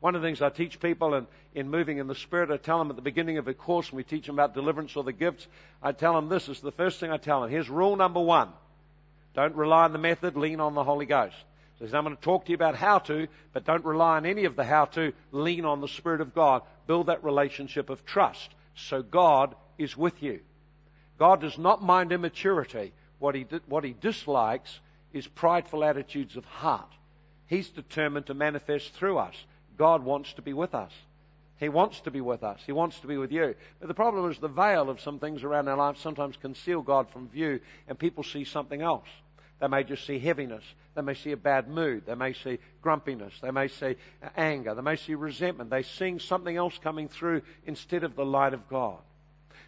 One 0.00 0.14
of 0.14 0.22
the 0.22 0.28
things 0.28 0.42
I 0.42 0.50
teach 0.50 0.80
people 0.80 1.14
in, 1.14 1.26
in 1.54 1.70
moving 1.70 1.98
in 1.98 2.06
the 2.06 2.14
Spirit, 2.14 2.50
I 2.50 2.56
tell 2.56 2.78
them 2.78 2.90
at 2.90 2.96
the 2.96 3.02
beginning 3.02 3.38
of 3.38 3.48
a 3.48 3.54
course 3.54 3.90
when 3.90 3.98
we 3.98 4.04
teach 4.04 4.26
them 4.26 4.36
about 4.36 4.54
deliverance 4.54 4.94
or 4.96 5.04
the 5.04 5.12
gifts, 5.12 5.46
I 5.82 5.92
tell 5.92 6.14
them 6.14 6.28
this 6.28 6.48
is 6.48 6.60
the 6.60 6.72
first 6.72 7.00
thing 7.00 7.10
I 7.10 7.16
tell 7.16 7.40
them. 7.40 7.50
Here's 7.50 7.70
rule 7.70 7.96
number 7.96 8.20
one. 8.20 8.48
Don't 9.34 9.54
rely 9.54 9.84
on 9.84 9.92
the 9.92 9.98
method, 9.98 10.36
lean 10.36 10.60
on 10.60 10.74
the 10.74 10.84
Holy 10.84 11.06
Ghost. 11.06 11.36
So 11.78 11.84
I'm 11.96 12.04
going 12.04 12.16
to 12.16 12.22
talk 12.22 12.46
to 12.46 12.50
you 12.50 12.54
about 12.54 12.74
how 12.74 12.98
to, 13.00 13.28
but 13.52 13.64
don't 13.64 13.84
rely 13.84 14.16
on 14.16 14.26
any 14.26 14.46
of 14.46 14.56
the 14.56 14.64
how 14.64 14.86
to. 14.86 15.12
Lean 15.30 15.64
on 15.64 15.80
the 15.80 15.88
Spirit 15.88 16.22
of 16.22 16.34
God. 16.34 16.62
Build 16.86 17.06
that 17.06 17.22
relationship 17.22 17.90
of 17.90 18.04
trust. 18.06 18.50
So 18.74 19.02
God 19.02 19.54
is 19.78 19.96
with 19.96 20.22
you. 20.22 20.40
God 21.18 21.40
does 21.40 21.58
not 21.58 21.82
mind 21.82 22.12
immaturity. 22.12 22.92
What 23.18 23.34
he, 23.34 23.46
what 23.66 23.84
he 23.84 23.94
dislikes 23.94 24.80
is 25.12 25.26
prideful 25.26 25.84
attitudes 25.84 26.36
of 26.36 26.44
heart. 26.44 26.92
He's 27.46 27.68
determined 27.68 28.26
to 28.26 28.34
manifest 28.34 28.92
through 28.92 29.18
us. 29.18 29.34
God 29.78 30.04
wants 30.04 30.32
to 30.34 30.42
be 30.42 30.52
with 30.52 30.74
us. 30.74 30.92
He 31.58 31.70
wants 31.70 32.00
to 32.00 32.10
be 32.10 32.20
with 32.20 32.42
us. 32.42 32.60
He 32.66 32.72
wants 32.72 33.00
to 33.00 33.06
be 33.06 33.16
with 33.16 33.32
you. 33.32 33.54
But 33.80 33.88
the 33.88 33.94
problem 33.94 34.30
is 34.30 34.38
the 34.38 34.48
veil 34.48 34.90
of 34.90 35.00
some 35.00 35.18
things 35.18 35.42
around 35.42 35.68
our 35.68 35.76
lives 35.76 36.00
sometimes 36.00 36.36
conceal 36.36 36.82
God 36.82 37.08
from 37.08 37.28
view 37.28 37.60
and 37.88 37.98
people 37.98 38.24
see 38.24 38.44
something 38.44 38.82
else. 38.82 39.08
They 39.58 39.68
may 39.68 39.84
just 39.84 40.06
see 40.06 40.18
heaviness. 40.18 40.64
They 40.94 41.00
may 41.00 41.14
see 41.14 41.32
a 41.32 41.36
bad 41.36 41.68
mood. 41.68 42.04
They 42.06 42.14
may 42.14 42.34
see 42.34 42.58
grumpiness. 42.82 43.32
They 43.40 43.50
may 43.50 43.68
see 43.68 43.96
anger. 44.36 44.74
They 44.74 44.82
may 44.82 44.96
see 44.96 45.14
resentment. 45.14 45.70
They're 45.70 45.82
seeing 45.82 46.18
something 46.18 46.54
else 46.54 46.78
coming 46.78 47.08
through 47.08 47.40
instead 47.64 48.04
of 48.04 48.16
the 48.16 48.24
light 48.24 48.52
of 48.52 48.68
God. 48.68 48.98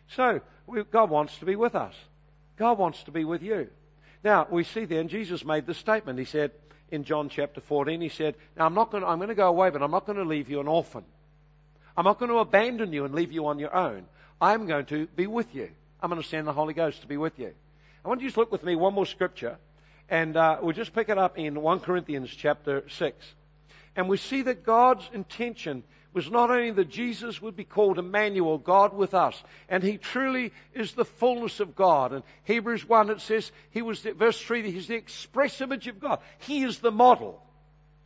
So, 0.09 0.43
God 0.91 1.11
wants 1.11 1.37
to 1.39 1.45
be 1.45 1.57
with 1.57 1.75
us. 1.75 1.95
God 2.57 2.79
wants 2.79 3.03
to 3.05 3.11
be 3.11 3.25
with 3.25 3.43
you. 3.43 3.69
Now, 4.25 4.47
we 4.51 4.65
see 4.65 4.85
then 4.85 5.09
Jesus 5.09 5.45
made 5.45 5.67
this 5.67 5.79
statement. 5.79 6.19
He 6.19 6.25
said 6.25 6.51
in 6.91 7.05
John 7.05 7.29
chapter 7.29 7.61
14, 7.61 8.01
he 8.01 8.09
said, 8.09 8.35
Now 8.57 8.67
I'm 8.67 8.75
not 8.75 8.91
going 8.91 9.03
to, 9.03 9.09
I'm 9.09 9.19
going 9.19 9.29
to 9.29 9.35
go 9.35 9.49
away, 9.49 9.71
but 9.71 9.83
I'm 9.83 9.91
not 9.91 10.07
going 10.07 10.19
to 10.19 10.25
leave 10.25 10.49
you 10.49 10.61
an 10.61 10.69
orphan. 10.69 11.05
I'm 11.97 12.05
not 12.05 12.19
going 12.19 12.31
to 12.31 12.39
abandon 12.39 12.93
you 12.93 13.05
and 13.05 13.15
leave 13.15 13.33
you 13.33 13.47
on 13.47 13.59
your 13.59 13.75
own. 13.75 14.07
I'm 14.41 14.67
going 14.67 14.87
to 14.87 15.07
be 15.09 15.27
with 15.27 15.55
you. 15.55 15.69
I'm 16.01 16.11
going 16.11 16.23
to 16.23 16.29
send 16.29 16.47
the 16.47 16.53
Holy 16.53 16.75
Ghost 16.75 17.03
to 17.03 17.09
be 17.09 17.17
with 17.17 17.39
you. 17.39 17.53
I 18.05 18.09
want 18.09 18.21
you 18.21 18.31
to 18.31 18.41
look 18.41 18.53
with 18.53 18.63
me 18.63 18.77
one 18.77 18.95
more 18.95 19.07
scripture, 19.07 19.59
and 20.09 20.37
uh, 20.37 20.59
we'll 20.63 20.73
just 20.73 20.95
pick 20.95 21.09
it 21.09 21.19
up 21.19 21.39
in 21.39 21.61
1 21.61 21.81
Corinthians 21.81 22.31
chapter 22.31 22.85
6. 22.89 23.27
And 23.97 24.09
we 24.09 24.17
see 24.17 24.43
that 24.43 24.65
God's 24.65 25.09
intention 25.13 25.83
was 26.13 26.31
not 26.31 26.51
only 26.51 26.71
that 26.71 26.89
Jesus 26.89 27.41
would 27.43 27.57
be 27.57 27.65
called 27.65 27.99
Emmanuel, 27.99 28.59
God 28.59 28.95
with 28.95 29.15
us, 29.15 29.41
and 29.69 29.83
He 29.83 29.99
truly 29.99 30.53
is 30.75 30.93
the 30.93 31.05
fullness 31.05 31.61
of 31.61 31.77
God. 31.77 32.13
And 32.13 32.23
Hebrews 32.45 32.89
1, 32.89 33.11
it 33.11 33.21
says, 33.21 33.51
He 33.71 33.83
was, 33.83 34.03
the, 34.03 34.13
verse 34.13 34.41
3, 34.41 34.71
He's 34.71 34.89
the 34.89 34.95
express 34.95 35.61
image 35.61 35.87
of 35.87 36.01
God. 36.01 36.21
He 36.39 36.63
is 36.63 36.79
the 36.79 36.91
model. 36.91 37.43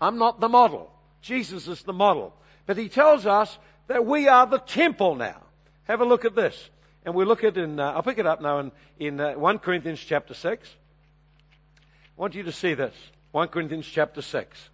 I'm 0.01 0.19
not 0.19 0.41
the 0.41 0.49
model. 0.49 0.93
Jesus 1.21 1.69
is 1.69 1.83
the 1.83 1.93
model. 1.93 2.35
But 2.67 2.77
He 2.77 2.89
tells 2.89 3.25
us 3.25 3.57
that 3.87 4.05
we 4.05 4.29
are 4.29 4.47
the 4.47 4.59
temple 4.59 5.15
now. 5.15 5.41
Have 5.85 6.01
a 6.01 6.05
look 6.05 6.25
at 6.25 6.35
this. 6.35 6.71
And 7.05 7.15
we 7.15 7.25
look 7.25 7.45
at 7.45 7.57
in, 7.57 7.81
uh, 7.81 7.93
I'll 7.93 8.03
pick 8.03 8.19
it 8.19 8.27
up 8.27 8.41
now 8.41 8.59
in, 8.61 8.73
in 8.99 9.21
uh, 9.21 9.35
1 9.35 9.59
Corinthians 9.59 10.01
chapter 10.01 10.35
6. 10.35 10.69
I 11.79 12.21
want 12.21 12.35
you 12.35 12.45
to 12.45 12.53
see 12.53 12.75
this. 12.75 12.95
1 13.33 13.49
Corinthians 13.49 13.87
chapter 13.87 14.23
6. 14.23 14.69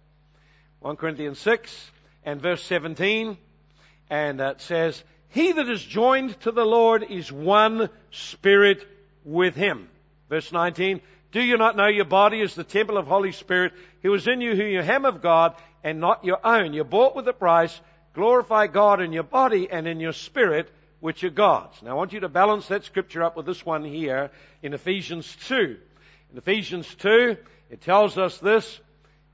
1 0.81 0.95
Corinthians 0.95 1.39
6 1.39 1.91
and 2.29 2.41
verse 2.41 2.63
17. 2.63 3.37
And 4.09 4.39
it 4.39 4.61
says, 4.61 5.03
he 5.29 5.51
that 5.51 5.69
is 5.69 5.83
joined 5.83 6.39
to 6.41 6.51
the 6.51 6.65
Lord 6.65 7.03
is 7.03 7.31
one 7.31 7.89
spirit 8.11 8.87
with 9.23 9.55
him. 9.55 9.89
Verse 10.29 10.51
19, 10.51 11.01
do 11.31 11.41
you 11.41 11.57
not 11.57 11.75
know 11.75 11.87
your 11.87 12.05
body 12.05 12.41
is 12.41 12.55
the 12.55 12.63
temple 12.63 12.97
of 12.97 13.07
Holy 13.07 13.31
Spirit 13.31 13.73
who 14.01 14.13
is 14.13 14.27
in 14.27 14.41
you 14.41 14.55
who 14.55 14.63
you 14.63 14.81
have 14.81 15.05
of 15.05 15.21
God 15.21 15.55
and 15.83 15.99
not 15.99 16.23
your 16.23 16.39
own? 16.45 16.73
You're 16.73 16.83
bought 16.83 17.15
with 17.15 17.27
a 17.27 17.33
price. 17.33 17.79
Glorify 18.13 18.67
God 18.67 19.01
in 19.01 19.13
your 19.13 19.23
body 19.23 19.69
and 19.69 19.87
in 19.87 19.99
your 19.99 20.13
spirit 20.13 20.69
which 20.99 21.23
are 21.23 21.29
God's. 21.29 21.81
Now 21.81 21.91
I 21.91 21.93
want 21.93 22.13
you 22.13 22.19
to 22.21 22.29
balance 22.29 22.67
that 22.67 22.83
scripture 22.83 23.23
up 23.23 23.37
with 23.37 23.45
this 23.45 23.65
one 23.65 23.83
here 23.83 24.31
in 24.61 24.73
Ephesians 24.73 25.35
2. 25.47 25.77
In 26.31 26.37
Ephesians 26.37 26.93
2, 26.95 27.37
it 27.69 27.81
tells 27.81 28.17
us 28.17 28.37
this. 28.39 28.79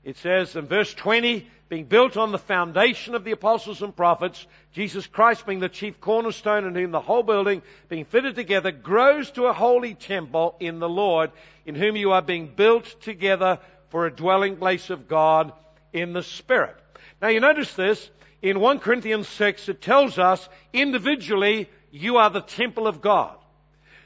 It 0.04 0.18
says 0.18 0.54
in 0.54 0.66
verse 0.66 0.94
20, 0.94 1.46
being 1.68 1.84
built 1.84 2.16
on 2.16 2.30
the 2.30 2.38
foundation 2.38 3.14
of 3.14 3.24
the 3.24 3.32
apostles 3.32 3.82
and 3.82 3.94
prophets, 3.94 4.46
Jesus 4.72 5.06
Christ 5.06 5.46
being 5.46 5.58
the 5.58 5.68
chief 5.68 6.00
cornerstone 6.00 6.64
in 6.64 6.74
whom 6.74 6.92
the 6.92 7.00
whole 7.00 7.24
building 7.24 7.62
being 7.88 8.04
fitted 8.04 8.36
together 8.36 8.70
grows 8.70 9.30
to 9.32 9.46
a 9.46 9.52
holy 9.52 9.94
temple 9.94 10.56
in 10.60 10.78
the 10.78 10.88
Lord, 10.88 11.32
in 11.64 11.74
whom 11.74 11.96
you 11.96 12.12
are 12.12 12.22
being 12.22 12.52
built 12.54 12.84
together 13.00 13.58
for 13.88 14.06
a 14.06 14.14
dwelling 14.14 14.56
place 14.56 14.90
of 14.90 15.08
God 15.08 15.52
in 15.92 16.12
the 16.12 16.22
Spirit. 16.22 16.76
Now 17.20 17.28
you 17.28 17.40
notice 17.40 17.72
this, 17.74 18.10
in 18.42 18.60
1 18.60 18.78
Corinthians 18.78 19.28
6, 19.28 19.68
it 19.68 19.82
tells 19.82 20.18
us 20.18 20.48
individually 20.72 21.68
you 21.90 22.18
are 22.18 22.30
the 22.30 22.42
temple 22.42 22.86
of 22.86 23.00
God. 23.00 23.36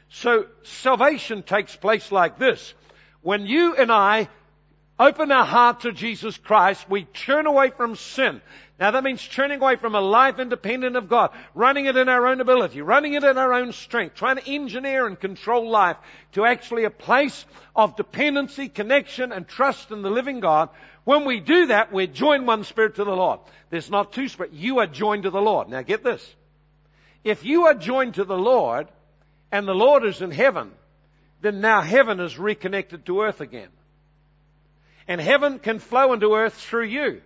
So 0.09 0.47
salvation 0.63 1.43
takes 1.43 1.75
place 1.75 2.11
like 2.11 2.39
this. 2.39 2.73
When 3.21 3.45
you 3.45 3.75
and 3.75 3.91
I 3.91 4.29
open 5.01 5.31
our 5.31 5.45
heart 5.45 5.81
to 5.81 5.91
Jesus 5.91 6.37
Christ, 6.37 6.89
we 6.89 7.03
turn 7.05 7.47
away 7.47 7.71
from 7.71 7.95
sin. 7.95 8.41
Now 8.79 8.91
that 8.91 9.03
means 9.03 9.27
turning 9.27 9.59
away 9.59 9.75
from 9.75 9.95
a 9.95 10.01
life 10.01 10.39
independent 10.39 10.95
of 10.95 11.09
God, 11.09 11.31
running 11.55 11.85
it 11.85 11.97
in 11.97 12.07
our 12.07 12.27
own 12.27 12.39
ability, 12.39 12.81
running 12.81 13.13
it 13.13 13.23
in 13.23 13.37
our 13.37 13.53
own 13.53 13.73
strength, 13.73 14.15
trying 14.15 14.37
to 14.37 14.47
engineer 14.47 15.07
and 15.07 15.19
control 15.19 15.69
life 15.69 15.97
to 16.33 16.45
actually 16.45 16.83
a 16.83 16.89
place 16.89 17.45
of 17.75 17.95
dependency, 17.95 18.69
connection, 18.69 19.31
and 19.31 19.47
trust 19.47 19.91
in 19.91 20.03
the 20.03 20.09
living 20.09 20.39
God. 20.39 20.69
When 21.03 21.25
we 21.25 21.39
do 21.39 21.67
that, 21.67 21.91
we 21.91 22.07
join 22.07 22.45
one 22.45 22.63
spirit 22.63 22.95
to 22.95 23.03
the 23.03 23.15
Lord. 23.15 23.39
There's 23.69 23.89
not 23.89 24.13
two 24.13 24.27
spirits. 24.27 24.55
You 24.55 24.79
are 24.79 24.87
joined 24.87 25.23
to 25.23 25.31
the 25.31 25.41
Lord. 25.41 25.69
Now 25.69 25.81
get 25.81 26.03
this. 26.03 26.35
If 27.23 27.43
you 27.43 27.65
are 27.65 27.73
joined 27.73 28.15
to 28.15 28.23
the 28.23 28.37
Lord, 28.37 28.87
and 29.51 29.67
the 29.67 29.75
Lord 29.75 30.05
is 30.05 30.21
in 30.21 30.31
heaven, 30.31 30.71
then 31.41 31.59
now 31.59 31.81
heaven 31.81 32.19
is 32.19 32.39
reconnected 32.39 33.05
to 33.05 33.21
earth 33.21 33.41
again. 33.41 33.69
And 35.07 35.19
heaven 35.19 35.59
can 35.59 35.79
flow 35.79 36.13
into 36.13 36.33
earth 36.33 36.53
through 36.53 36.85
you. 36.85 37.21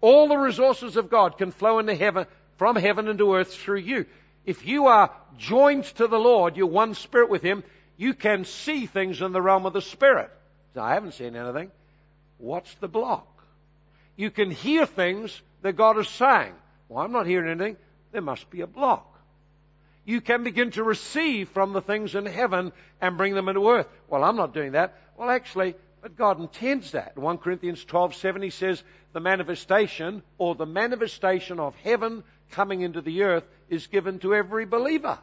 All 0.00 0.28
the 0.28 0.36
resources 0.36 0.96
of 0.96 1.10
God 1.10 1.38
can 1.38 1.50
flow 1.50 1.78
into 1.78 1.94
heaven, 1.94 2.26
from 2.56 2.76
heaven 2.76 3.08
into 3.08 3.34
earth 3.34 3.54
through 3.54 3.80
you. 3.80 4.06
If 4.46 4.66
you 4.66 4.86
are 4.86 5.12
joined 5.36 5.84
to 5.96 6.06
the 6.06 6.18
Lord, 6.18 6.56
you're 6.56 6.66
one 6.66 6.94
spirit 6.94 7.28
with 7.28 7.42
Him, 7.42 7.64
you 7.96 8.14
can 8.14 8.44
see 8.44 8.86
things 8.86 9.20
in 9.20 9.32
the 9.32 9.42
realm 9.42 9.66
of 9.66 9.72
the 9.72 9.82
Spirit. 9.82 10.30
I 10.76 10.94
haven't 10.94 11.14
seen 11.14 11.34
anything. 11.34 11.70
What's 12.38 12.72
the 12.76 12.88
block? 12.88 13.26
You 14.16 14.30
can 14.30 14.50
hear 14.50 14.86
things 14.86 15.40
that 15.62 15.74
God 15.74 15.98
is 15.98 16.08
saying. 16.08 16.54
Well, 16.88 17.04
I'm 17.04 17.12
not 17.12 17.26
hearing 17.26 17.50
anything. 17.50 17.76
There 18.12 18.22
must 18.22 18.48
be 18.50 18.60
a 18.60 18.66
block. 18.66 19.04
You 20.04 20.20
can 20.20 20.44
begin 20.44 20.70
to 20.72 20.84
receive 20.84 21.50
from 21.50 21.72
the 21.72 21.82
things 21.82 22.14
in 22.14 22.24
heaven 22.24 22.72
and 23.00 23.18
bring 23.18 23.34
them 23.34 23.48
into 23.48 23.68
earth. 23.68 23.88
Well, 24.08 24.24
I'm 24.24 24.36
not 24.36 24.54
doing 24.54 24.72
that. 24.72 24.96
Well, 25.16 25.28
actually, 25.28 25.74
but 26.00 26.16
God 26.16 26.40
intends 26.40 26.92
that. 26.92 27.12
In 27.16 27.22
1 27.22 27.38
Corinthians 27.38 27.84
12, 27.84 28.14
7, 28.14 28.42
he 28.42 28.50
says, 28.50 28.82
the 29.12 29.20
manifestation 29.20 30.22
or 30.38 30.54
the 30.54 30.66
manifestation 30.66 31.58
of 31.58 31.74
heaven 31.76 32.22
coming 32.50 32.82
into 32.82 33.00
the 33.00 33.22
earth 33.22 33.44
is 33.68 33.86
given 33.86 34.18
to 34.20 34.34
every 34.34 34.64
believer. 34.64 35.18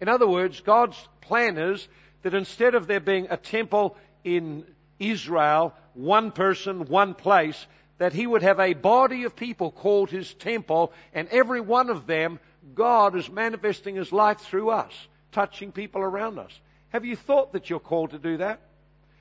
In 0.00 0.08
other 0.08 0.26
words, 0.26 0.60
God's 0.60 0.96
plan 1.20 1.58
is 1.58 1.86
that 2.22 2.34
instead 2.34 2.74
of 2.74 2.86
there 2.86 3.00
being 3.00 3.28
a 3.30 3.36
temple 3.36 3.96
in 4.24 4.64
Israel, 4.98 5.74
one 5.94 6.32
person, 6.32 6.86
one 6.86 7.14
place, 7.14 7.66
that 7.98 8.12
he 8.12 8.26
would 8.26 8.42
have 8.42 8.60
a 8.60 8.74
body 8.74 9.24
of 9.24 9.34
people 9.34 9.70
called 9.70 10.10
his 10.10 10.32
temple, 10.34 10.92
and 11.14 11.28
every 11.28 11.60
one 11.60 11.88
of 11.88 12.06
them, 12.06 12.38
God 12.74 13.16
is 13.16 13.30
manifesting 13.30 13.96
his 13.96 14.12
life 14.12 14.40
through 14.40 14.70
us, 14.70 14.92
touching 15.32 15.72
people 15.72 16.02
around 16.02 16.38
us. 16.38 16.52
Have 16.90 17.04
you 17.04 17.16
thought 17.16 17.52
that 17.52 17.70
you're 17.70 17.80
called 17.80 18.10
to 18.10 18.18
do 18.18 18.38
that? 18.38 18.60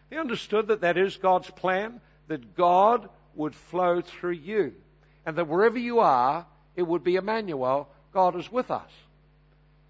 He 0.09 0.17
understood 0.17 0.67
that 0.67 0.81
that 0.81 0.97
is 0.97 1.17
God's 1.17 1.49
plan, 1.49 1.99
that 2.27 2.55
God 2.55 3.09
would 3.35 3.55
flow 3.55 4.01
through 4.01 4.33
you. 4.33 4.73
And 5.25 5.37
that 5.37 5.47
wherever 5.47 5.79
you 5.79 5.99
are, 5.99 6.45
it 6.75 6.83
would 6.83 7.03
be 7.03 7.15
Emmanuel, 7.15 7.87
God 8.13 8.35
is 8.35 8.51
with 8.51 8.71
us. 8.71 8.89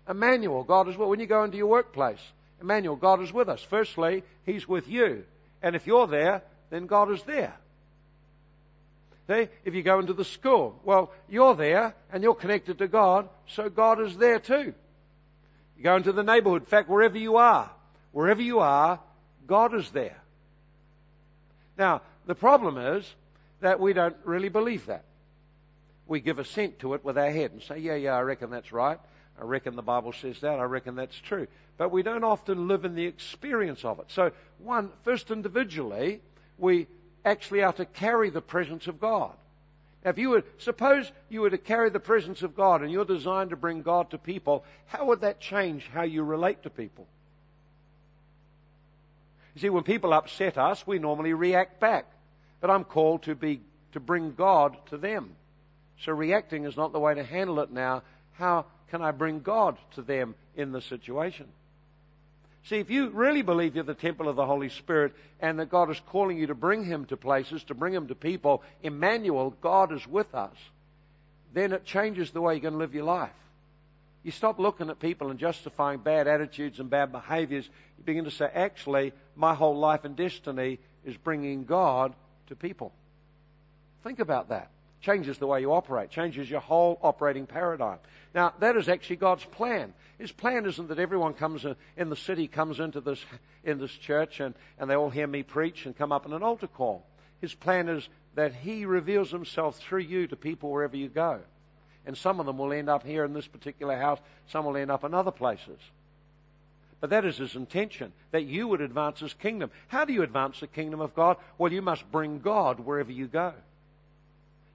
Emmanuel, 0.07 0.63
God 0.63 0.87
is 0.87 0.97
with 0.97 1.09
when 1.09 1.19
you 1.19 1.25
go 1.25 1.43
into 1.43 1.57
your 1.57 1.67
workplace. 1.67 2.21
Emmanuel, 2.61 2.95
God 2.95 3.21
is 3.21 3.33
with 3.33 3.49
us. 3.49 3.61
Firstly, 3.61 4.23
He's 4.45 4.67
with 4.67 4.87
you. 4.87 5.23
And 5.61 5.75
if 5.75 5.87
you're 5.87 6.07
there, 6.07 6.41
then 6.69 6.85
God 6.85 7.11
is 7.11 7.21
there. 7.23 7.55
See, 9.27 9.47
if 9.63 9.73
you 9.73 9.81
go 9.81 9.99
into 9.99 10.13
the 10.13 10.23
school, 10.25 10.79
well, 10.83 11.11
you're 11.27 11.55
there 11.55 11.95
and 12.13 12.21
you're 12.21 12.35
connected 12.35 12.77
to 12.77 12.87
God, 12.87 13.27
so 13.47 13.69
God 13.69 13.99
is 13.99 14.15
there 14.17 14.39
too. 14.39 14.73
You 15.77 15.83
go 15.83 15.95
into 15.95 16.11
the 16.11 16.23
neighborhood, 16.23 16.61
in 16.61 16.67
fact, 16.67 16.89
wherever 16.89 17.17
you 17.17 17.37
are, 17.37 17.69
wherever 18.11 18.41
you 18.41 18.59
are, 18.59 18.99
God 19.47 19.73
is 19.73 19.89
there. 19.91 20.17
Now, 21.77 22.01
the 22.25 22.35
problem 22.35 22.77
is 22.77 23.13
that 23.61 23.79
we 23.79 23.93
don't 23.93 24.15
really 24.23 24.49
believe 24.49 24.85
that. 24.87 25.03
We 26.07 26.19
give 26.19 26.39
assent 26.39 26.79
to 26.79 26.93
it 26.93 27.03
with 27.03 27.17
our 27.17 27.31
head 27.31 27.51
and 27.51 27.61
say, 27.61 27.79
yeah, 27.79 27.95
yeah, 27.95 28.15
I 28.15 28.21
reckon 28.21 28.49
that's 28.49 28.71
right. 28.71 28.99
I 29.39 29.43
reckon 29.43 29.75
the 29.75 29.81
Bible 29.81 30.13
says 30.13 30.39
that. 30.41 30.59
I 30.59 30.63
reckon 30.63 30.95
that's 30.95 31.17
true. 31.17 31.47
But 31.77 31.91
we 31.91 32.03
don't 32.03 32.23
often 32.23 32.67
live 32.67 32.85
in 32.85 32.95
the 32.95 33.05
experience 33.05 33.83
of 33.83 33.99
it. 33.99 34.05
So, 34.09 34.31
one, 34.59 34.91
first 35.03 35.31
individually, 35.31 36.21
we 36.57 36.87
actually 37.25 37.63
are 37.63 37.73
to 37.73 37.85
carry 37.85 38.29
the 38.29 38.41
presence 38.41 38.87
of 38.87 38.99
God. 38.99 39.33
Now, 40.03 40.11
if 40.11 40.17
you 40.17 40.29
were, 40.29 40.43
suppose 40.59 41.11
you 41.29 41.41
were 41.41 41.49
to 41.49 41.57
carry 41.57 41.89
the 41.89 41.99
presence 41.99 42.43
of 42.43 42.55
God 42.55 42.81
and 42.81 42.91
you're 42.91 43.05
designed 43.05 43.49
to 43.49 43.55
bring 43.55 43.81
God 43.81 44.11
to 44.11 44.17
people, 44.17 44.63
how 44.85 45.05
would 45.07 45.21
that 45.21 45.39
change 45.39 45.89
how 45.91 46.03
you 46.03 46.23
relate 46.23 46.63
to 46.63 46.69
people? 46.69 47.07
You 49.55 49.61
see, 49.61 49.69
when 49.69 49.83
people 49.83 50.13
upset 50.13 50.57
us, 50.57 50.85
we 50.85 50.99
normally 50.99 51.33
react 51.33 51.79
back. 51.79 52.05
But 52.59 52.69
I'm 52.69 52.83
called 52.83 53.23
to 53.23 53.35
be, 53.35 53.61
to 53.93 53.99
bring 53.99 54.33
God 54.33 54.77
to 54.89 54.97
them. 54.97 55.35
So 56.03 56.11
reacting 56.11 56.65
is 56.65 56.75
not 56.75 56.91
the 56.91 56.99
way 56.99 57.15
to 57.15 57.23
handle 57.23 57.59
it 57.61 57.71
now. 57.71 58.03
How 58.33 58.65
can 58.91 59.01
I 59.01 59.11
bring 59.11 59.39
God 59.39 59.77
to 59.95 60.01
them 60.01 60.35
in 60.55 60.71
the 60.71 60.81
situation? 60.81 61.47
See, 62.65 62.77
if 62.77 62.89
you 62.89 63.09
really 63.09 63.43
believe 63.43 63.75
you're 63.75 63.83
the 63.83 63.93
temple 63.93 64.27
of 64.27 64.35
the 64.35 64.45
Holy 64.45 64.69
Spirit 64.69 65.13
and 65.39 65.59
that 65.59 65.69
God 65.69 65.91
is 65.91 66.01
calling 66.07 66.37
you 66.37 66.47
to 66.47 66.55
bring 66.55 66.83
Him 66.83 67.05
to 67.05 67.17
places, 67.17 67.63
to 67.65 67.75
bring 67.75 67.93
Him 67.93 68.07
to 68.07 68.15
people, 68.15 68.63
Emmanuel, 68.81 69.55
God 69.61 69.93
is 69.93 70.05
with 70.07 70.33
us, 70.33 70.55
then 71.53 71.71
it 71.71 71.85
changes 71.85 72.31
the 72.31 72.41
way 72.41 72.55
you're 72.55 72.61
going 72.61 72.73
to 72.73 72.79
live 72.79 72.95
your 72.95 73.05
life. 73.05 73.29
You 74.25 74.31
stop 74.31 74.57
looking 74.57 74.89
at 74.89 74.99
people 74.99 75.29
and 75.29 75.37
justifying 75.39 75.99
bad 75.99 76.27
attitudes 76.27 76.79
and 76.79 76.89
bad 76.89 77.11
behaviors. 77.11 77.69
You 77.99 78.03
begin 78.03 78.23
to 78.23 78.31
say, 78.31 78.49
actually, 78.51 79.13
my 79.35 79.53
whole 79.53 79.77
life 79.77 80.03
and 80.03 80.15
destiny 80.15 80.79
is 81.05 81.15
bringing 81.15 81.65
God 81.65 82.15
to 82.47 82.55
people. 82.55 82.91
Think 84.03 84.17
about 84.17 84.49
that. 84.49 84.71
Changes 84.99 85.37
the 85.37 85.45
way 85.45 85.61
you 85.61 85.71
operate, 85.71 86.09
changes 86.09 86.49
your 86.49 86.59
whole 86.59 86.97
operating 87.03 87.45
paradigm. 87.45 87.99
Now, 88.33 88.51
that 88.61 88.75
is 88.75 88.89
actually 88.89 89.17
God's 89.17 89.45
plan. 89.45 89.93
His 90.17 90.31
plan 90.31 90.65
isn't 90.65 90.87
that 90.87 90.97
everyone 90.97 91.35
comes 91.35 91.63
in, 91.95 92.09
the 92.09 92.15
city 92.15 92.47
comes 92.47 92.79
into 92.79 93.01
this, 93.01 93.23
in 93.63 93.77
this 93.77 93.91
church 93.91 94.39
and, 94.39 94.55
and 94.79 94.89
they 94.89 94.95
all 94.95 95.11
hear 95.11 95.27
me 95.27 95.43
preach 95.43 95.85
and 95.85 95.95
come 95.95 96.11
up 96.11 96.25
in 96.25 96.33
an 96.33 96.41
altar 96.41 96.65
call. 96.65 97.05
His 97.41 97.53
plan 97.53 97.89
is 97.89 98.09
that 98.33 98.55
He 98.55 98.85
reveals 98.85 99.29
Himself 99.29 99.77
through 99.77 99.99
you 99.99 100.25
to 100.25 100.35
people 100.35 100.71
wherever 100.71 100.97
you 100.97 101.09
go. 101.09 101.41
And 102.05 102.17
some 102.17 102.39
of 102.39 102.45
them 102.45 102.57
will 102.57 102.73
end 102.73 102.89
up 102.89 103.03
here 103.03 103.25
in 103.25 103.33
this 103.33 103.47
particular 103.47 103.97
house, 103.97 104.19
some 104.49 104.65
will 104.65 104.77
end 104.77 104.91
up 104.91 105.03
in 105.03 105.13
other 105.13 105.31
places. 105.31 105.79
But 107.01 107.09
that 107.09 107.25
is 107.25 107.37
his 107.37 107.55
intention, 107.55 108.13
that 108.31 108.45
you 108.45 108.67
would 108.67 108.81
advance 108.81 109.19
his 109.19 109.33
kingdom. 109.33 109.69
How 109.87 110.05
do 110.05 110.13
you 110.13 110.23
advance 110.23 110.59
the 110.59 110.67
kingdom 110.67 111.01
of 111.01 111.15
God? 111.15 111.37
Well, 111.57 111.71
you 111.71 111.81
must 111.81 112.09
bring 112.11 112.39
God 112.39 112.79
wherever 112.79 113.11
you 113.11 113.27
go. 113.27 113.53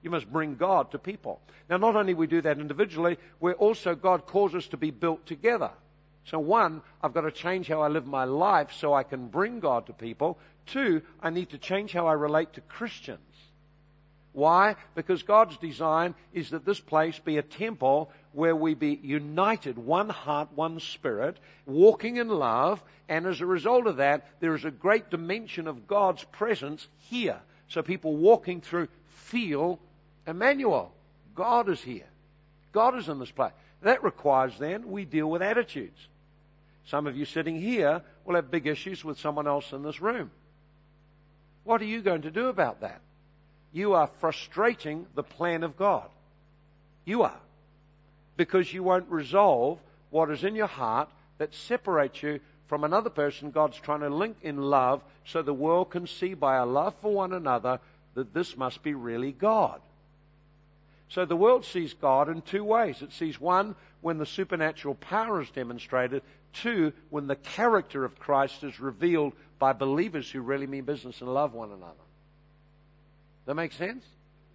You 0.03 0.09
must 0.09 0.31
bring 0.31 0.55
God 0.55 0.91
to 0.91 0.99
people. 0.99 1.39
Now, 1.69 1.77
not 1.77 1.95
only 1.95 2.13
we 2.13 2.27
do 2.27 2.41
that 2.41 2.59
individually, 2.59 3.17
we're 3.39 3.53
also, 3.53 3.95
God 3.95 4.25
calls 4.25 4.55
us 4.55 4.67
to 4.67 4.77
be 4.77 4.91
built 4.91 5.25
together. 5.25 5.71
So 6.25 6.39
one, 6.39 6.81
I've 7.01 7.13
got 7.13 7.21
to 7.21 7.31
change 7.31 7.67
how 7.67 7.81
I 7.81 7.87
live 7.87 8.05
my 8.05 8.25
life 8.25 8.71
so 8.73 8.93
I 8.93 9.03
can 9.03 9.27
bring 9.27 9.59
God 9.59 9.87
to 9.87 9.93
people. 9.93 10.37
Two, 10.67 11.01
I 11.21 11.29
need 11.29 11.49
to 11.49 11.57
change 11.57 11.93
how 11.93 12.07
I 12.07 12.13
relate 12.13 12.53
to 12.53 12.61
Christians. 12.61 13.19
Why? 14.33 14.75
Because 14.95 15.23
God's 15.23 15.57
design 15.57 16.15
is 16.33 16.51
that 16.51 16.65
this 16.65 16.79
place 16.79 17.19
be 17.19 17.37
a 17.37 17.41
temple 17.41 18.11
where 18.31 18.55
we 18.55 18.73
be 18.73 18.99
united, 19.03 19.77
one 19.77 20.09
heart, 20.09 20.49
one 20.55 20.79
spirit, 20.79 21.37
walking 21.65 22.17
in 22.17 22.29
love, 22.29 22.81
and 23.09 23.25
as 23.25 23.41
a 23.41 23.45
result 23.45 23.87
of 23.87 23.97
that, 23.97 24.25
there 24.39 24.55
is 24.55 24.63
a 24.63 24.71
great 24.71 25.09
dimension 25.09 25.67
of 25.67 25.85
God's 25.85 26.23
presence 26.23 26.87
here. 27.09 27.39
So 27.67 27.81
people 27.81 28.15
walking 28.15 28.61
through 28.61 28.87
feel 29.09 29.79
Emmanuel. 30.25 30.93
God 31.35 31.67
is 31.67 31.81
here. 31.81 32.07
God 32.71 32.97
is 32.97 33.09
in 33.09 33.19
this 33.19 33.31
place. 33.31 33.51
That 33.81 34.03
requires 34.03 34.53
then 34.57 34.91
we 34.91 35.03
deal 35.03 35.29
with 35.29 35.41
attitudes. 35.41 36.07
Some 36.85 37.05
of 37.05 37.17
you 37.17 37.25
sitting 37.25 37.59
here 37.59 38.01
will 38.25 38.35
have 38.35 38.49
big 38.49 38.67
issues 38.67 39.03
with 39.03 39.19
someone 39.19 39.47
else 39.47 39.73
in 39.73 39.83
this 39.83 40.01
room. 40.01 40.31
What 41.63 41.81
are 41.81 41.85
you 41.85 42.01
going 42.01 42.23
to 42.23 42.31
do 42.31 42.47
about 42.47 42.81
that? 42.81 43.01
You 43.73 43.93
are 43.93 44.09
frustrating 44.19 45.05
the 45.15 45.23
plan 45.23 45.63
of 45.63 45.77
God. 45.77 46.09
You 47.05 47.23
are. 47.23 47.39
Because 48.37 48.71
you 48.71 48.83
won't 48.83 49.09
resolve 49.09 49.79
what 50.09 50.29
is 50.29 50.43
in 50.43 50.55
your 50.55 50.67
heart 50.67 51.09
that 51.37 51.53
separates 51.53 52.21
you 52.21 52.39
from 52.67 52.83
another 52.83 53.09
person 53.09 53.51
God's 53.51 53.77
trying 53.77 54.01
to 54.01 54.09
link 54.09 54.37
in 54.41 54.57
love 54.57 55.01
so 55.25 55.41
the 55.41 55.53
world 55.53 55.89
can 55.89 56.07
see 56.07 56.33
by 56.33 56.57
our 56.57 56.65
love 56.65 56.93
for 57.01 57.13
one 57.13 57.33
another 57.33 57.79
that 58.13 58.33
this 58.33 58.57
must 58.57 58.83
be 58.83 58.93
really 58.93 59.31
God. 59.31 59.81
So 61.09 61.25
the 61.25 61.35
world 61.35 61.65
sees 61.65 61.93
God 61.93 62.29
in 62.29 62.41
two 62.41 62.63
ways. 62.63 63.01
It 63.01 63.11
sees 63.11 63.39
one, 63.39 63.75
when 64.01 64.17
the 64.17 64.25
supernatural 64.25 64.95
power 64.95 65.41
is 65.41 65.49
demonstrated. 65.51 66.23
Two, 66.53 66.93
when 67.09 67.27
the 67.27 67.35
character 67.35 68.03
of 68.05 68.19
Christ 68.19 68.63
is 68.63 68.79
revealed 68.79 69.33
by 69.59 69.73
believers 69.73 70.29
who 70.29 70.41
really 70.41 70.67
mean 70.67 70.85
business 70.85 71.21
and 71.21 71.33
love 71.33 71.53
one 71.53 71.71
another. 71.71 71.93
That 73.51 73.55
makes 73.55 73.75
sense? 73.75 74.05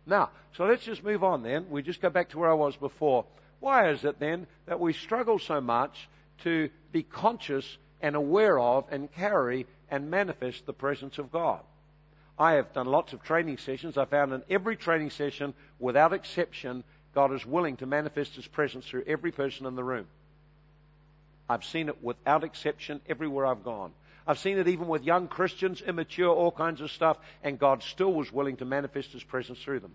Now, 0.06 0.30
so 0.56 0.64
let's 0.64 0.82
just 0.82 1.04
move 1.04 1.22
on 1.22 1.42
then. 1.42 1.68
We 1.68 1.82
just 1.82 2.00
go 2.00 2.08
back 2.08 2.30
to 2.30 2.38
where 2.38 2.50
I 2.50 2.54
was 2.54 2.76
before. 2.76 3.26
Why 3.60 3.90
is 3.90 4.02
it 4.04 4.18
then 4.18 4.46
that 4.64 4.80
we 4.80 4.94
struggle 4.94 5.38
so 5.38 5.60
much 5.60 6.08
to 6.44 6.70
be 6.92 7.02
conscious 7.02 7.76
and 8.00 8.16
aware 8.16 8.58
of 8.58 8.86
and 8.90 9.12
carry 9.12 9.66
and 9.90 10.10
manifest 10.10 10.64
the 10.64 10.72
presence 10.72 11.18
of 11.18 11.30
God? 11.30 11.60
I 12.38 12.52
have 12.52 12.72
done 12.72 12.86
lots 12.86 13.12
of 13.12 13.22
training 13.22 13.58
sessions. 13.58 13.98
I 13.98 14.06
found 14.06 14.32
in 14.32 14.42
every 14.48 14.76
training 14.76 15.10
session, 15.10 15.52
without 15.78 16.14
exception, 16.14 16.82
God 17.14 17.34
is 17.34 17.44
willing 17.44 17.76
to 17.76 17.86
manifest 17.86 18.34
His 18.34 18.46
presence 18.46 18.86
through 18.86 19.04
every 19.06 19.30
person 19.30 19.66
in 19.66 19.74
the 19.74 19.84
room. 19.84 20.06
I've 21.50 21.64
seen 21.64 21.90
it 21.90 22.02
without 22.02 22.44
exception 22.44 23.02
everywhere 23.06 23.44
I've 23.44 23.62
gone. 23.62 23.92
I've 24.26 24.38
seen 24.38 24.58
it 24.58 24.66
even 24.66 24.88
with 24.88 25.04
young 25.04 25.28
Christians, 25.28 25.80
immature, 25.82 26.28
all 26.28 26.50
kinds 26.50 26.80
of 26.80 26.90
stuff, 26.90 27.16
and 27.44 27.58
God 27.58 27.82
still 27.82 28.12
was 28.12 28.32
willing 28.32 28.56
to 28.56 28.64
manifest 28.64 29.12
His 29.12 29.22
presence 29.22 29.58
through 29.60 29.80
them. 29.80 29.94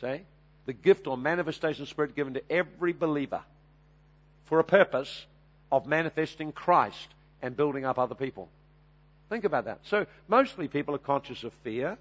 See? 0.00 0.22
The 0.64 0.72
gift 0.72 1.06
or 1.06 1.16
manifestation 1.16 1.82
of 1.82 1.88
Spirit 1.88 2.16
given 2.16 2.34
to 2.34 2.42
every 2.50 2.92
believer 2.92 3.42
for 4.46 4.58
a 4.58 4.64
purpose 4.64 5.26
of 5.70 5.86
manifesting 5.86 6.52
Christ 6.52 7.08
and 7.42 7.56
building 7.56 7.84
up 7.84 7.98
other 7.98 8.14
people. 8.14 8.48
Think 9.28 9.44
about 9.44 9.64
that. 9.66 9.80
So, 9.84 10.06
mostly 10.28 10.68
people 10.68 10.94
are 10.94 10.98
conscious 10.98 11.44
of 11.44 11.52
fear, 11.64 11.98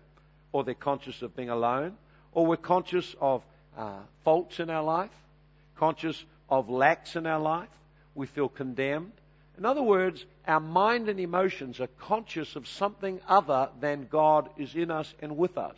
or 0.51 0.63
they're 0.63 0.73
conscious 0.73 1.21
of 1.21 1.35
being 1.35 1.49
alone, 1.49 1.97
or 2.31 2.45
we're 2.45 2.57
conscious 2.57 3.15
of 3.19 3.43
uh, 3.77 3.99
faults 4.23 4.59
in 4.59 4.69
our 4.69 4.83
life, 4.83 5.11
conscious 5.75 6.23
of 6.49 6.69
lacks 6.69 7.15
in 7.15 7.25
our 7.25 7.39
life. 7.39 7.69
We 8.13 8.27
feel 8.27 8.47
condemned. 8.47 9.11
In 9.57 9.65
other 9.65 9.81
words, 9.81 10.25
our 10.47 10.59
mind 10.59 11.07
and 11.09 11.19
emotions 11.19 11.79
are 11.79 11.87
conscious 11.87 12.55
of 12.55 12.67
something 12.67 13.21
other 13.27 13.69
than 13.79 14.07
God 14.09 14.49
is 14.57 14.75
in 14.75 14.91
us 14.91 15.13
and 15.21 15.37
with 15.37 15.57
us. 15.57 15.77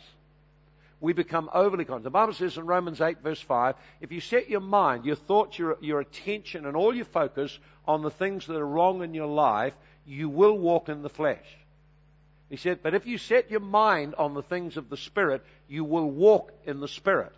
We 1.00 1.12
become 1.12 1.48
overly 1.54 1.84
conscious. 1.84 2.04
The 2.04 2.10
Bible 2.10 2.32
says 2.32 2.56
in 2.56 2.66
Romans 2.66 3.00
8, 3.00 3.22
verse 3.22 3.40
5, 3.40 3.76
if 4.00 4.10
you 4.10 4.20
set 4.20 4.50
your 4.50 4.60
mind, 4.60 5.04
your 5.04 5.16
thoughts, 5.16 5.58
your, 5.58 5.78
your 5.80 6.00
attention, 6.00 6.66
and 6.66 6.76
all 6.76 6.94
your 6.94 7.04
focus 7.04 7.56
on 7.86 8.02
the 8.02 8.10
things 8.10 8.46
that 8.46 8.56
are 8.56 8.66
wrong 8.66 9.02
in 9.04 9.14
your 9.14 9.28
life, 9.28 9.74
you 10.04 10.28
will 10.28 10.58
walk 10.58 10.88
in 10.88 11.02
the 11.02 11.08
flesh. 11.08 11.44
He 12.50 12.56
said, 12.56 12.80
but 12.82 12.94
if 12.94 13.06
you 13.06 13.18
set 13.18 13.50
your 13.50 13.60
mind 13.60 14.14
on 14.16 14.34
the 14.34 14.42
things 14.42 14.76
of 14.76 14.88
the 14.88 14.96
Spirit, 14.96 15.44
you 15.68 15.84
will 15.84 16.10
walk 16.10 16.50
in 16.64 16.80
the 16.80 16.88
Spirit. 16.88 17.32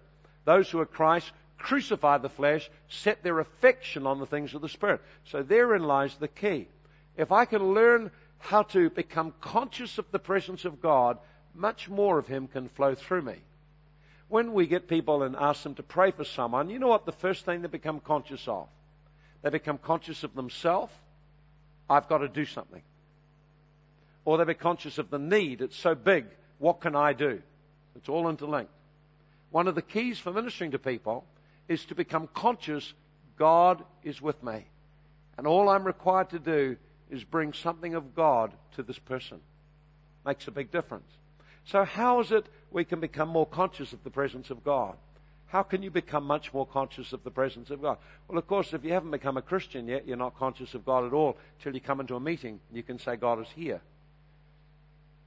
Those 0.44 0.70
who 0.70 0.81
are 0.81 0.87
Christ 0.87 1.31
crucify 1.61 2.18
the 2.18 2.29
flesh, 2.29 2.68
set 2.88 3.23
their 3.23 3.38
affection 3.38 4.07
on 4.07 4.18
the 4.18 4.27
things 4.27 4.55
of 4.55 4.62
the 4.62 4.68
Spirit. 4.68 5.01
So 5.27 5.42
therein 5.42 5.85
lies 5.85 6.14
the 6.16 6.29
key. 6.29 6.68
If 7.16 7.31
I 7.31 7.44
can 7.44 7.75
learn 7.75 8.11
how 8.38 8.62
to 8.64 8.90
become 8.90 9.35
conscious 9.40 9.99
of 9.99 10.11
the 10.11 10.18
presence 10.18 10.64
of 10.64 10.81
God, 10.81 11.18
much 11.55 11.88
more 11.88 12.18
of 12.18 12.27
Him 12.27 12.49
can 12.49 12.68
flow 12.68 12.94
through 12.94 13.23
me. 13.23 13.37
When 14.29 14.53
we 14.53 14.66
get 14.66 14.88
people 14.88 15.23
and 15.23 15.37
ask 15.37 15.62
them 15.62 15.75
to 15.75 15.83
pray 15.83 16.12
for 16.12 16.25
someone, 16.25 16.70
you 16.70 16.79
know 16.79 16.88
what 16.88 17.05
the 17.05 17.12
first 17.12 17.44
thing 17.44 17.62
they 17.62 17.68
become 17.68 18.01
conscious 18.01 18.46
of? 18.49 18.68
They 19.42 19.51
become 19.51 19.79
conscious 19.79 20.25
of 20.25 20.35
themselves. 20.35 20.92
I've 21.88 22.09
got 22.09 22.18
to 22.18 22.29
do 22.29 22.44
something. 22.44 22.83
Or 24.25 24.38
they 24.38 24.44
become 24.44 24.77
conscious 24.77 24.99
of 24.99 25.11
the 25.11 25.18
need. 25.18 25.61
It's 25.61 25.77
so 25.77 25.94
big. 25.94 26.27
What 26.59 26.81
can 26.81 26.94
I 26.94 27.12
do? 27.12 27.42
It's 27.96 28.09
all 28.09 28.29
interlinked. 28.29 28.70
One 29.51 29.66
of 29.66 29.75
the 29.75 29.83
keys 29.83 30.18
for 30.18 30.33
ministering 30.33 30.70
to 30.70 30.79
people 30.79 31.25
is 31.70 31.85
to 31.87 31.94
become 31.94 32.28
conscious 32.35 32.92
God 33.38 33.83
is 34.02 34.20
with 34.20 34.42
me. 34.42 34.66
And 35.38 35.46
all 35.46 35.68
I'm 35.68 35.85
required 35.85 36.30
to 36.30 36.40
do 36.40 36.76
is 37.09 37.22
bring 37.24 37.52
something 37.52 37.94
of 37.94 38.14
God 38.14 38.52
to 38.74 38.83
this 38.83 38.98
person. 38.98 39.40
Makes 40.26 40.48
a 40.48 40.50
big 40.50 40.72
difference. 40.72 41.09
So 41.64 41.85
how 41.85 42.20
is 42.20 42.33
it 42.33 42.46
we 42.72 42.85
can 42.85 42.98
become 42.98 43.28
more 43.28 43.46
conscious 43.46 43.92
of 43.92 44.02
the 44.02 44.11
presence 44.11 44.50
of 44.50 44.64
God? 44.64 44.96
How 45.46 45.62
can 45.62 45.83
you 45.83 45.92
become 45.92 46.24
much 46.24 46.52
more 46.52 46.66
conscious 46.66 47.12
of 47.12 47.22
the 47.22 47.30
presence 47.30 47.70
of 47.70 47.80
God? 47.80 47.98
Well, 48.26 48.37
of 48.37 48.48
course, 48.48 48.72
if 48.72 48.85
you 48.85 48.92
haven't 48.92 49.12
become 49.12 49.37
a 49.37 49.42
Christian 49.42 49.87
yet, 49.87 50.09
you're 50.09 50.16
not 50.16 50.37
conscious 50.37 50.74
of 50.74 50.85
God 50.85 51.04
at 51.04 51.12
all 51.12 51.37
till 51.62 51.72
you 51.72 51.80
come 51.80 52.00
into 52.00 52.16
a 52.16 52.20
meeting. 52.20 52.59
You 52.72 52.83
can 52.83 52.98
say, 52.98 53.14
God 53.14 53.40
is 53.40 53.48
here. 53.54 53.80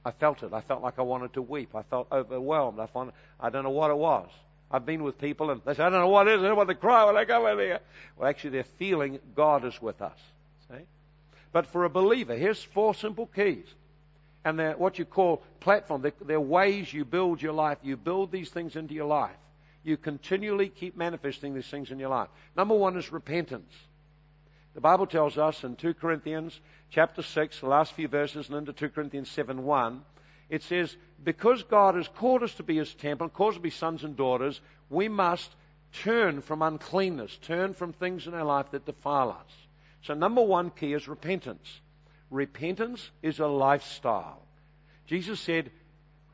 I 0.04 0.10
felt 0.10 0.42
it. 0.42 0.52
I 0.52 0.60
felt 0.60 0.82
like 0.82 0.98
I 0.98 1.02
wanted 1.02 1.32
to 1.32 1.42
weep. 1.42 1.74
I 1.74 1.82
felt 1.82 2.08
overwhelmed. 2.12 2.80
I 2.80 2.86
found, 2.86 3.12
I 3.40 3.48
don't 3.48 3.64
know 3.64 3.70
what 3.70 3.90
it 3.90 3.96
was. 3.96 4.28
I've 4.70 4.86
been 4.86 5.02
with 5.02 5.18
people 5.18 5.50
and 5.50 5.60
they 5.64 5.74
say, 5.74 5.82
I 5.82 5.90
don't 5.90 6.00
know 6.00 6.08
what 6.08 6.26
it 6.26 6.34
is. 6.34 6.42
I 6.42 6.48
don't 6.48 6.56
want 6.56 6.68
to 6.68 6.74
cry 6.74 7.04
when 7.04 7.16
I 7.16 7.24
come 7.24 7.46
in 7.46 7.58
here. 7.58 7.80
Well, 8.16 8.28
actually, 8.28 8.50
they're 8.50 8.64
feeling 8.64 9.20
God 9.34 9.64
is 9.64 9.80
with 9.80 10.02
us. 10.02 10.18
See? 10.68 10.84
But 11.52 11.66
for 11.66 11.84
a 11.84 11.90
believer, 11.90 12.34
here's 12.34 12.62
four 12.62 12.94
simple 12.94 13.26
keys. 13.26 13.66
And 14.44 14.58
they're 14.58 14.76
what 14.76 14.98
you 14.98 15.04
call 15.04 15.42
platform. 15.60 16.02
They're, 16.02 16.12
they're 16.20 16.40
ways 16.40 16.92
you 16.92 17.04
build 17.04 17.40
your 17.40 17.52
life. 17.52 17.78
You 17.82 17.96
build 17.96 18.32
these 18.32 18.50
things 18.50 18.76
into 18.76 18.94
your 18.94 19.06
life. 19.06 19.36
You 19.84 19.96
continually 19.96 20.68
keep 20.68 20.96
manifesting 20.96 21.54
these 21.54 21.68
things 21.68 21.90
in 21.90 21.98
your 21.98 22.08
life. 22.08 22.28
Number 22.56 22.74
one 22.74 22.96
is 22.96 23.12
repentance. 23.12 23.72
The 24.74 24.80
Bible 24.80 25.06
tells 25.06 25.38
us 25.38 25.62
in 25.62 25.76
2 25.76 25.94
Corinthians 25.94 26.58
chapter 26.90 27.22
6, 27.22 27.60
the 27.60 27.66
last 27.66 27.92
few 27.92 28.08
verses, 28.08 28.48
and 28.48 28.56
into 28.56 28.72
2 28.72 28.88
Corinthians 28.88 29.30
7 29.30 29.62
1, 29.62 30.02
it 30.48 30.62
says, 30.62 30.96
because 31.22 31.62
God 31.62 31.94
has 31.94 32.08
called 32.08 32.42
us 32.42 32.54
to 32.54 32.62
be 32.62 32.76
His 32.76 32.94
temple, 32.94 33.28
called 33.28 33.50
us 33.50 33.56
to 33.56 33.62
be 33.62 33.70
sons 33.70 34.04
and 34.04 34.16
daughters, 34.16 34.60
we 34.90 35.08
must 35.08 35.50
turn 35.92 36.40
from 36.40 36.62
uncleanness, 36.62 37.36
turn 37.42 37.74
from 37.74 37.92
things 37.92 38.26
in 38.26 38.34
our 38.34 38.44
life 38.44 38.70
that 38.72 38.86
defile 38.86 39.30
us. 39.30 39.52
So 40.02 40.14
number 40.14 40.42
one 40.42 40.70
key 40.70 40.92
is 40.92 41.08
repentance. 41.08 41.80
Repentance 42.30 43.10
is 43.22 43.38
a 43.38 43.46
lifestyle. 43.46 44.42
Jesus 45.06 45.40
said, 45.40 45.70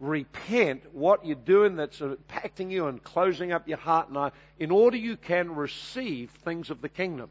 repent 0.00 0.94
what 0.94 1.26
you're 1.26 1.36
doing 1.36 1.76
that's 1.76 2.00
impacting 2.00 2.70
you 2.70 2.86
and 2.86 3.02
closing 3.02 3.52
up 3.52 3.68
your 3.68 3.78
heart 3.78 4.08
and 4.08 4.16
eye 4.16 4.30
in 4.58 4.70
order 4.70 4.96
you 4.96 5.16
can 5.16 5.54
receive 5.54 6.30
things 6.30 6.70
of 6.70 6.80
the 6.80 6.88
kingdom. 6.88 7.28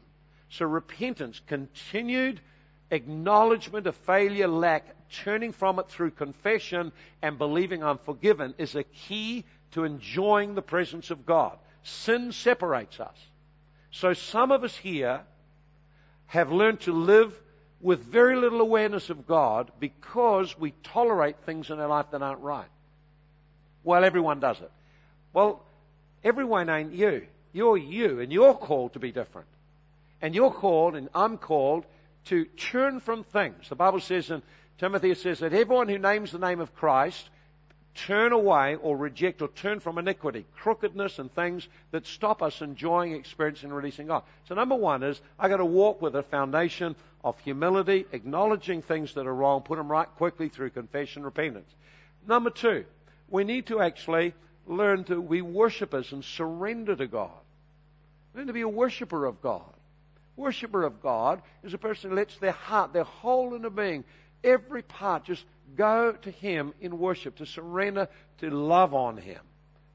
So 0.50 0.66
repentance, 0.66 1.40
continued 1.46 2.40
acknowledgement 2.90 3.86
of 3.86 3.96
failure, 3.96 4.48
lack, 4.48 4.96
turning 5.24 5.52
from 5.52 5.78
it 5.78 5.88
through 5.88 6.12
confession 6.12 6.92
and 7.22 7.38
believing 7.38 7.82
I'm 7.82 7.98
forgiven 7.98 8.54
is 8.58 8.74
a 8.74 8.84
key 8.84 9.44
to 9.72 9.84
enjoying 9.84 10.54
the 10.54 10.62
presence 10.62 11.10
of 11.10 11.26
God. 11.26 11.58
Sin 11.82 12.32
separates 12.32 13.00
us. 13.00 13.16
So 13.90 14.12
some 14.12 14.52
of 14.52 14.64
us 14.64 14.76
here 14.76 15.20
have 16.26 16.52
learned 16.52 16.80
to 16.80 16.92
live 16.92 17.38
with 17.80 18.00
very 18.04 18.36
little 18.36 18.60
awareness 18.60 19.10
of 19.10 19.26
God 19.26 19.70
because 19.80 20.58
we 20.58 20.72
tolerate 20.82 21.36
things 21.46 21.70
in 21.70 21.80
our 21.80 21.88
life 21.88 22.06
that 22.12 22.22
aren't 22.22 22.40
right. 22.40 22.68
Well, 23.82 24.04
everyone 24.04 24.40
does 24.40 24.60
it. 24.60 24.70
Well, 25.32 25.62
everyone 26.22 26.68
ain't 26.68 26.92
you. 26.92 27.26
You're 27.52 27.78
you, 27.78 28.20
and 28.20 28.32
you're 28.32 28.54
called 28.54 28.92
to 28.92 28.98
be 28.98 29.12
different. 29.12 29.48
And 30.20 30.34
you're 30.34 30.52
called, 30.52 30.94
and 30.94 31.08
I'm 31.14 31.38
called, 31.38 31.84
to 32.26 32.44
turn 32.44 33.00
from 33.00 33.24
things. 33.24 33.68
The 33.68 33.74
Bible 33.74 34.00
says 34.00 34.30
in 34.30 34.42
Timothy, 34.80 35.14
says 35.14 35.40
that 35.40 35.52
everyone 35.52 35.88
who 35.88 35.98
names 35.98 36.32
the 36.32 36.38
name 36.38 36.58
of 36.58 36.74
Christ 36.74 37.28
turn 37.94 38.32
away 38.32 38.76
or 38.76 38.96
reject 38.96 39.42
or 39.42 39.48
turn 39.48 39.78
from 39.78 39.98
iniquity, 39.98 40.46
crookedness 40.56 41.18
and 41.18 41.30
things 41.34 41.68
that 41.90 42.06
stop 42.06 42.42
us 42.42 42.62
enjoying, 42.62 43.12
experiencing, 43.12 43.68
and 43.68 43.76
releasing 43.76 44.06
God. 44.06 44.22
So 44.48 44.54
number 44.54 44.74
one 44.74 45.02
is 45.02 45.20
I 45.38 45.50
got 45.50 45.58
to 45.58 45.66
walk 45.66 46.00
with 46.00 46.16
a 46.16 46.22
foundation 46.22 46.96
of 47.22 47.38
humility, 47.40 48.06
acknowledging 48.12 48.80
things 48.80 49.12
that 49.14 49.26
are 49.26 49.34
wrong, 49.34 49.60
put 49.60 49.76
them 49.76 49.90
right 49.90 50.08
quickly 50.16 50.48
through 50.48 50.70
confession, 50.70 51.24
repentance. 51.24 51.70
Number 52.26 52.48
two, 52.48 52.86
we 53.28 53.44
need 53.44 53.66
to 53.66 53.82
actually 53.82 54.32
learn 54.66 55.04
to 55.04 55.20
be 55.20 55.42
worshippers 55.42 56.10
and 56.12 56.24
surrender 56.24 56.96
to 56.96 57.06
God. 57.06 57.38
Learn 58.34 58.46
to 58.46 58.54
be 58.54 58.62
a 58.62 58.68
worshiper 58.68 59.26
of 59.26 59.42
God. 59.42 59.74
Worshipper 60.36 60.84
of 60.84 61.02
God 61.02 61.42
is 61.62 61.74
a 61.74 61.78
person 61.78 62.08
who 62.08 62.16
lets 62.16 62.38
their 62.38 62.52
heart, 62.52 62.94
their 62.94 63.04
whole 63.04 63.54
inner 63.54 63.68
being, 63.68 64.04
every 64.42 64.82
part 64.82 65.24
just 65.24 65.44
go 65.76 66.12
to 66.12 66.30
Him 66.30 66.74
in 66.80 66.98
worship, 66.98 67.36
to 67.36 67.46
surrender, 67.46 68.08
to 68.38 68.50
love 68.50 68.94
on 68.94 69.16
Him. 69.16 69.40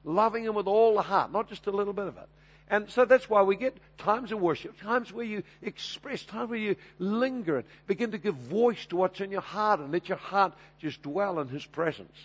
Loving 0.04 0.46
Him 0.46 0.56
with 0.56 0.68
all 0.68 0.96
the 0.96 1.02
heart, 1.02 1.32
not 1.32 1.50
just 1.50 1.68
a 1.68 1.72
little 1.72 1.94
bit 1.94 2.08
of 2.08 2.18
it. 2.18 2.30
And 2.68 2.90
so 2.90 3.06
that's 3.06 3.30
why 3.30 3.44
we 3.44 3.56
get 3.56 3.78
times 4.00 4.32
of 4.32 4.40
worship, 4.40 4.80
times 4.82 5.14
where 5.14 5.26
you 5.26 5.44
express, 5.62 6.24
times 6.24 6.50
where 6.50 6.60
you 6.60 6.76
linger 6.98 7.58
and 7.58 7.66
begin 7.86 8.12
to 8.12 8.18
give 8.18 8.36
voice 8.36 8.84
to 8.88 8.96
what's 8.96 9.22
in 9.22 9.32
your 9.32 9.42
heart 9.42 9.80
and 9.80 9.92
let 9.92 10.10
your 10.10 10.18
heart 10.18 10.54
just 10.80 11.04
dwell 11.04 11.40
in 11.40 11.48
His 11.48 11.66
presence. 11.66 12.18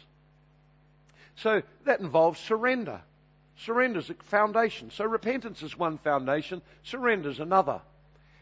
So 1.36 1.62
that 1.84 2.00
involves 2.00 2.40
surrender. 2.40 3.02
Surrender 3.58 3.98
is 3.98 4.08
a 4.08 4.14
foundation. 4.14 4.90
So 4.90 5.04
repentance 5.04 5.62
is 5.62 5.78
one 5.78 5.98
foundation, 5.98 6.62
surrender 6.84 7.28
is 7.28 7.40
another. 7.40 7.82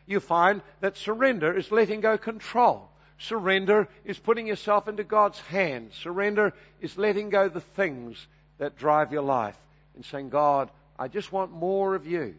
You 0.06 0.20
find 0.20 0.62
that 0.80 0.96
surrender 0.96 1.56
is 1.56 1.72
letting 1.72 2.00
go 2.00 2.16
control. 2.16 2.88
Surrender 3.18 3.88
is 4.04 4.18
putting 4.18 4.46
yourself 4.46 4.86
into 4.88 5.04
God's 5.04 5.40
hands. 5.40 5.94
Surrender 5.96 6.54
is 6.80 6.96
letting 6.96 7.30
go 7.30 7.48
the 7.48 7.60
things 7.60 8.26
that 8.58 8.78
drive 8.78 9.12
your 9.12 9.22
life 9.22 9.58
and 9.96 10.04
saying, 10.04 10.28
God, 10.28 10.70
I 10.98 11.08
just 11.08 11.32
want 11.32 11.50
more 11.50 11.94
of 11.94 12.06
you. 12.06 12.34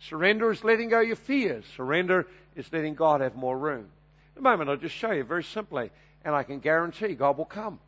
Surrender 0.00 0.50
is 0.50 0.64
letting 0.64 0.88
go 0.88 1.00
your 1.00 1.16
fears. 1.16 1.64
Surrender 1.76 2.26
is 2.56 2.70
letting 2.72 2.94
God 2.94 3.20
have 3.20 3.36
more 3.36 3.56
room. 3.56 3.86
In 4.34 4.40
a 4.40 4.42
moment, 4.42 4.70
I'll 4.70 4.76
just 4.76 4.94
show 4.94 5.12
you 5.12 5.24
very 5.24 5.44
simply, 5.44 5.90
and 6.24 6.34
I 6.34 6.42
can 6.42 6.60
guarantee 6.60 7.14
God 7.14 7.36
will 7.36 7.44
come. 7.44 7.78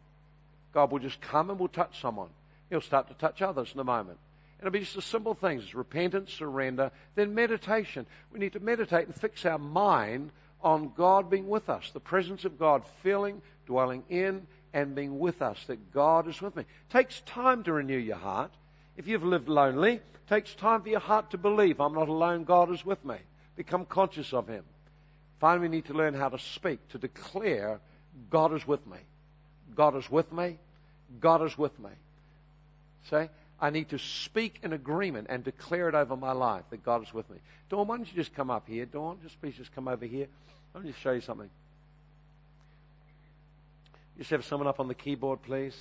God 0.73 0.93
will 0.93 0.99
just 0.99 1.21
come 1.21 1.51
and 1.51 1.59
will 1.59 1.69
touch 1.69 2.01
someone. 2.01 2.29
He'll 2.69 2.81
start 2.83 3.09
to 3.09 3.15
touch 3.15 3.41
others 3.41 3.71
in 3.73 3.81
a 3.81 3.85
moment. 3.85 4.19
And 4.59 4.67
It'll 4.67 4.73
be 4.73 4.81
just 4.81 4.95
the 4.95 5.03
simple 5.03 5.35
things 5.35 5.75
repentance, 5.75 6.33
surrender, 6.33 6.91
then 7.15 7.35
meditation. 7.35 8.07
We 8.33 8.39
need 8.39 8.53
to 8.53 8.61
meditate 8.61 9.07
and 9.07 9.15
fix 9.15 9.45
our 9.47 9.59
mind 9.59 10.31
on 10.63 10.93
God 10.97 11.31
being 11.31 11.49
with 11.49 11.69
us, 11.69 11.91
the 11.93 12.01
presence 12.01 12.45
of 12.45 12.59
God 12.59 12.83
filling, 13.03 13.43
dwelling 13.67 14.05
in, 14.09 14.47
and 14.73 14.95
being 14.95 15.19
with 15.19 15.43
us, 15.43 15.59
that 15.67 15.93
God 15.93 16.29
is 16.29 16.41
with 16.41 16.57
me. 16.57 16.63
It 16.63 16.93
takes 16.93 17.21
time 17.23 17.63
to 17.65 17.73
renew 17.73 17.97
your 17.97 18.17
heart. 18.17 18.53
If 18.97 19.07
you've 19.07 19.25
lived 19.25 19.49
lonely, 19.49 19.95
it 19.95 20.03
takes 20.29 20.55
time 20.55 20.83
for 20.83 20.89
your 20.89 21.01
heart 21.01 21.31
to 21.31 21.39
believe, 21.39 21.81
I'm 21.81 21.95
not 21.95 22.09
alone, 22.09 22.45
God 22.45 22.73
is 22.73 22.85
with 22.85 23.05
me. 23.05 23.17
Become 23.57 23.87
conscious 23.87 24.33
of 24.33 24.49
Him. 24.49 24.65
Finally, 25.41 25.69
we 25.69 25.77
need 25.77 25.87
to 25.87 25.95
learn 25.95 26.15
how 26.15 26.29
to 26.29 26.39
speak, 26.39 26.87
to 26.89 26.99
declare, 26.99 27.81
God 28.31 28.55
is 28.55 28.67
with 28.67 28.87
me. 28.87 28.99
God 29.75 29.97
is 29.97 30.11
with 30.11 30.33
me. 30.33 30.59
God 31.21 31.43
is 31.43 31.57
with 31.57 31.79
me. 31.79 31.91
Say, 33.11 33.29
I 33.61 33.71
need 33.71 33.89
to 33.89 33.99
speak 33.99 34.59
in 34.63 34.73
agreement 34.73 35.29
and 35.31 35.43
declare 35.43 35.89
it 35.89 35.95
over 35.95 36.17
my 36.17 36.33
life 36.33 36.65
that 36.71 36.85
God 36.85 37.03
is 37.03 37.15
with 37.15 37.29
me. 37.31 37.39
Dawn, 37.71 37.87
why 37.87 37.97
don't 37.97 38.07
you 38.07 38.15
just 38.15 38.35
come 38.35 38.51
up 38.51 38.69
here? 38.69 38.85
Dawn, 38.85 39.19
just 39.23 39.41
please 39.41 39.55
just 39.57 39.75
come 39.75 39.89
over 39.89 40.05
here. 40.05 40.27
Let 40.75 40.85
me 40.85 40.91
just 40.91 41.03
show 41.03 41.13
you 41.13 41.23
something. 41.23 41.49
Just 44.19 44.31
have 44.31 44.45
someone 44.45 44.67
up 44.67 44.79
on 44.79 44.89
the 44.89 44.95
keyboard, 44.95 45.43
please. 45.43 45.77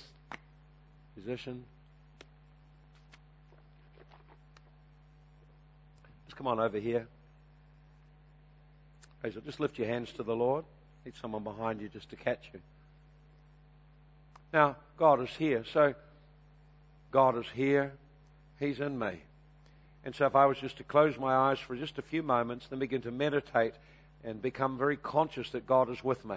Musician. 1.16 1.64
Just 6.26 6.36
come 6.36 6.46
on 6.46 6.60
over 6.60 6.78
here. 6.78 7.06
Just 9.44 9.60
lift 9.60 9.78
your 9.78 9.88
hands 9.88 10.12
to 10.12 10.22
the 10.22 10.36
Lord. 10.36 10.64
Need 11.04 11.14
someone 11.20 11.42
behind 11.42 11.80
you 11.80 11.88
just 11.88 12.10
to 12.10 12.16
catch 12.16 12.50
you. 12.52 12.60
Now, 14.52 14.76
God 14.96 15.20
is 15.22 15.30
here. 15.30 15.64
So, 15.72 15.94
God 17.16 17.38
is 17.38 17.46
here. 17.54 17.94
He's 18.60 18.78
in 18.78 18.98
me. 18.98 19.12
And 20.04 20.14
so, 20.14 20.26
if 20.26 20.36
I 20.36 20.44
was 20.44 20.58
just 20.58 20.76
to 20.76 20.84
close 20.84 21.16
my 21.18 21.34
eyes 21.34 21.58
for 21.58 21.74
just 21.74 21.96
a 21.96 22.02
few 22.02 22.22
moments, 22.22 22.66
then 22.68 22.78
begin 22.78 23.00
to 23.00 23.10
meditate 23.10 23.72
and 24.22 24.42
become 24.42 24.76
very 24.76 24.98
conscious 24.98 25.48
that 25.52 25.66
God 25.66 25.88
is 25.88 26.04
with 26.04 26.26
me. 26.26 26.36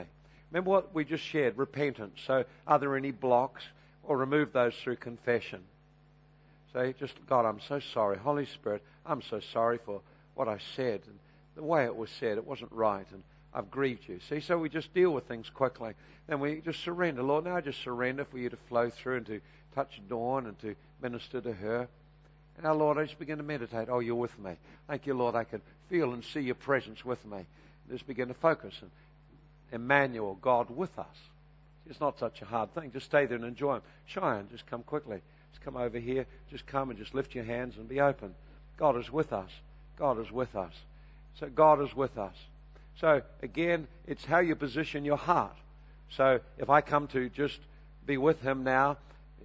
Remember 0.49 0.69
what 0.69 0.95
we 0.95 1.03
just 1.03 1.25
shared 1.25 1.57
repentance. 1.57 2.21
So, 2.25 2.45
are 2.65 2.80
there 2.80 2.95
any 2.95 3.11
blocks? 3.11 3.61
Or 4.03 4.15
remove 4.15 4.53
those 4.53 4.73
through 4.73 4.95
confession. 4.95 5.59
Say, 6.71 6.95
just, 6.97 7.15
God, 7.27 7.45
I'm 7.45 7.59
so 7.59 7.82
sorry. 7.82 8.17
Holy 8.17 8.45
Spirit, 8.45 8.82
I'm 9.05 9.21
so 9.21 9.41
sorry 9.51 9.80
for 9.86 9.99
what 10.36 10.47
I 10.47 10.59
said. 10.77 11.01
And 11.07 11.19
the 11.57 11.63
way 11.63 11.84
it 11.84 11.95
was 11.95 12.09
said, 12.21 12.38
it 12.38 12.47
wasn't 12.47 12.71
right. 12.71 13.05
And 13.11 13.21
I've 13.53 13.69
grieved 13.69 14.07
you. 14.07 14.21
See, 14.30 14.39
so 14.39 14.57
we 14.57 14.69
just 14.69 14.93
deal 14.93 15.11
with 15.11 15.25
things 15.25 15.49
quickly. 15.49 15.91
Then 16.27 16.39
we 16.39 16.61
just 16.61 16.82
surrender. 16.84 17.21
Lord, 17.21 17.43
now 17.43 17.57
I 17.57 17.61
just 17.61 17.82
surrender 17.82 18.23
for 18.23 18.38
you 18.38 18.49
to 18.49 18.57
flow 18.69 18.89
through 18.89 19.17
and 19.17 19.25
to 19.25 19.41
touch 19.76 20.01
Dawn 20.07 20.45
and 20.45 20.59
to 20.61 20.76
minister 21.01 21.41
to 21.41 21.53
her. 21.53 21.88
And 22.55 22.63
now, 22.63 22.74
Lord, 22.74 22.97
I 22.97 23.05
just 23.05 23.20
begin 23.20 23.38
to 23.38 23.43
meditate. 23.43 23.88
Oh, 23.89 23.99
you're 23.99 24.15
with 24.15 24.38
me. 24.39 24.53
Thank 24.88 25.07
you, 25.07 25.13
Lord. 25.13 25.36
I 25.36 25.43
can 25.43 25.61
feel 25.89 26.13
and 26.13 26.24
see 26.24 26.41
your 26.41 26.55
presence 26.55 27.05
with 27.05 27.26
me. 27.26 27.45
Just 27.89 28.05
begin 28.05 28.28
to 28.28 28.34
focus. 28.34 28.74
And 28.82 28.91
Emmanuel, 29.72 30.38
God 30.41 30.70
with 30.70 30.97
us. 30.99 31.15
It's 31.89 31.99
not 31.99 32.20
such 32.20 32.41
a 32.41 32.45
hard 32.45 32.74
thing. 32.76 32.91
Just 32.91 33.07
stay 33.07 33.26
there 33.26 33.38
and 33.38 33.45
enjoy 33.45 33.76
Him. 33.76 33.82
Cheyenne, 34.05 34.47
just 34.51 34.67
come 34.67 34.84
quickly. 34.84 35.22
Just 35.51 35.63
come 35.63 35.76
over 35.76 35.97
here. 35.97 36.26
Just 36.51 36.67
come 36.67 36.89
and 36.89 36.99
just 36.99 37.15
lift 37.15 37.34
your 37.34 37.45
hands 37.45 37.76
and 37.78 37.88
be 37.88 37.99
open. 37.99 38.36
God 38.78 38.97
is 38.97 39.11
with 39.11 39.34
us. 39.34 39.49
God 39.97 40.20
is 40.20 40.32
with 40.32 40.55
us. 40.55 40.74
So 41.39 41.47
God 41.47 41.82
is 41.82 41.95
with 41.95 42.17
us. 42.17 42.36
So 42.99 43.22
again, 43.41 43.88
it's 44.05 44.26
how 44.26 44.39
you 44.39 44.55
position 44.55 45.05
your 45.05 45.17
heart. 45.17 45.55
So 46.15 46.39
if 46.57 46.70
I 46.70 46.82
come 46.82 47.07
to 47.07 47.30
just 47.30 47.59
be 48.05 48.17
with 48.17 48.41
Him 48.41 48.63
now, 48.63 48.97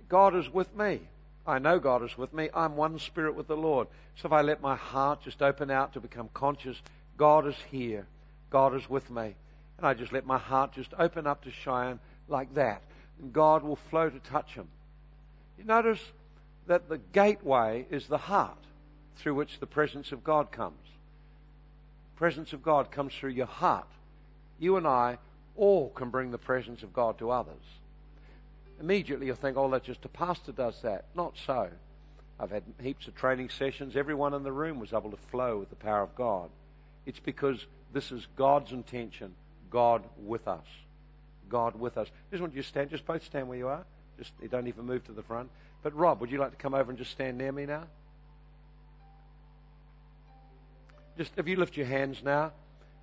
God 0.08 0.34
is 0.34 0.52
with 0.52 0.74
me. 0.76 1.00
I 1.46 1.58
know 1.58 1.78
God 1.78 2.02
is 2.02 2.16
with 2.16 2.32
me. 2.32 2.48
I'm 2.54 2.76
one 2.76 2.98
spirit 2.98 3.34
with 3.34 3.48
the 3.48 3.56
Lord. 3.56 3.88
So 4.16 4.26
if 4.26 4.32
I 4.32 4.42
let 4.42 4.62
my 4.62 4.76
heart 4.76 5.22
just 5.22 5.42
open 5.42 5.70
out 5.70 5.92
to 5.92 6.00
become 6.00 6.30
conscious, 6.32 6.80
God 7.16 7.46
is 7.46 7.56
here. 7.70 8.06
God 8.50 8.74
is 8.74 8.88
with 8.88 9.10
me. 9.10 9.34
And 9.78 9.86
I 9.86 9.94
just 9.94 10.12
let 10.12 10.26
my 10.26 10.38
heart 10.38 10.72
just 10.72 10.94
open 10.98 11.26
up 11.26 11.44
to 11.44 11.50
Cheyenne 11.50 12.00
like 12.28 12.54
that. 12.54 12.82
And 13.20 13.32
God 13.32 13.62
will 13.62 13.76
flow 13.76 14.08
to 14.08 14.18
touch 14.20 14.54
him. 14.54 14.68
You 15.58 15.64
notice 15.64 16.00
that 16.66 16.88
the 16.88 16.98
gateway 16.98 17.86
is 17.90 18.06
the 18.06 18.18
heart 18.18 18.56
through 19.16 19.34
which 19.34 19.60
the 19.60 19.66
presence 19.66 20.12
of 20.12 20.24
God 20.24 20.50
comes 20.50 20.78
presence 22.16 22.52
of 22.52 22.62
God 22.62 22.90
comes 22.90 23.12
through 23.14 23.30
your 23.30 23.46
heart. 23.46 23.86
You 24.58 24.76
and 24.76 24.86
I 24.86 25.18
all 25.56 25.90
can 25.90 26.10
bring 26.10 26.30
the 26.30 26.38
presence 26.38 26.82
of 26.82 26.92
God 26.92 27.18
to 27.18 27.30
others. 27.30 27.62
Immediately 28.80 29.26
you'll 29.26 29.36
think, 29.36 29.56
oh, 29.56 29.70
that's 29.70 29.86
just 29.86 30.04
a 30.04 30.08
pastor 30.08 30.52
does 30.52 30.80
that. 30.82 31.06
Not 31.14 31.34
so. 31.46 31.68
I've 32.38 32.50
had 32.50 32.64
heaps 32.82 33.06
of 33.06 33.14
training 33.14 33.50
sessions. 33.50 33.96
Everyone 33.96 34.34
in 34.34 34.42
the 34.42 34.52
room 34.52 34.80
was 34.80 34.92
able 34.92 35.10
to 35.10 35.16
flow 35.30 35.58
with 35.58 35.70
the 35.70 35.76
power 35.76 36.02
of 36.02 36.14
God. 36.14 36.50
It's 37.06 37.20
because 37.20 37.64
this 37.92 38.10
is 38.10 38.26
God's 38.36 38.72
intention. 38.72 39.34
God 39.70 40.02
with 40.18 40.48
us. 40.48 40.66
God 41.48 41.78
with 41.78 41.96
us. 41.96 42.08
Just 42.30 42.40
want 42.40 42.54
you 42.54 42.62
to 42.62 42.68
stand. 42.68 42.90
Just 42.90 43.06
both 43.06 43.24
stand 43.24 43.48
where 43.48 43.58
you 43.58 43.68
are. 43.68 43.84
Just 44.18 44.32
you 44.42 44.48
don't 44.48 44.66
even 44.66 44.84
move 44.84 45.04
to 45.04 45.12
the 45.12 45.22
front. 45.22 45.50
But 45.82 45.94
Rob, 45.94 46.20
would 46.20 46.30
you 46.30 46.38
like 46.38 46.50
to 46.50 46.56
come 46.56 46.74
over 46.74 46.90
and 46.90 46.98
just 46.98 47.10
stand 47.10 47.38
near 47.38 47.52
me 47.52 47.66
now? 47.66 47.84
Just 51.16 51.32
if 51.36 51.46
you 51.46 51.56
lift 51.56 51.76
your 51.76 51.86
hands 51.86 52.22
now, 52.24 52.52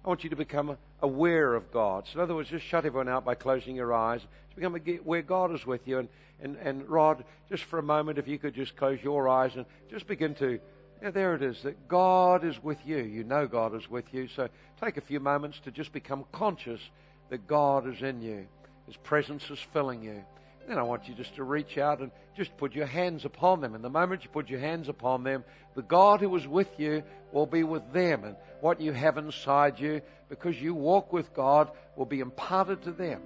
I 0.03 0.07
want 0.07 0.23
you 0.23 0.31
to 0.31 0.35
become 0.35 0.77
aware 1.01 1.53
of 1.53 1.71
God. 1.71 2.07
So 2.07 2.19
in 2.19 2.23
other 2.23 2.33
words, 2.33 2.49
just 2.49 2.65
shut 2.65 2.85
everyone 2.85 3.07
out 3.07 3.23
by 3.23 3.35
closing 3.35 3.75
your 3.75 3.93
eyes. 3.93 4.21
Just 4.21 4.55
become 4.55 4.75
aware 5.03 5.21
God 5.21 5.53
is 5.53 5.65
with 5.65 5.87
you. 5.87 5.99
And, 5.99 6.09
and, 6.41 6.57
and 6.57 6.89
Rod, 6.89 7.23
just 7.49 7.65
for 7.65 7.77
a 7.77 7.83
moment, 7.83 8.17
if 8.17 8.27
you 8.27 8.39
could 8.39 8.55
just 8.55 8.75
close 8.75 8.99
your 9.03 9.29
eyes 9.29 9.55
and 9.55 9.65
just 9.91 10.07
begin 10.07 10.33
to, 10.35 10.59
yeah, 11.03 11.11
there 11.11 11.35
it 11.35 11.43
is, 11.43 11.61
that 11.63 11.87
God 11.87 12.43
is 12.43 12.61
with 12.63 12.79
you. 12.83 12.97
You 12.97 13.23
know 13.23 13.45
God 13.45 13.75
is 13.75 13.89
with 13.89 14.11
you. 14.11 14.27
So 14.27 14.49
take 14.83 14.97
a 14.97 15.01
few 15.01 15.19
moments 15.19 15.59
to 15.65 15.71
just 15.71 15.93
become 15.93 16.25
conscious 16.31 16.81
that 17.29 17.45
God 17.45 17.87
is 17.87 18.01
in 18.01 18.21
you. 18.21 18.47
His 18.87 18.97
presence 18.97 19.49
is 19.51 19.59
filling 19.59 20.03
you. 20.03 20.23
Then 20.67 20.77
I 20.77 20.83
want 20.83 21.07
you 21.07 21.13
just 21.13 21.35
to 21.35 21.43
reach 21.43 21.77
out 21.77 21.99
and 21.99 22.11
just 22.35 22.55
put 22.57 22.73
your 22.73 22.85
hands 22.85 23.25
upon 23.25 23.61
them. 23.61 23.75
And 23.75 23.83
the 23.83 23.89
moment 23.89 24.23
you 24.23 24.29
put 24.29 24.49
your 24.49 24.59
hands 24.59 24.89
upon 24.89 25.23
them, 25.23 25.43
the 25.75 25.81
God 25.81 26.21
who 26.21 26.35
is 26.35 26.47
with 26.47 26.69
you 26.77 27.03
will 27.31 27.45
be 27.45 27.63
with 27.63 27.91
them. 27.93 28.23
And 28.23 28.35
what 28.61 28.79
you 28.79 28.93
have 28.93 29.17
inside 29.17 29.79
you, 29.79 30.01
because 30.29 30.61
you 30.61 30.73
walk 30.73 31.11
with 31.11 31.33
God, 31.33 31.71
will 31.95 32.05
be 32.05 32.19
imparted 32.19 32.83
to 32.83 32.91
them. 32.91 33.21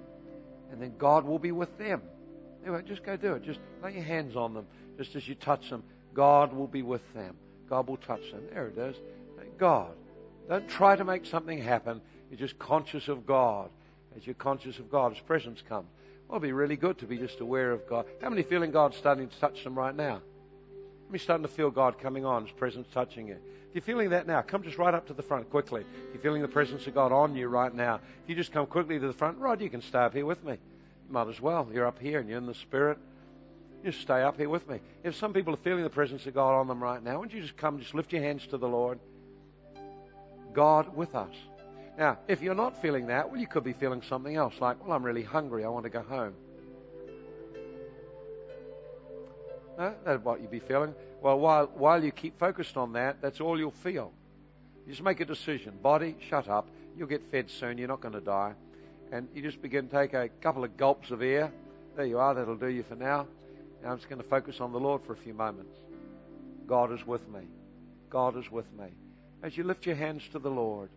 And 0.70 0.80
then 0.80 0.94
God 0.98 1.24
will 1.24 1.38
be 1.38 1.52
with 1.52 1.76
them. 1.78 2.02
Anyway, 2.62 2.82
just 2.86 3.04
go 3.04 3.16
do 3.16 3.34
it. 3.34 3.44
Just 3.44 3.60
lay 3.82 3.94
your 3.94 4.02
hands 4.02 4.34
on 4.34 4.54
them. 4.54 4.66
Just 4.98 5.14
as 5.14 5.28
you 5.28 5.34
touch 5.34 5.70
them, 5.70 5.84
God 6.14 6.52
will 6.52 6.66
be 6.66 6.82
with 6.82 7.02
them. 7.14 7.36
God 7.68 7.86
will 7.86 7.98
touch 7.98 8.30
them. 8.32 8.42
There 8.52 8.68
it 8.68 8.78
is. 8.78 8.96
Thank 9.36 9.58
God. 9.58 9.92
Don't 10.48 10.68
try 10.68 10.96
to 10.96 11.04
make 11.04 11.26
something 11.26 11.58
happen. 11.58 12.00
You're 12.30 12.40
just 12.40 12.58
conscious 12.58 13.08
of 13.08 13.26
God. 13.26 13.70
As 14.16 14.26
you're 14.26 14.34
conscious 14.34 14.78
of 14.78 14.90
God, 14.90 15.12
His 15.12 15.22
presence 15.22 15.62
comes. 15.68 15.88
Well, 16.28 16.38
it'd 16.38 16.48
be 16.48 16.52
really 16.52 16.76
good 16.76 16.98
to 16.98 17.06
be 17.06 17.18
just 17.18 17.40
aware 17.40 17.70
of 17.70 17.88
God. 17.88 18.06
How 18.20 18.30
many 18.30 18.42
feeling 18.42 18.72
God 18.72 18.94
starting 18.94 19.28
to 19.28 19.40
touch 19.40 19.62
them 19.62 19.76
right 19.76 19.94
now? 19.94 20.14
How 20.14 21.10
many 21.10 21.18
starting 21.18 21.46
to 21.46 21.52
feel 21.52 21.70
God 21.70 21.98
coming 22.00 22.24
on, 22.24 22.46
His 22.46 22.52
presence 22.52 22.88
touching 22.92 23.28
you? 23.28 23.36
If 23.68 23.74
you're 23.74 23.82
feeling 23.82 24.10
that 24.10 24.26
now, 24.26 24.42
come 24.42 24.62
just 24.62 24.78
right 24.78 24.92
up 24.92 25.06
to 25.06 25.12
the 25.12 25.22
front 25.22 25.50
quickly. 25.50 25.82
If 25.82 26.14
you're 26.14 26.22
feeling 26.22 26.42
the 26.42 26.48
presence 26.48 26.86
of 26.86 26.94
God 26.94 27.12
on 27.12 27.36
you 27.36 27.46
right 27.46 27.72
now, 27.72 28.00
if 28.24 28.28
you 28.28 28.34
just 28.34 28.50
come 28.50 28.66
quickly 28.66 28.98
to 28.98 29.06
the 29.06 29.12
front, 29.12 29.38
Rod, 29.38 29.60
you 29.60 29.70
can 29.70 29.82
stay 29.82 29.98
up 29.98 30.14
here 30.14 30.26
with 30.26 30.42
me. 30.42 30.52
You 30.52 31.12
might 31.12 31.28
as 31.28 31.40
well. 31.40 31.68
You're 31.72 31.86
up 31.86 32.00
here 32.00 32.18
and 32.18 32.28
you're 32.28 32.38
in 32.38 32.46
the 32.46 32.54
Spirit. 32.54 32.98
Just 33.84 34.00
stay 34.00 34.22
up 34.22 34.36
here 34.36 34.48
with 34.48 34.68
me. 34.68 34.80
If 35.04 35.14
some 35.14 35.32
people 35.32 35.54
are 35.54 35.58
feeling 35.58 35.84
the 35.84 35.90
presence 35.90 36.26
of 36.26 36.34
God 36.34 36.58
on 36.58 36.66
them 36.66 36.82
right 36.82 37.00
now, 37.00 37.12
don't 37.12 37.32
you 37.32 37.40
just 37.40 37.56
come, 37.56 37.78
just 37.78 37.94
lift 37.94 38.12
your 38.12 38.22
hands 38.22 38.44
to 38.48 38.58
the 38.58 38.66
Lord? 38.66 38.98
God 40.52 40.96
with 40.96 41.14
us. 41.14 41.34
Now, 41.98 42.18
if 42.28 42.42
you're 42.42 42.54
not 42.54 42.80
feeling 42.82 43.06
that, 43.06 43.30
well, 43.30 43.40
you 43.40 43.46
could 43.46 43.64
be 43.64 43.72
feeling 43.72 44.02
something 44.02 44.36
else, 44.36 44.54
like, 44.60 44.82
well, 44.82 44.94
I'm 44.94 45.02
really 45.02 45.22
hungry, 45.22 45.64
I 45.64 45.68
want 45.68 45.84
to 45.84 45.90
go 45.90 46.02
home. 46.02 46.34
That's 49.78 50.22
what 50.24 50.40
you'd 50.40 50.50
be 50.50 50.60
feeling. 50.60 50.94
Well, 51.20 51.38
while, 51.38 51.66
while 51.74 52.02
you 52.02 52.10
keep 52.10 52.38
focused 52.38 52.76
on 52.76 52.92
that, 52.94 53.20
that's 53.20 53.40
all 53.40 53.58
you'll 53.58 53.70
feel. 53.70 54.12
You 54.86 54.92
just 54.92 55.02
make 55.02 55.20
a 55.20 55.24
decision. 55.24 55.74
Body, 55.82 56.16
shut 56.28 56.48
up. 56.48 56.68
You'll 56.96 57.08
get 57.08 57.30
fed 57.30 57.50
soon. 57.50 57.76
You're 57.76 57.88
not 57.88 58.00
going 58.00 58.14
to 58.14 58.20
die. 58.20 58.54
And 59.12 59.28
you 59.34 59.42
just 59.42 59.60
begin 59.60 59.88
to 59.88 59.96
take 59.96 60.14
a 60.14 60.28
couple 60.40 60.64
of 60.64 60.76
gulps 60.76 61.10
of 61.10 61.22
air. 61.22 61.52
There 61.96 62.06
you 62.06 62.18
are. 62.18 62.34
That'll 62.34 62.56
do 62.56 62.68
you 62.68 62.84
for 62.84 62.94
now. 62.94 63.26
Now 63.82 63.90
I'm 63.90 63.98
just 63.98 64.08
going 64.08 64.20
to 64.20 64.28
focus 64.28 64.60
on 64.60 64.72
the 64.72 64.80
Lord 64.80 65.02
for 65.04 65.12
a 65.12 65.16
few 65.16 65.34
moments. 65.34 65.76
God 66.66 66.92
is 66.92 67.06
with 67.06 67.28
me. 67.28 67.40
God 68.08 68.36
is 68.36 68.50
with 68.50 68.72
me. 68.78 68.86
As 69.42 69.56
you 69.56 69.64
lift 69.64 69.84
your 69.84 69.96
hands 69.96 70.22
to 70.32 70.38
the 70.38 70.50
Lord, 70.50 70.88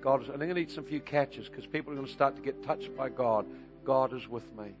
God 0.00 0.22
I'm 0.28 0.36
going 0.36 0.48
to 0.48 0.54
need 0.54 0.70
some 0.70 0.84
few 0.84 1.00
catches 1.00 1.48
because 1.48 1.66
people 1.66 1.92
are 1.92 1.96
going 1.96 2.06
to 2.06 2.12
start 2.12 2.36
to 2.36 2.42
get 2.42 2.62
touched 2.64 2.96
by 2.96 3.08
God. 3.08 3.46
God 3.84 4.12
is 4.12 4.28
with 4.28 4.44
me. 4.56 4.72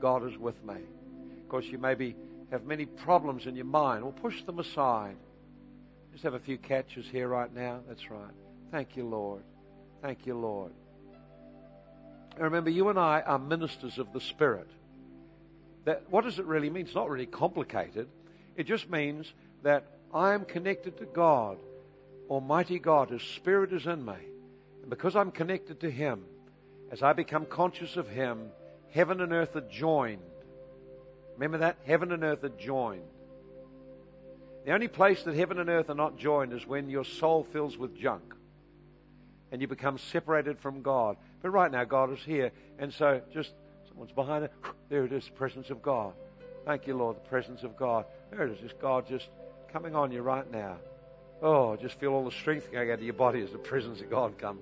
God 0.00 0.26
is 0.28 0.36
with 0.36 0.62
me. 0.64 0.76
Of 1.42 1.48
course, 1.48 1.64
you 1.66 1.78
maybe 1.78 2.14
have 2.50 2.64
many 2.64 2.86
problems 2.86 3.46
in 3.46 3.56
your 3.56 3.64
mind. 3.64 4.02
Well, 4.02 4.12
push 4.12 4.42
them 4.44 4.58
aside. 4.58 5.16
Just 6.12 6.24
have 6.24 6.34
a 6.34 6.40
few 6.40 6.58
catches 6.58 7.06
here 7.06 7.28
right 7.28 7.54
now. 7.54 7.80
That's 7.88 8.10
right. 8.10 8.32
Thank 8.70 8.96
you, 8.96 9.04
Lord. 9.04 9.42
Thank 10.02 10.26
you, 10.26 10.34
Lord. 10.34 10.72
And 12.34 12.44
remember, 12.44 12.70
you 12.70 12.88
and 12.88 12.98
I 12.98 13.20
are 13.20 13.38
ministers 13.38 13.98
of 13.98 14.12
the 14.12 14.20
Spirit. 14.20 14.68
That, 15.84 16.04
what 16.10 16.24
does 16.24 16.38
it 16.38 16.44
really 16.44 16.70
mean? 16.70 16.86
It's 16.86 16.94
not 16.94 17.10
really 17.10 17.26
complicated. 17.26 18.08
It 18.56 18.64
just 18.64 18.90
means 18.90 19.32
that 19.62 19.84
I 20.12 20.34
am 20.34 20.44
connected 20.44 20.98
to 20.98 21.04
God, 21.04 21.58
Almighty 22.28 22.78
God. 22.78 23.10
His 23.10 23.22
Spirit 23.22 23.72
is 23.72 23.86
in 23.86 24.04
me. 24.04 24.14
And 24.82 24.90
because 24.90 25.16
I'm 25.16 25.30
connected 25.30 25.80
to 25.80 25.90
Him, 25.90 26.24
as 26.90 27.02
I 27.02 27.12
become 27.12 27.46
conscious 27.46 27.96
of 27.96 28.08
Him, 28.08 28.50
heaven 28.90 29.20
and 29.20 29.32
earth 29.32 29.56
are 29.56 29.68
joined. 29.70 30.22
Remember 31.34 31.58
that? 31.58 31.76
Heaven 31.86 32.12
and 32.12 32.24
earth 32.24 32.44
are 32.44 32.48
joined. 32.48 33.02
The 34.64 34.72
only 34.72 34.88
place 34.88 35.22
that 35.22 35.34
heaven 35.34 35.58
and 35.58 35.70
earth 35.70 35.88
are 35.88 35.94
not 35.94 36.18
joined 36.18 36.52
is 36.52 36.66
when 36.66 36.90
your 36.90 37.04
soul 37.04 37.46
fills 37.52 37.78
with 37.78 37.96
junk 37.96 38.34
and 39.50 39.60
you 39.60 39.68
become 39.68 39.98
separated 39.98 40.58
from 40.58 40.82
God. 40.82 41.16
But 41.42 41.50
right 41.50 41.70
now, 41.70 41.84
God 41.84 42.12
is 42.12 42.18
here. 42.20 42.52
And 42.78 42.92
so 42.92 43.20
just 43.32 43.52
someone's 43.88 44.12
behind 44.12 44.44
it. 44.44 44.52
There 44.88 45.04
it 45.04 45.12
is, 45.12 45.26
the 45.26 45.32
presence 45.32 45.68
of 45.68 45.82
God. 45.82 46.14
Thank 46.64 46.86
you, 46.86 46.96
Lord, 46.96 47.16
the 47.16 47.28
presence 47.28 47.62
of 47.62 47.76
God. 47.76 48.06
There 48.30 48.46
it 48.46 48.52
is, 48.52 48.60
just 48.60 48.78
God 48.78 49.06
just 49.06 49.28
coming 49.70 49.94
on 49.94 50.12
you 50.12 50.22
right 50.22 50.50
now. 50.50 50.78
Oh, 51.40 51.76
just 51.76 51.98
feel 52.00 52.12
all 52.12 52.24
the 52.24 52.32
strength 52.32 52.70
going 52.72 52.90
out 52.90 52.98
of 52.98 53.02
your 53.02 53.14
body 53.14 53.40
as 53.42 53.50
the 53.50 53.58
presence 53.58 54.00
of 54.00 54.10
God 54.10 54.38
comes. 54.38 54.60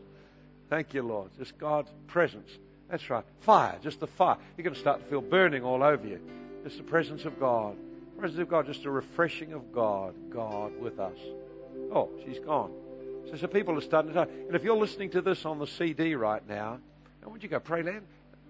Thank 0.69 0.95
you, 0.95 1.03
Lord. 1.03 1.31
Just 1.39 1.57
God's 1.59 1.91
presence. 2.07 2.51
That's 2.91 3.09
right. 3.09 3.25
Fire, 3.41 3.79
just 3.83 4.01
the 4.01 4.07
fire. 4.07 4.37
You're 4.57 4.65
going 4.65 4.75
to 4.75 4.81
start 4.81 5.03
to 5.03 5.07
feel 5.07 5.21
burning 5.21 5.65
all 5.65 5.83
over 5.83 6.07
you. 6.07 6.21
Just 6.65 6.77
the 6.77 6.83
presence 6.83 7.25
of 7.25 7.39
God. 7.41 7.77
Presence 8.19 8.41
of 8.41 8.49
God, 8.49 8.67
just 8.67 8.85
a 8.85 8.91
refreshing 8.91 9.53
of 9.53 9.73
God. 9.73 10.15
God 10.31 10.79
with 10.81 10.99
us. 10.99 11.19
Oh, 11.93 12.11
she's 12.25 12.39
gone. 12.41 12.73
So, 13.31 13.37
so 13.37 13.47
people 13.47 13.77
are 13.77 13.83
starting 13.83 14.13
to. 14.13 14.23
And 14.23 14.55
if 14.55 14.65
you're 14.65 14.77
listening 14.77 15.11
to 15.11 15.21
this 15.21 15.45
on 15.45 15.59
the 15.59 15.67
CD 15.67 16.15
right 16.15 16.47
now, 16.49 16.79
I 17.25 17.29
want 17.29 17.43
you 17.43 17.49
to 17.49 17.55
go 17.55 17.61
pray, 17.61 17.83
land. 17.83 18.03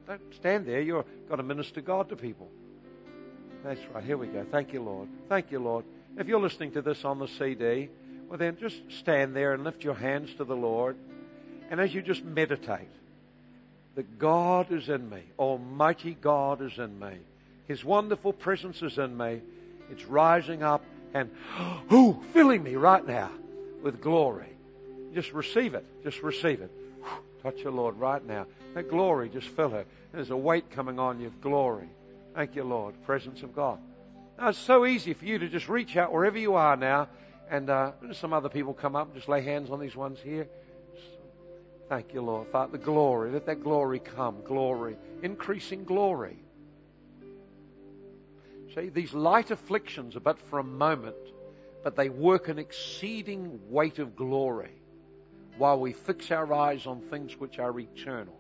Don't 0.07 0.21
stand 0.35 0.67
there. 0.67 0.81
You've 0.81 1.05
got 1.29 1.37
to 1.37 1.43
minister 1.43 1.81
God 1.81 2.09
to 2.11 2.17
people. 2.17 2.49
That's 3.65 3.81
right. 3.93 4.05
Here 4.05 4.17
we 4.17 4.29
go. 4.29 4.47
Thank 4.51 4.73
you, 4.73 4.83
Lord. 4.83 5.09
Thank 5.29 5.51
you, 5.51 5.59
Lord. 5.59 5.85
If 6.17 6.29
you're 6.29 6.41
listening 6.41 6.73
to 6.73 6.83
this 6.83 7.05
on 7.05 7.19
the 7.19 7.27
CD, 7.27 7.89
well, 8.29 8.39
then 8.39 8.57
just 8.61 8.77
stand 8.99 9.35
there 9.35 9.53
and 9.53 9.65
lift 9.65 9.85
your 9.85 9.95
hands 9.95 10.33
to 10.35 10.45
the 10.45 10.57
Lord. 10.57 10.97
And 11.71 11.81
as 11.81 11.95
you 11.95 12.03
just 12.03 12.25
meditate, 12.25 12.89
that 13.95 14.19
God 14.19 14.71
is 14.73 14.89
in 14.89 15.09
me, 15.09 15.23
Almighty 15.39 16.17
God 16.21 16.61
is 16.61 16.79
in 16.79 16.99
me, 16.99 17.17
His 17.67 17.85
wonderful 17.85 18.33
presence 18.33 18.83
is 18.83 18.99
in 18.99 19.17
me. 19.17 19.41
It's 19.91 20.05
rising 20.05 20.63
up 20.63 20.83
and, 21.15 21.31
filling 22.33 22.63
me 22.63 22.75
right 22.75 23.07
now 23.07 23.31
with 23.83 24.01
glory. 24.01 24.49
Just 25.15 25.33
receive 25.33 25.75
it. 25.75 25.85
Just 26.05 26.23
receive 26.23 26.61
it. 26.61 26.71
Touch 27.43 27.59
your 27.61 27.73
Lord 27.73 27.97
right 27.99 28.25
now. 28.25 28.47
That 28.75 28.91
glory, 28.91 29.29
just 29.29 29.49
fill 29.49 29.71
her. 29.71 29.85
There's 30.13 30.31
a 30.31 30.37
weight 30.37 30.71
coming 30.71 30.99
on 30.99 31.21
you 31.21 31.29
of 31.29 31.41
glory. 31.41 31.89
Thank 32.35 32.57
you, 32.57 32.65
Lord. 32.65 32.95
Presence 33.07 33.43
of 33.43 33.55
God. 33.55 33.79
Now, 34.39 34.49
it's 34.49 34.59
so 34.59 34.85
easy 34.85 35.15
for 35.15 35.25
you 35.25 35.39
to 35.39 35.49
just 35.49 35.69
reach 35.69 35.97
out 35.97 36.13
wherever 36.13 36.39
you 36.39 36.57
are 36.57 36.77
now, 36.77 37.09
and 37.51 37.71
uh, 37.71 37.93
some 38.13 38.33
other 38.33 38.49
people 38.49 38.75
come 38.75 38.97
up 38.97 39.15
just 39.15 39.29
lay 39.29 39.43
hands 39.43 39.71
on 39.71 39.81
these 39.81 39.97
ones 39.97 40.19
here. 40.23 40.49
Thank 41.89 42.15
you, 42.15 42.23
Lord. 42.23 42.49
Father, 42.49 42.73
the 42.73 42.85
glory. 42.85 43.31
Let 43.31 43.47
that 43.47 43.63
glory 43.63 44.01
come. 44.01 44.43
Glory. 44.45 44.97
Increasing 45.23 45.85
glory. 45.85 46.39
See, 48.75 48.89
these 48.89 49.15
light 49.15 49.51
afflictions 49.51 50.17
are 50.17 50.21
but 50.21 50.39
for 50.51 50.59
a 50.59 50.65
moment, 50.65 51.17
but 51.85 51.95
they 51.95 52.09
work 52.09 52.49
an 52.49 52.59
exceeding 52.59 53.61
weight 53.71 54.01
of 54.01 54.17
glory 54.17 54.73
while 55.57 55.79
we 55.79 55.93
fix 55.93 56.31
our 56.31 56.53
eyes 56.53 56.87
on 56.87 57.01
things 57.03 57.39
which 57.39 57.59
are 57.59 57.79
eternal. 57.79 58.39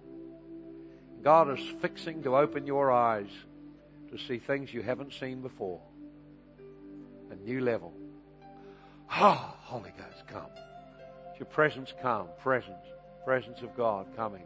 God 1.23 1.59
is 1.59 1.65
fixing 1.81 2.23
to 2.25 2.37
open 2.37 2.67
your 2.67 2.91
eyes 2.93 3.31
to 4.11 4.19
see 4.19 4.39
things 4.39 4.75
you 4.75 4.83
haven't 4.83 5.13
seen 5.15 5.41
before. 5.41 5.81
A 7.31 7.37
new 7.37 7.61
level. 7.61 7.93
Ah, 9.19 9.51
oh, 9.51 9.57
Holy 9.63 9.93
Ghost, 9.97 10.27
come. 10.31 10.51
It's 11.31 11.41
your 11.41 11.47
presence 11.47 11.91
come. 12.03 12.29
Presence. 12.43 12.85
Presence 13.25 13.63
of 13.63 13.75
God 13.75 14.07
coming. 14.15 14.43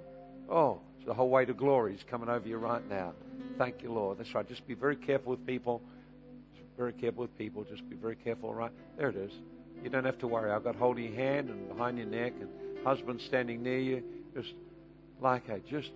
Oh, 0.48 0.80
it's 0.96 1.06
the 1.08 1.12
whole 1.12 1.28
weight 1.28 1.50
of 1.50 1.56
glory 1.56 1.92
is 1.92 2.04
coming 2.08 2.28
over 2.28 2.46
you 2.46 2.56
right 2.56 2.88
now. 2.88 3.12
Thank 3.58 3.82
you, 3.82 3.92
Lord. 3.92 4.18
That's 4.18 4.32
right. 4.32 4.48
Just 4.48 4.64
be 4.68 4.74
very 4.74 4.94
careful 4.94 5.32
with 5.32 5.44
people. 5.44 5.82
Very 6.78 6.92
careful 6.92 7.22
with 7.22 7.36
people. 7.36 7.64
Just 7.64 7.88
be 7.90 7.96
very 7.96 8.14
careful, 8.14 8.54
right? 8.54 8.70
There 8.96 9.08
it 9.08 9.16
is. 9.16 9.32
You 9.82 9.90
don't 9.90 10.04
have 10.04 10.20
to 10.20 10.28
worry. 10.28 10.52
I've 10.52 10.62
got 10.62 10.76
hold 10.76 10.98
of 10.98 11.02
your 11.04 11.16
hand 11.16 11.50
and 11.50 11.68
behind 11.68 11.98
your 11.98 12.06
neck 12.06 12.34
and 12.40 12.48
husband 12.86 13.20
standing 13.26 13.64
near 13.64 13.80
you. 13.80 14.04
Just 14.36 14.54
like 15.20 15.48
a, 15.48 15.58
just 15.68 15.90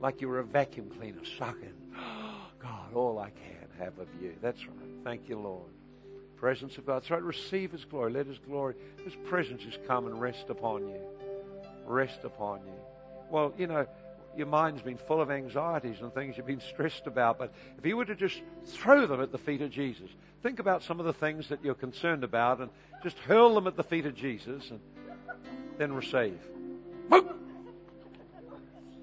like 0.00 0.22
you 0.22 0.30
were 0.30 0.38
a 0.38 0.44
vacuum 0.44 0.90
cleaner 0.98 1.20
sucking. 1.38 1.74
God, 2.62 2.94
all 2.94 3.18
I 3.18 3.28
can 3.28 3.68
have 3.78 3.98
of 3.98 4.08
you. 4.22 4.32
That's 4.40 4.66
right. 4.66 5.04
Thank 5.04 5.28
you, 5.28 5.38
Lord. 5.38 5.68
Presence 6.44 6.76
of 6.76 6.84
God. 6.84 6.96
That's 6.96 7.10
right. 7.10 7.22
Receive 7.22 7.72
His 7.72 7.86
glory. 7.86 8.12
Let 8.12 8.26
His 8.26 8.36
glory, 8.36 8.74
His 9.02 9.14
presence 9.24 9.62
just 9.62 9.82
come 9.86 10.06
and 10.06 10.20
rest 10.20 10.50
upon 10.50 10.86
you. 10.86 11.00
Rest 11.86 12.18
upon 12.22 12.60
you. 12.66 12.74
Well, 13.30 13.54
you 13.56 13.66
know, 13.66 13.86
your 14.36 14.48
mind's 14.48 14.82
been 14.82 14.98
full 14.98 15.22
of 15.22 15.30
anxieties 15.30 16.02
and 16.02 16.12
things 16.12 16.36
you've 16.36 16.44
been 16.44 16.60
stressed 16.60 17.06
about, 17.06 17.38
but 17.38 17.54
if 17.78 17.86
you 17.86 17.96
were 17.96 18.04
to 18.04 18.14
just 18.14 18.42
throw 18.66 19.06
them 19.06 19.22
at 19.22 19.32
the 19.32 19.38
feet 19.38 19.62
of 19.62 19.70
Jesus, 19.70 20.10
think 20.42 20.58
about 20.58 20.82
some 20.82 21.00
of 21.00 21.06
the 21.06 21.14
things 21.14 21.48
that 21.48 21.64
you're 21.64 21.74
concerned 21.74 22.24
about 22.24 22.60
and 22.60 22.68
just 23.02 23.18
hurl 23.20 23.54
them 23.54 23.66
at 23.66 23.76
the 23.76 23.82
feet 23.82 24.04
of 24.04 24.14
Jesus 24.14 24.70
and 24.70 24.80
then 25.78 25.94
receive. 25.94 26.38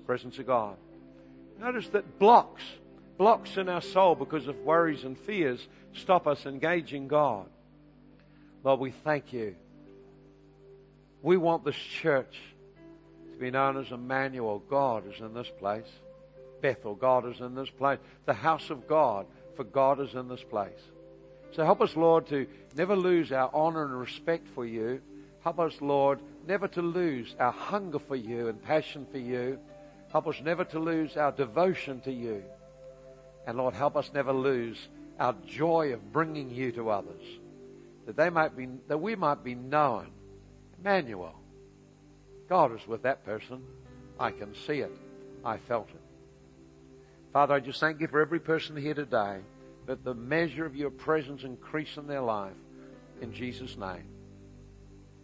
Presence 0.05 0.37
of 0.37 0.45
God. 0.45 0.77
Notice 1.59 1.87
that 1.87 2.19
blocks, 2.19 2.61
blocks 3.17 3.57
in 3.57 3.69
our 3.69 3.81
soul 3.81 4.15
because 4.15 4.47
of 4.47 4.57
worries 4.59 5.03
and 5.03 5.17
fears 5.17 5.67
stop 5.93 6.27
us 6.27 6.45
engaging 6.45 7.07
God. 7.07 7.47
Lord, 8.63 8.79
we 8.79 8.91
thank 8.91 9.33
you. 9.33 9.55
We 11.21 11.37
want 11.37 11.63
this 11.63 11.75
church 11.75 12.35
to 13.33 13.37
be 13.37 13.51
known 13.51 13.77
as 13.77 13.91
Emmanuel. 13.91 14.63
God 14.69 15.03
is 15.11 15.19
in 15.19 15.33
this 15.33 15.51
place. 15.59 15.87
Bethel, 16.61 16.95
God 16.95 17.27
is 17.27 17.39
in 17.39 17.55
this 17.55 17.69
place. 17.69 17.99
The 18.25 18.33
house 18.33 18.69
of 18.69 18.87
God, 18.87 19.25
for 19.55 19.63
God 19.63 19.99
is 19.99 20.13
in 20.13 20.27
this 20.27 20.43
place. 20.43 20.79
So 21.53 21.65
help 21.65 21.81
us, 21.81 21.95
Lord, 21.95 22.27
to 22.27 22.47
never 22.75 22.95
lose 22.95 23.31
our 23.31 23.49
honor 23.53 23.83
and 23.83 23.99
respect 23.99 24.47
for 24.55 24.65
you. 24.65 25.01
Help 25.43 25.59
us, 25.59 25.73
Lord, 25.81 26.19
never 26.47 26.67
to 26.69 26.81
lose 26.81 27.35
our 27.39 27.51
hunger 27.51 27.99
for 27.99 28.15
you 28.15 28.47
and 28.47 28.61
passion 28.61 29.05
for 29.11 29.17
you. 29.17 29.59
Help 30.11 30.27
us 30.27 30.35
never 30.43 30.63
to 30.65 30.79
lose 30.79 31.17
our 31.17 31.31
devotion 31.31 31.99
to 32.01 32.11
you. 32.11 32.43
And 33.47 33.57
Lord, 33.57 33.73
help 33.73 33.95
us 33.95 34.09
never 34.13 34.33
lose 34.33 34.77
our 35.19 35.35
joy 35.45 35.93
of 35.93 36.11
bringing 36.11 36.49
you 36.49 36.71
to 36.73 36.89
others. 36.89 37.23
That 38.05 38.15
they 38.15 38.29
might 38.29 38.55
be, 38.55 38.67
that 38.87 38.97
we 38.97 39.15
might 39.15 39.43
be 39.43 39.55
known. 39.55 40.11
Emmanuel. 40.79 41.35
God 42.49 42.75
is 42.75 42.87
with 42.87 43.03
that 43.03 43.25
person. 43.25 43.61
I 44.19 44.31
can 44.31 44.53
see 44.67 44.79
it. 44.79 44.91
I 45.45 45.57
felt 45.57 45.89
it. 45.89 46.01
Father, 47.33 47.53
I 47.53 47.59
just 47.59 47.79
thank 47.79 48.01
you 48.01 48.07
for 48.07 48.21
every 48.21 48.39
person 48.39 48.75
here 48.75 48.93
today 48.93 49.39
that 49.87 50.03
the 50.03 50.13
measure 50.13 50.65
of 50.65 50.75
your 50.75 50.91
presence 50.91 51.43
increase 51.43 51.97
in 51.97 52.07
their 52.07 52.21
life. 52.21 52.53
In 53.21 53.33
Jesus' 53.33 53.77
name. 53.77 54.05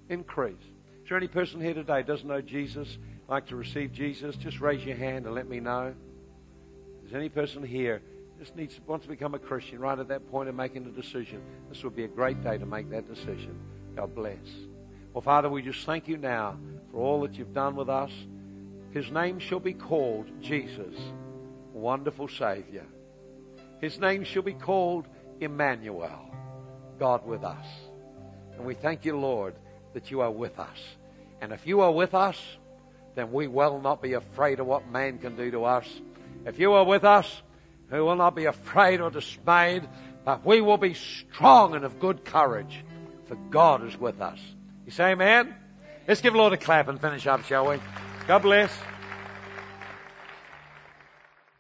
Increase. 0.10 0.56
Is 1.04 1.10
there 1.10 1.18
any 1.18 1.28
person 1.28 1.60
here 1.60 1.74
today 1.74 2.04
doesn't 2.04 2.28
know 2.28 2.42
Jesus, 2.42 2.98
like 3.28 3.48
to 3.48 3.56
receive 3.56 3.92
Jesus? 3.92 4.36
Just 4.36 4.62
raise 4.62 4.84
your 4.86 4.96
hand 4.96 5.26
and 5.26 5.36
let 5.36 5.50
me 5.50 5.60
know. 5.60 5.94
Is 7.08 7.14
any 7.14 7.30
person 7.30 7.64
here 7.64 8.02
just 8.38 8.56
needs 8.56 8.78
wants 8.86 9.06
to 9.06 9.10
become 9.10 9.34
a 9.34 9.40
Christian 9.40 9.80
right 9.80 9.98
at 9.98 10.10
that 10.10 10.30
point 10.30 10.50
of 10.50 10.56
making 10.56 10.86
a 10.86 10.90
decision? 10.90 11.42
This 11.70 11.82
would 11.84 11.96
be 11.96 12.04
a 12.04 12.10
great 12.10 12.44
day 12.44 12.58
to 12.58 12.66
make 12.66 12.90
that 12.90 13.08
decision. 13.08 13.58
God 13.96 14.14
bless. 14.14 14.36
Well, 15.14 15.22
Father, 15.22 15.50
we 15.50 15.62
just 15.62 15.86
thank 15.86 16.10
you 16.10 16.18
now 16.18 16.58
for 16.92 17.00
all 17.00 17.22
that 17.22 17.36
you've 17.36 17.54
done 17.54 17.78
with 17.78 17.90
us. 17.90 18.12
His 18.92 19.10
name 19.10 19.40
shall 19.40 19.62
be 19.62 19.74
called 19.74 20.28
Jesus, 20.42 20.96
wonderful 21.74 22.28
Savior. 22.28 22.86
His 23.80 24.00
name 24.00 24.26
shall 24.26 24.44
be 24.44 24.54
called 24.54 25.08
Emmanuel, 25.40 26.30
God 27.00 27.26
with 27.26 27.46
us. 27.46 27.66
And 28.58 28.66
we 28.66 28.74
thank 28.74 29.06
you, 29.06 29.18
Lord, 29.18 29.56
that 29.94 30.12
you 30.12 30.20
are 30.20 30.32
with 30.32 30.60
us. 30.60 30.78
And 31.40 31.54
if 31.54 31.66
you 31.66 31.80
are 31.82 31.92
with 31.92 32.14
us, 32.14 32.38
then 33.16 33.32
we 33.32 33.48
will 33.48 33.80
not 33.80 34.02
be 34.02 34.14
afraid 34.14 34.60
of 34.60 34.68
what 34.68 34.90
man 34.90 35.20
can 35.20 35.38
do 35.38 35.50
to 35.52 35.64
us. 35.64 35.88
If 36.48 36.60
you 36.60 36.72
are 36.74 36.86
with 36.86 37.04
us, 37.04 37.30
we 37.92 38.00
will 38.00 38.16
not 38.16 38.34
be 38.34 38.46
afraid 38.46 39.02
or 39.02 39.12
dismayed, 39.12 39.88
but 40.24 40.46
we 40.46 40.62
will 40.62 40.78
be 40.78 40.94
strong 40.94 41.76
and 41.76 41.84
of 41.84 42.00
good 42.00 42.24
courage, 42.24 42.86
for 43.26 43.36
God 43.36 43.86
is 43.86 44.00
with 44.00 44.22
us. 44.22 44.40
You 44.86 44.94
say 44.94 45.12
amen? 45.12 45.54
Let's 46.08 46.22
give 46.22 46.32
the 46.32 46.40
Lord 46.40 46.54
a 46.54 46.58
clap 46.58 46.88
and 46.88 47.02
finish 47.02 47.28
up, 47.28 47.44
shall 47.44 47.70
we? 47.70 47.80
God 48.28 48.44
bless. 48.44 48.72